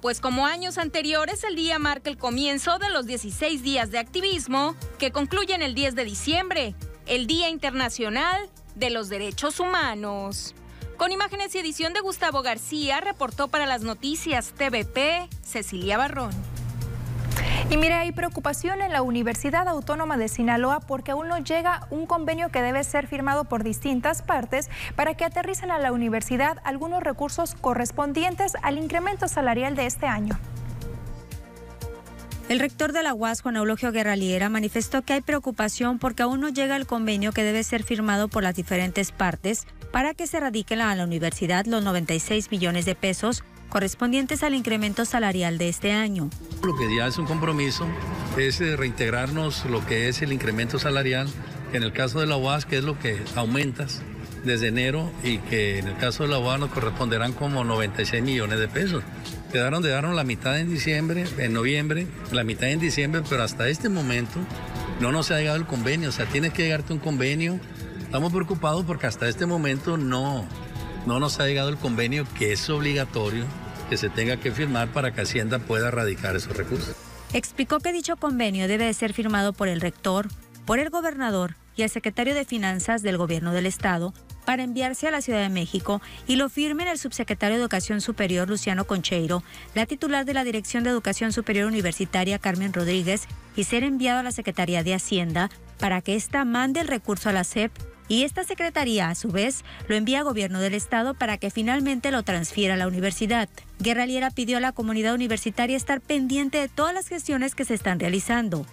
pues 0.00 0.20
como 0.20 0.46
años 0.46 0.78
anteriores 0.78 1.44
el 1.44 1.56
día 1.56 1.78
marca 1.78 2.10
el 2.10 2.18
comienzo 2.18 2.78
de 2.78 2.90
los 2.90 3.06
16 3.06 3.62
días 3.62 3.90
de 3.90 3.98
activismo 3.98 4.76
que 4.98 5.10
concluyen 5.10 5.62
el 5.62 5.74
10 5.74 5.94
de 5.94 6.04
diciembre, 6.04 6.74
el 7.06 7.26
Día 7.26 7.48
Internacional 7.48 8.50
de 8.74 8.90
los 8.90 9.08
Derechos 9.08 9.60
Humanos. 9.60 10.54
Con 10.96 11.10
imágenes 11.10 11.54
y 11.54 11.58
edición 11.58 11.92
de 11.92 12.00
Gustavo 12.00 12.42
García, 12.42 13.00
reportó 13.00 13.48
para 13.48 13.66
las 13.66 13.82
noticias 13.82 14.52
TVP 14.52 15.28
Cecilia 15.42 15.98
Barrón. 15.98 16.30
Y 17.68 17.76
mire, 17.76 17.94
hay 17.94 18.12
preocupación 18.12 18.80
en 18.80 18.92
la 18.92 19.02
Universidad 19.02 19.66
Autónoma 19.68 20.16
de 20.16 20.28
Sinaloa 20.28 20.80
porque 20.80 21.10
aún 21.10 21.28
no 21.28 21.38
llega 21.38 21.86
un 21.90 22.06
convenio 22.06 22.50
que 22.50 22.62
debe 22.62 22.84
ser 22.84 23.08
firmado 23.08 23.44
por 23.44 23.64
distintas 23.64 24.22
partes 24.22 24.70
para 24.94 25.14
que 25.14 25.24
aterricen 25.24 25.72
a 25.72 25.78
la 25.78 25.90
universidad 25.90 26.58
algunos 26.62 27.02
recursos 27.02 27.56
correspondientes 27.60 28.52
al 28.62 28.78
incremento 28.78 29.26
salarial 29.26 29.74
de 29.74 29.86
este 29.86 30.06
año. 30.06 30.38
El 32.46 32.60
rector 32.60 32.92
de 32.92 33.02
la 33.02 33.14
UAS, 33.14 33.40
Juan 33.40 33.56
Eulogio 33.56 33.90
Guerraliera, 33.90 34.50
manifestó 34.50 35.00
que 35.00 35.14
hay 35.14 35.22
preocupación 35.22 35.98
porque 35.98 36.22
aún 36.22 36.40
no 36.40 36.50
llega 36.50 36.76
el 36.76 36.86
convenio 36.86 37.32
que 37.32 37.42
debe 37.42 37.64
ser 37.64 37.84
firmado 37.84 38.28
por 38.28 38.42
las 38.42 38.54
diferentes 38.54 39.12
partes 39.12 39.66
para 39.90 40.12
que 40.12 40.26
se 40.26 40.40
radiquen 40.40 40.82
a 40.82 40.94
la 40.94 41.04
universidad 41.04 41.64
los 41.64 41.82
96 41.82 42.50
millones 42.50 42.84
de 42.84 42.94
pesos 42.94 43.44
correspondientes 43.70 44.42
al 44.42 44.54
incremento 44.54 45.06
salarial 45.06 45.56
de 45.56 45.70
este 45.70 45.92
año. 45.92 46.28
Lo 46.62 46.76
que 46.76 46.94
ya 46.94 47.06
es 47.06 47.16
un 47.16 47.24
compromiso 47.24 47.86
es 48.36 48.60
eh, 48.60 48.76
reintegrarnos 48.76 49.64
lo 49.64 49.84
que 49.86 50.08
es 50.08 50.20
el 50.20 50.32
incremento 50.32 50.78
salarial, 50.78 51.28
en 51.72 51.82
el 51.82 51.94
caso 51.94 52.20
de 52.20 52.26
la 52.26 52.36
UAS, 52.36 52.66
que 52.66 52.76
es 52.76 52.84
lo 52.84 52.98
que 52.98 53.22
aumentas 53.36 54.02
desde 54.44 54.68
enero 54.68 55.10
y 55.22 55.38
que 55.38 55.78
en 55.78 55.88
el 55.88 55.96
caso 55.96 56.24
de 56.24 56.28
la 56.28 56.38
UAS 56.38 56.60
nos 56.60 56.70
corresponderán 56.70 57.32
como 57.32 57.64
96 57.64 58.22
millones 58.22 58.58
de 58.58 58.68
pesos. 58.68 59.02
Quedaron 59.54 59.84
de 59.84 59.90
darnos 59.90 60.16
la 60.16 60.24
mitad 60.24 60.58
en 60.58 60.68
diciembre, 60.68 61.26
en 61.38 61.52
noviembre, 61.52 62.08
la 62.32 62.42
mitad 62.42 62.70
en 62.70 62.80
diciembre, 62.80 63.22
pero 63.30 63.44
hasta 63.44 63.68
este 63.68 63.88
momento 63.88 64.40
no 64.98 65.12
nos 65.12 65.30
ha 65.30 65.38
llegado 65.38 65.56
el 65.56 65.64
convenio, 65.64 66.08
o 66.08 66.12
sea, 66.12 66.26
tiene 66.26 66.50
que 66.50 66.64
llegarte 66.64 66.92
un 66.92 66.98
convenio. 66.98 67.60
Estamos 68.00 68.32
preocupados 68.32 68.84
porque 68.84 69.06
hasta 69.06 69.28
este 69.28 69.46
momento 69.46 69.96
no, 69.96 70.44
no 71.06 71.20
nos 71.20 71.38
ha 71.38 71.46
llegado 71.46 71.68
el 71.68 71.76
convenio 71.76 72.26
que 72.36 72.52
es 72.52 72.68
obligatorio 72.68 73.44
que 73.88 73.96
se 73.96 74.08
tenga 74.08 74.38
que 74.38 74.50
firmar 74.50 74.88
para 74.88 75.14
que 75.14 75.20
Hacienda 75.20 75.60
pueda 75.60 75.86
erradicar 75.86 76.34
esos 76.34 76.56
recursos. 76.56 76.96
Explicó 77.32 77.78
que 77.78 77.92
dicho 77.92 78.16
convenio 78.16 78.66
debe 78.66 78.86
de 78.86 78.92
ser 78.92 79.12
firmado 79.12 79.52
por 79.52 79.68
el 79.68 79.80
rector, 79.80 80.26
por 80.66 80.80
el 80.80 80.90
gobernador 80.90 81.54
y 81.76 81.82
el 81.82 81.90
secretario 81.90 82.34
de 82.34 82.44
Finanzas 82.44 83.02
del 83.02 83.18
Gobierno 83.18 83.52
del 83.52 83.66
Estado 83.66 84.14
para 84.44 84.62
enviarse 84.62 85.08
a 85.08 85.10
la 85.10 85.22
Ciudad 85.22 85.40
de 85.40 85.48
México 85.48 86.00
y 86.26 86.36
lo 86.36 86.48
firmen 86.48 86.88
el 86.88 86.98
subsecretario 86.98 87.56
de 87.56 87.62
Educación 87.62 88.00
Superior 88.00 88.48
Luciano 88.48 88.86
Concheiro, 88.86 89.42
la 89.74 89.86
titular 89.86 90.24
de 90.24 90.34
la 90.34 90.44
Dirección 90.44 90.84
de 90.84 90.90
Educación 90.90 91.32
Superior 91.32 91.66
Universitaria 91.66 92.38
Carmen 92.38 92.72
Rodríguez 92.72 93.26
y 93.56 93.64
ser 93.64 93.84
enviado 93.84 94.20
a 94.20 94.22
la 94.22 94.32
Secretaría 94.32 94.82
de 94.82 94.94
Hacienda 94.94 95.50
para 95.78 96.00
que 96.02 96.14
ésta 96.14 96.44
mande 96.44 96.80
el 96.80 96.88
recurso 96.88 97.28
a 97.28 97.32
la 97.32 97.44
SEP 97.44 97.72
y 98.06 98.24
esta 98.24 98.44
secretaría, 98.44 99.08
a 99.08 99.14
su 99.14 99.28
vez, 99.28 99.64
lo 99.88 99.96
envía 99.96 100.20
a 100.20 100.24
gobierno 100.24 100.60
del 100.60 100.74
estado 100.74 101.14
para 101.14 101.38
que 101.38 101.50
finalmente 101.50 102.10
lo 102.10 102.22
transfiera 102.22 102.74
a 102.74 102.76
la 102.76 102.86
universidad. 102.86 103.48
Guerraliera 103.78 104.30
pidió 104.30 104.58
a 104.58 104.60
la 104.60 104.72
comunidad 104.72 105.14
universitaria 105.14 105.76
estar 105.76 106.02
pendiente 106.02 106.58
de 106.58 106.68
todas 106.68 106.92
las 106.92 107.08
gestiones 107.08 107.54
que 107.54 107.64
se 107.64 107.74
están 107.74 107.98
realizando. 107.98 108.66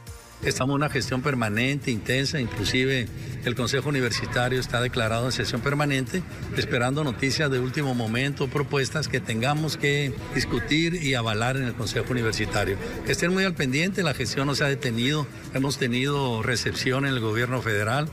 Estamos 0.44 0.74
en 0.74 0.78
una 0.78 0.90
gestión 0.90 1.22
permanente, 1.22 1.92
intensa, 1.92 2.40
inclusive 2.40 3.08
el 3.46 3.54
Consejo 3.54 3.90
Universitario 3.90 4.60
está 4.60 4.82
declarado 4.82 5.28
en 5.28 5.32
sesión 5.32 5.62
permanente, 5.62 6.24
esperando 6.58 7.04
noticias 7.04 7.52
de 7.52 7.60
último 7.60 7.94
momento, 7.94 8.48
propuestas 8.48 9.08
que 9.08 9.20
tengamos 9.20 9.78
que 9.78 10.14
discutir 10.34 10.96
y 10.96 11.14
avalar 11.14 11.58
en 11.58 11.64
el 11.64 11.74
Consejo 11.76 12.12
Universitario. 12.12 12.76
Estén 13.08 13.34
muy 13.34 13.44
al 13.44 13.54
pendiente, 13.54 14.02
la 14.02 14.16
gestión 14.16 14.48
no 14.48 14.56
se 14.56 14.64
ha 14.64 14.68
detenido, 14.68 15.28
hemos 15.54 15.78
tenido 15.78 16.42
recepción 16.42 17.06
en 17.06 17.14
el 17.14 17.20
gobierno 17.20 17.62
federal, 17.62 18.10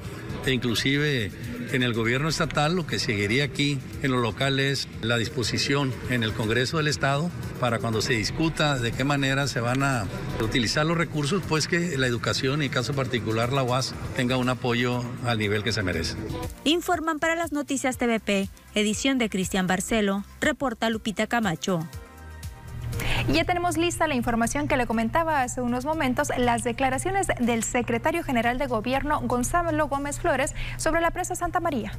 e 0.46 0.52
inclusive 0.52 1.30
en 1.72 1.82
el 1.82 1.92
gobierno 1.92 2.28
estatal 2.28 2.74
lo 2.74 2.86
que 2.86 2.98
seguiría 2.98 3.44
aquí 3.44 3.78
en 4.02 4.10
lo 4.10 4.20
local 4.20 4.58
es 4.60 4.88
la 5.02 5.18
disposición 5.18 5.92
en 6.10 6.22
el 6.22 6.32
Congreso 6.32 6.78
del 6.78 6.88
Estado 6.88 7.30
para 7.60 7.78
cuando 7.78 8.00
se 8.00 8.14
discuta 8.14 8.78
de 8.78 8.92
qué 8.92 9.04
manera 9.04 9.48
se 9.48 9.60
van 9.60 9.82
a 9.82 10.06
utilizar 10.40 10.86
los 10.86 10.96
recursos, 10.96 11.42
pues 11.48 11.68
que 11.68 11.96
la 11.98 12.06
educación 12.06 12.62
y 12.62 12.66
en 12.66 12.72
caso 12.72 12.94
particular 12.94 13.52
la 13.52 13.62
UAS 13.62 13.94
tenga 14.16 14.36
un 14.36 14.48
apoyo 14.48 15.02
al 15.24 15.38
nivel 15.38 15.62
que 15.62 15.72
se 15.72 15.82
merece. 15.82 16.16
Informan 16.64 17.18
para 17.18 17.34
las 17.34 17.52
noticias 17.52 17.98
TVP, 17.98 18.48
edición 18.74 19.18
de 19.18 19.28
Cristian 19.28 19.66
Barcelo, 19.66 20.24
reporta 20.40 20.90
Lupita 20.90 21.26
Camacho. 21.26 21.86
Y 23.28 23.32
ya 23.32 23.44
tenemos 23.44 23.76
lista 23.76 24.06
la 24.06 24.14
información 24.14 24.68
que 24.68 24.76
le 24.76 24.86
comentaba 24.86 25.42
hace 25.42 25.60
unos 25.60 25.84
momentos, 25.84 26.28
las 26.36 26.64
declaraciones 26.64 27.26
del 27.40 27.64
secretario 27.64 28.22
general 28.22 28.58
de 28.58 28.66
gobierno 28.66 29.20
Gonzalo 29.22 29.88
Gómez 29.88 30.20
Flores 30.20 30.54
sobre 30.76 31.00
la 31.00 31.10
presa 31.10 31.34
Santa 31.34 31.60
María. 31.60 31.92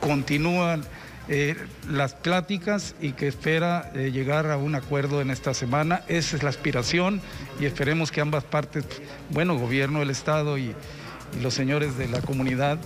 Continúan 0.00 0.84
eh, 1.28 1.56
las 1.90 2.14
pláticas 2.14 2.94
y 3.00 3.12
que 3.12 3.28
espera 3.28 3.90
eh, 3.94 4.10
llegar 4.10 4.50
a 4.50 4.56
un 4.56 4.74
acuerdo 4.74 5.20
en 5.20 5.30
esta 5.30 5.52
semana. 5.52 6.02
Esa 6.08 6.36
es 6.36 6.42
la 6.42 6.48
aspiración 6.48 7.20
y 7.60 7.66
esperemos 7.66 8.10
que 8.10 8.22
ambas 8.22 8.44
partes, 8.44 8.86
bueno, 9.28 9.58
gobierno 9.58 9.98
del 9.98 10.08
Estado 10.08 10.56
y, 10.56 10.74
y 11.36 11.42
los 11.42 11.52
señores 11.52 11.98
de 11.98 12.08
la 12.08 12.22
comunidad, 12.22 12.78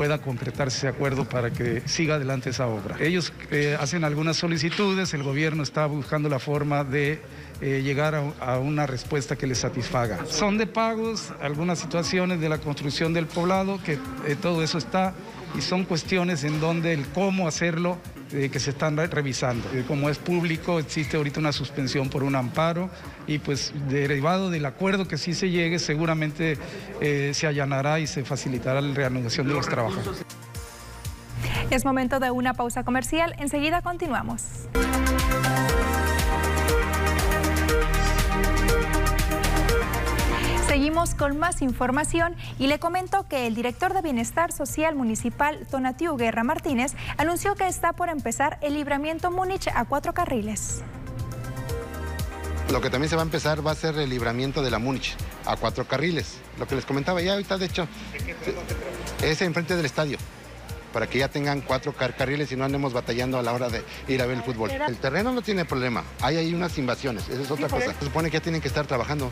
pueda 0.00 0.16
concretarse 0.16 0.78
ese 0.78 0.88
acuerdo 0.88 1.26
para 1.26 1.50
que 1.50 1.82
siga 1.84 2.14
adelante 2.14 2.48
esa 2.48 2.66
obra. 2.66 2.96
Ellos 3.00 3.34
eh, 3.50 3.76
hacen 3.78 4.02
algunas 4.02 4.38
solicitudes, 4.38 5.12
el 5.12 5.22
gobierno 5.22 5.62
está 5.62 5.84
buscando 5.84 6.30
la 6.30 6.38
forma 6.38 6.84
de 6.84 7.20
eh, 7.60 7.82
llegar 7.84 8.14
a, 8.14 8.58
una 8.60 8.86
respuesta 8.86 9.36
que 9.36 9.46
les 9.46 9.58
satisfaga. 9.58 10.24
Son 10.24 10.56
de 10.56 10.66
pagos, 10.66 11.34
algunas 11.42 11.80
situaciones 11.80 12.40
de 12.40 12.48
la 12.48 12.56
construcción 12.56 13.12
del 13.12 13.26
poblado, 13.26 13.78
que 13.84 13.98
eh, 14.26 14.36
todo 14.40 14.62
eso 14.62 14.78
está, 14.78 15.12
y 15.56 15.60
son 15.60 15.84
cuestiones 15.84 16.44
en 16.44 16.60
donde 16.60 16.92
el 16.92 17.06
cómo 17.08 17.48
hacerlo 17.48 17.98
que 18.30 18.60
se 18.60 18.70
están 18.70 18.96
revisando. 18.96 19.68
como 19.88 20.08
es 20.08 20.18
público, 20.18 20.78
existe 20.78 21.16
ahorita 21.16 21.40
una 21.40 21.52
suspensión 21.52 22.08
por 22.08 22.22
un 22.22 22.36
amparo 22.36 22.88
y 23.26 23.38
pues 23.38 23.72
derivado 23.88 24.50
del 24.50 24.66
acuerdo 24.66 25.08
que 25.08 25.18
sí 25.18 25.34
se 25.34 25.50
llegue, 25.50 25.80
seguramente 25.80 26.56
se 27.00 27.46
allanará 27.46 27.98
y 27.98 28.06
se 28.06 28.24
facilitará 28.24 28.80
la 28.80 28.94
reanudación 28.94 29.48
de 29.48 29.54
los 29.54 29.68
trabajos. 29.68 30.24
Es 31.70 31.84
momento 31.84 32.20
de 32.20 32.30
una 32.30 32.54
pausa 32.54 32.84
comercial. 32.84 33.34
Enseguida 33.38 33.82
continuamos. 33.82 34.68
Con 41.00 41.38
más 41.38 41.62
información 41.62 42.36
y 42.58 42.66
le 42.66 42.78
comento 42.78 43.26
que 43.26 43.46
el 43.46 43.54
director 43.54 43.94
de 43.94 44.02
Bienestar 44.02 44.52
Social 44.52 44.94
Municipal, 44.96 45.66
Tonatiu 45.70 46.14
Guerra 46.18 46.44
Martínez, 46.44 46.92
anunció 47.16 47.54
que 47.54 47.66
está 47.66 47.94
por 47.94 48.10
empezar 48.10 48.58
el 48.60 48.74
libramiento 48.74 49.30
Múnich 49.30 49.68
a 49.68 49.86
cuatro 49.86 50.12
carriles. 50.12 50.82
Lo 52.70 52.82
que 52.82 52.90
también 52.90 53.08
se 53.08 53.16
va 53.16 53.22
a 53.22 53.24
empezar 53.24 53.66
va 53.66 53.70
a 53.70 53.74
ser 53.74 53.98
el 53.98 54.10
libramiento 54.10 54.60
de 54.60 54.70
la 54.70 54.78
Múnich 54.78 55.16
a 55.46 55.56
cuatro 55.56 55.86
carriles. 55.86 56.36
Lo 56.58 56.66
que 56.66 56.74
les 56.74 56.84
comentaba 56.84 57.22
ya 57.22 57.32
ahorita, 57.32 57.56
de 57.56 57.64
hecho, 57.64 57.88
es 59.22 59.40
enfrente 59.40 59.76
del 59.76 59.86
estadio 59.86 60.18
para 60.92 61.06
que 61.06 61.18
ya 61.18 61.28
tengan 61.28 61.62
cuatro 61.62 61.94
carriles 61.94 62.52
y 62.52 62.56
no 62.56 62.64
andemos 62.64 62.92
batallando 62.92 63.38
a 63.38 63.42
la 63.42 63.54
hora 63.54 63.70
de 63.70 63.82
ir 64.06 64.20
a 64.20 64.26
ver 64.26 64.36
el 64.36 64.42
fútbol. 64.42 64.70
El 64.70 64.98
terreno 64.98 65.32
no 65.32 65.40
tiene 65.40 65.64
problema, 65.64 66.04
hay 66.20 66.36
ahí 66.36 66.52
unas 66.52 66.76
invasiones, 66.76 67.26
esa 67.30 67.40
es 67.40 67.50
otra 67.50 67.68
cosa. 67.68 67.94
Se 67.94 68.04
supone 68.04 68.30
que 68.30 68.36
ya 68.36 68.42
tienen 68.42 68.60
que 68.60 68.68
estar 68.68 68.86
trabajando. 68.86 69.30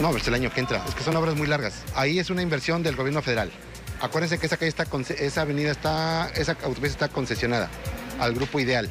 No, 0.00 0.16
es 0.16 0.26
el 0.28 0.34
año 0.34 0.50
que 0.52 0.60
entra, 0.60 0.84
es 0.86 0.94
que 0.94 1.02
son 1.02 1.16
obras 1.16 1.34
muy 1.34 1.46
largas. 1.46 1.82
Ahí 1.94 2.18
es 2.18 2.30
una 2.30 2.42
inversión 2.42 2.82
del 2.82 2.96
gobierno 2.96 3.20
federal. 3.22 3.50
Acuérdense 4.00 4.38
que 4.38 4.46
esa 4.46 4.56
calle 4.56 4.68
está, 4.68 4.86
esa 5.18 5.42
avenida 5.42 5.72
está, 5.72 6.30
esa 6.36 6.52
autopista 6.52 7.06
está 7.06 7.08
concesionada 7.08 7.68
al 8.20 8.32
grupo 8.32 8.60
ideal 8.60 8.88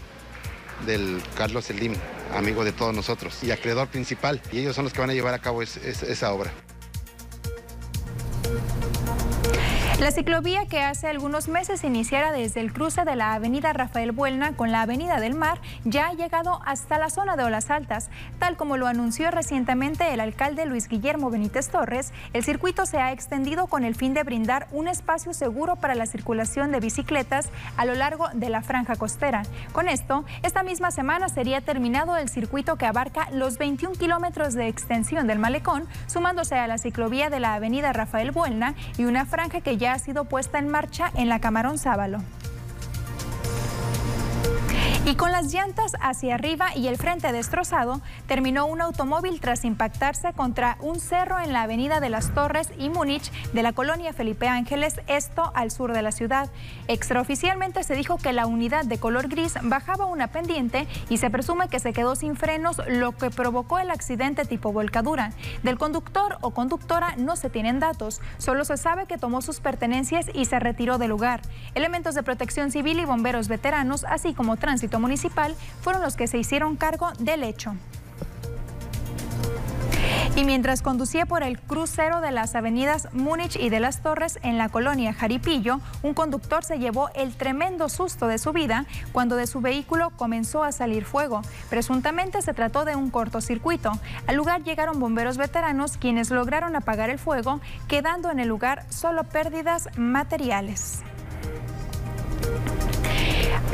del 0.86 1.22
Carlos 1.38 1.66
Selim, 1.66 1.94
amigo 2.36 2.66
de 2.66 2.74
todos 2.74 2.94
nosotros 2.94 3.42
y 3.42 3.52
acreedor 3.52 3.88
principal, 3.88 4.42
y 4.52 4.60
ellos 4.60 4.76
son 4.76 4.84
los 4.84 4.94
que 4.94 5.00
van 5.00 5.10
a 5.10 5.14
llevar 5.14 5.34
a 5.34 5.40
cabo 5.40 5.62
esa 5.62 6.34
obra. 6.34 6.52
La 10.00 10.12
ciclovía 10.12 10.68
que 10.68 10.84
hace 10.84 11.08
algunos 11.08 11.48
meses 11.48 11.84
iniciara 11.84 12.32
desde 12.32 12.62
el 12.62 12.72
cruce 12.72 13.04
de 13.04 13.16
la 13.16 13.34
avenida 13.34 13.74
Rafael 13.74 14.12
Buelna 14.12 14.52
con 14.52 14.72
la 14.72 14.84
avenida 14.84 15.20
del 15.20 15.34
Mar 15.34 15.60
ya 15.86 16.10
ha 16.10 16.14
llegado 16.14 16.60
hasta 16.68 17.00
la 17.00 17.10
zona 17.10 17.36
de 17.36 17.44
Olas 17.44 17.72
Altas. 17.72 18.12
Tal 18.38 18.58
como 18.58 18.78
lo 18.78 18.86
anunció 18.86 19.32
recientemente 19.32 20.14
el 20.14 20.20
alcalde 20.20 20.68
Luis 20.68 20.88
Guillermo 20.88 21.32
Benítez 21.32 21.70
Torres, 21.70 22.14
el 22.34 22.44
circuito 22.44 22.86
se 22.86 23.00
ha 23.00 23.12
extendido 23.12 23.66
con 23.66 23.84
el 23.84 23.96
fin 23.96 24.14
de 24.14 24.22
brindar 24.22 24.68
un 24.72 24.88
espacio 24.88 25.34
seguro 25.34 25.78
para 25.78 25.96
la 25.96 26.06
circulación 26.06 26.72
de 26.72 26.80
bicicletas 26.80 27.50
a 27.76 27.84
lo 27.86 27.96
largo 27.96 28.28
de 28.36 28.50
la 28.50 28.62
franja 28.62 28.98
costera. 28.98 29.42
Con 29.72 29.90
esto, 29.90 30.26
esta 30.44 30.62
misma 30.62 30.92
semana 30.92 31.28
sería 31.28 31.62
terminado 31.62 32.18
el 32.18 32.30
circuito 32.30 32.76
que 32.76 32.86
abarca 32.86 33.32
los 33.32 33.58
21 33.58 33.96
kilómetros 33.96 34.54
de 34.54 34.68
extensión 34.68 35.26
del 35.26 35.40
malecón, 35.40 35.88
sumándose 36.06 36.54
a 36.54 36.68
la 36.68 36.78
ciclovía 36.78 37.32
de 37.32 37.40
la 37.40 37.56
avenida 37.56 37.94
Rafael 37.94 38.30
Buelna 38.30 38.76
y 39.00 39.06
una 39.06 39.26
franja 39.26 39.62
que 39.62 39.78
ya 39.78 39.87
ha 39.94 40.00
sido 40.00 40.26
puesta 40.26 40.60
en 40.60 40.70
marcha 40.70 41.12
en 41.16 41.30
la 41.30 41.40
Camarón 41.40 41.78
Sábalo. 41.78 42.20
Y 45.08 45.16
con 45.16 45.32
las 45.32 45.54
llantas 45.54 45.94
hacia 46.02 46.36
arriba 46.36 46.76
y 46.76 46.88
el 46.88 46.98
frente 46.98 47.32
destrozado, 47.32 48.02
terminó 48.28 48.66
un 48.66 48.82
automóvil 48.82 49.40
tras 49.40 49.64
impactarse 49.64 50.34
contra 50.34 50.76
un 50.82 51.00
cerro 51.00 51.40
en 51.40 51.54
la 51.54 51.62
avenida 51.62 52.02
de 52.02 52.10
las 52.10 52.34
Torres 52.34 52.74
y 52.78 52.90
Múnich 52.90 53.32
de 53.54 53.64
la 53.64 53.72
colonia 53.72 54.12
Felipe 54.12 54.50
Ángeles, 54.50 55.00
esto 55.08 55.50
al 55.56 55.72
sur 55.72 55.94
de 55.94 56.02
la 56.02 56.12
ciudad. 56.12 56.50
Extraoficialmente 56.90 57.86
se 57.86 57.96
dijo 57.96 58.18
que 58.18 58.34
la 58.34 58.48
unidad 58.48 58.84
de 58.84 58.98
color 58.98 59.30
gris 59.30 59.54
bajaba 59.62 60.08
una 60.08 60.28
pendiente 60.28 60.90
y 61.08 61.20
se 61.20 61.30
presume 61.30 61.70
que 61.70 61.80
se 61.80 61.94
quedó 61.94 62.18
sin 62.18 62.36
frenos, 62.36 62.82
lo 62.90 63.14
que 63.14 63.30
provocó 63.30 63.80
el 63.80 63.92
accidente 63.92 64.44
tipo 64.44 64.74
volcadura. 64.74 65.32
Del 65.64 65.78
conductor 65.78 66.38
o 66.42 66.52
conductora 66.52 67.16
no 67.16 67.38
se 67.38 67.50
tienen 67.50 67.80
datos, 67.80 68.20
solo 68.40 68.66
se 68.66 68.76
sabe 68.76 69.06
que 69.06 69.18
tomó 69.18 69.42
sus 69.42 69.62
pertenencias 69.62 70.26
y 70.34 70.44
se 70.44 70.60
retiró 70.60 70.98
del 70.98 71.12
lugar. 71.12 71.44
Elementos 71.76 72.14
de 72.14 72.24
protección 72.24 72.72
civil 72.72 73.00
y 73.00 73.06
bomberos 73.06 73.48
veteranos, 73.48 74.04
así 74.04 74.34
como 74.34 74.58
tránsito 74.58 74.97
municipal 75.00 75.56
fueron 75.82 76.02
los 76.02 76.16
que 76.16 76.28
se 76.28 76.38
hicieron 76.38 76.76
cargo 76.76 77.12
del 77.20 77.44
hecho. 77.44 77.76
Y 80.38 80.44
mientras 80.44 80.84
conducía 80.84 81.26
por 81.26 81.42
el 81.42 81.60
crucero 81.60 82.22
de 82.22 82.30
las 82.30 82.54
avenidas 82.54 83.08
Múnich 83.12 83.56
y 83.56 83.70
de 83.70 83.80
las 83.80 84.04
Torres 84.04 84.38
en 84.44 84.60
la 84.60 84.70
colonia 84.70 85.12
Jaripillo, 85.12 85.80
un 86.04 86.14
conductor 86.14 86.64
se 86.64 86.78
llevó 86.78 87.10
el 87.16 87.36
tremendo 87.36 87.90
susto 87.90 88.28
de 88.28 88.38
su 88.38 88.54
vida 88.54 88.86
cuando 89.14 89.36
de 89.36 89.48
su 89.48 89.62
vehículo 89.62 90.12
comenzó 90.12 90.64
a 90.64 90.72
salir 90.72 91.06
fuego. 91.06 91.42
Presuntamente 91.72 92.44
se 92.44 92.54
trató 92.54 92.86
de 92.86 92.96
un 92.96 93.10
cortocircuito. 93.10 93.92
Al 94.28 94.36
lugar 94.36 94.64
llegaron 94.64 95.00
bomberos 95.00 95.38
veteranos 95.38 95.98
quienes 95.98 96.30
lograron 96.30 96.76
apagar 96.76 97.10
el 97.10 97.18
fuego, 97.18 97.60
quedando 97.88 98.30
en 98.30 98.40
el 98.40 98.48
lugar 98.48 98.86
solo 98.92 99.24
pérdidas 99.24 99.90
materiales. 99.98 101.02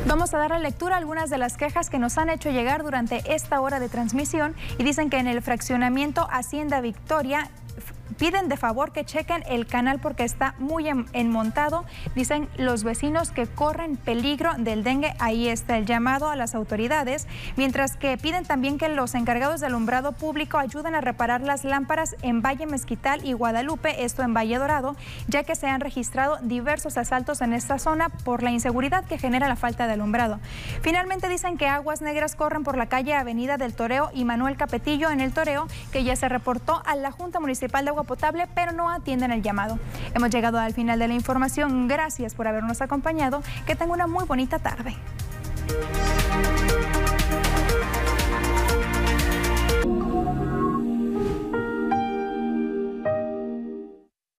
Vamos 0.05 0.33
a 0.33 0.37
dar 0.37 0.49
la 0.49 0.59
lectura 0.59 0.95
a 0.95 0.97
algunas 0.97 1.29
de 1.29 1.37
las 1.37 1.55
quejas 1.55 1.89
que 1.89 1.97
nos 1.97 2.17
han 2.17 2.29
hecho 2.29 2.49
llegar 2.49 2.83
durante 2.83 3.23
esta 3.33 3.61
hora 3.61 3.79
de 3.79 3.87
transmisión 3.87 4.53
y 4.77 4.83
dicen 4.83 5.09
que 5.09 5.17
en 5.17 5.27
el 5.27 5.41
fraccionamiento 5.41 6.27
Hacienda 6.29 6.81
Victoria 6.81 7.49
Piden 8.17 8.49
de 8.49 8.57
favor 8.57 8.91
que 8.91 9.05
chequen 9.05 9.43
el 9.47 9.65
canal 9.65 9.99
porque 9.99 10.23
está 10.23 10.55
muy 10.59 10.87
enmontado. 11.13 11.85
Dicen 12.15 12.49
los 12.57 12.83
vecinos 12.83 13.31
que 13.31 13.47
corren 13.47 13.97
peligro 13.97 14.51
del 14.57 14.83
dengue. 14.83 15.13
Ahí 15.19 15.47
está 15.47 15.77
el 15.77 15.85
llamado 15.85 16.29
a 16.29 16.35
las 16.35 16.55
autoridades. 16.55 17.27
Mientras 17.55 17.97
que 17.97 18.17
piden 18.17 18.45
también 18.45 18.77
que 18.77 18.89
los 18.89 19.15
encargados 19.15 19.61
de 19.61 19.67
alumbrado 19.67 20.11
público 20.11 20.57
ayuden 20.57 20.95
a 20.95 21.01
reparar 21.01 21.41
las 21.41 21.63
lámparas 21.63 22.15
en 22.21 22.41
Valle 22.41 22.65
Mezquital 22.65 23.25
y 23.25 23.33
Guadalupe, 23.33 24.03
esto 24.03 24.23
en 24.23 24.33
Valle 24.33 24.57
Dorado, 24.57 24.95
ya 25.27 25.43
que 25.43 25.55
se 25.55 25.67
han 25.67 25.81
registrado 25.81 26.37
diversos 26.41 26.97
asaltos 26.97 27.41
en 27.41 27.53
esta 27.53 27.79
zona 27.79 28.09
por 28.09 28.43
la 28.43 28.51
inseguridad 28.51 29.05
que 29.05 29.17
genera 29.17 29.47
la 29.47 29.55
falta 29.55 29.87
de 29.87 29.93
alumbrado. 29.93 30.39
Finalmente 30.81 31.29
dicen 31.29 31.57
que 31.57 31.67
aguas 31.67 32.01
negras 32.01 32.35
corren 32.35 32.63
por 32.63 32.77
la 32.77 32.87
calle 32.87 33.13
Avenida 33.13 33.57
del 33.57 33.73
Toreo 33.73 34.09
y 34.13 34.25
Manuel 34.25 34.57
Capetillo 34.57 35.09
en 35.09 35.21
el 35.21 35.33
Toreo, 35.33 35.67
que 35.91 36.03
ya 36.03 36.15
se 36.15 36.29
reportó 36.29 36.81
a 36.85 36.95
la 36.95 37.11
Junta 37.11 37.39
Municipal 37.39 37.85
de 37.85 37.91
potable, 38.03 38.47
pero 38.53 38.71
no 38.71 38.89
atienden 38.89 39.31
el 39.31 39.41
llamado. 39.41 39.79
Hemos 40.13 40.29
llegado 40.29 40.59
al 40.59 40.73
final 40.73 40.99
de 40.99 41.07
la 41.07 41.13
información. 41.13 41.87
Gracias 41.87 42.33
por 42.33 42.47
habernos 42.47 42.81
acompañado. 42.81 43.41
Que 43.65 43.75
tenga 43.75 43.93
una 43.93 44.07
muy 44.07 44.25
bonita 44.25 44.59
tarde. 44.59 44.95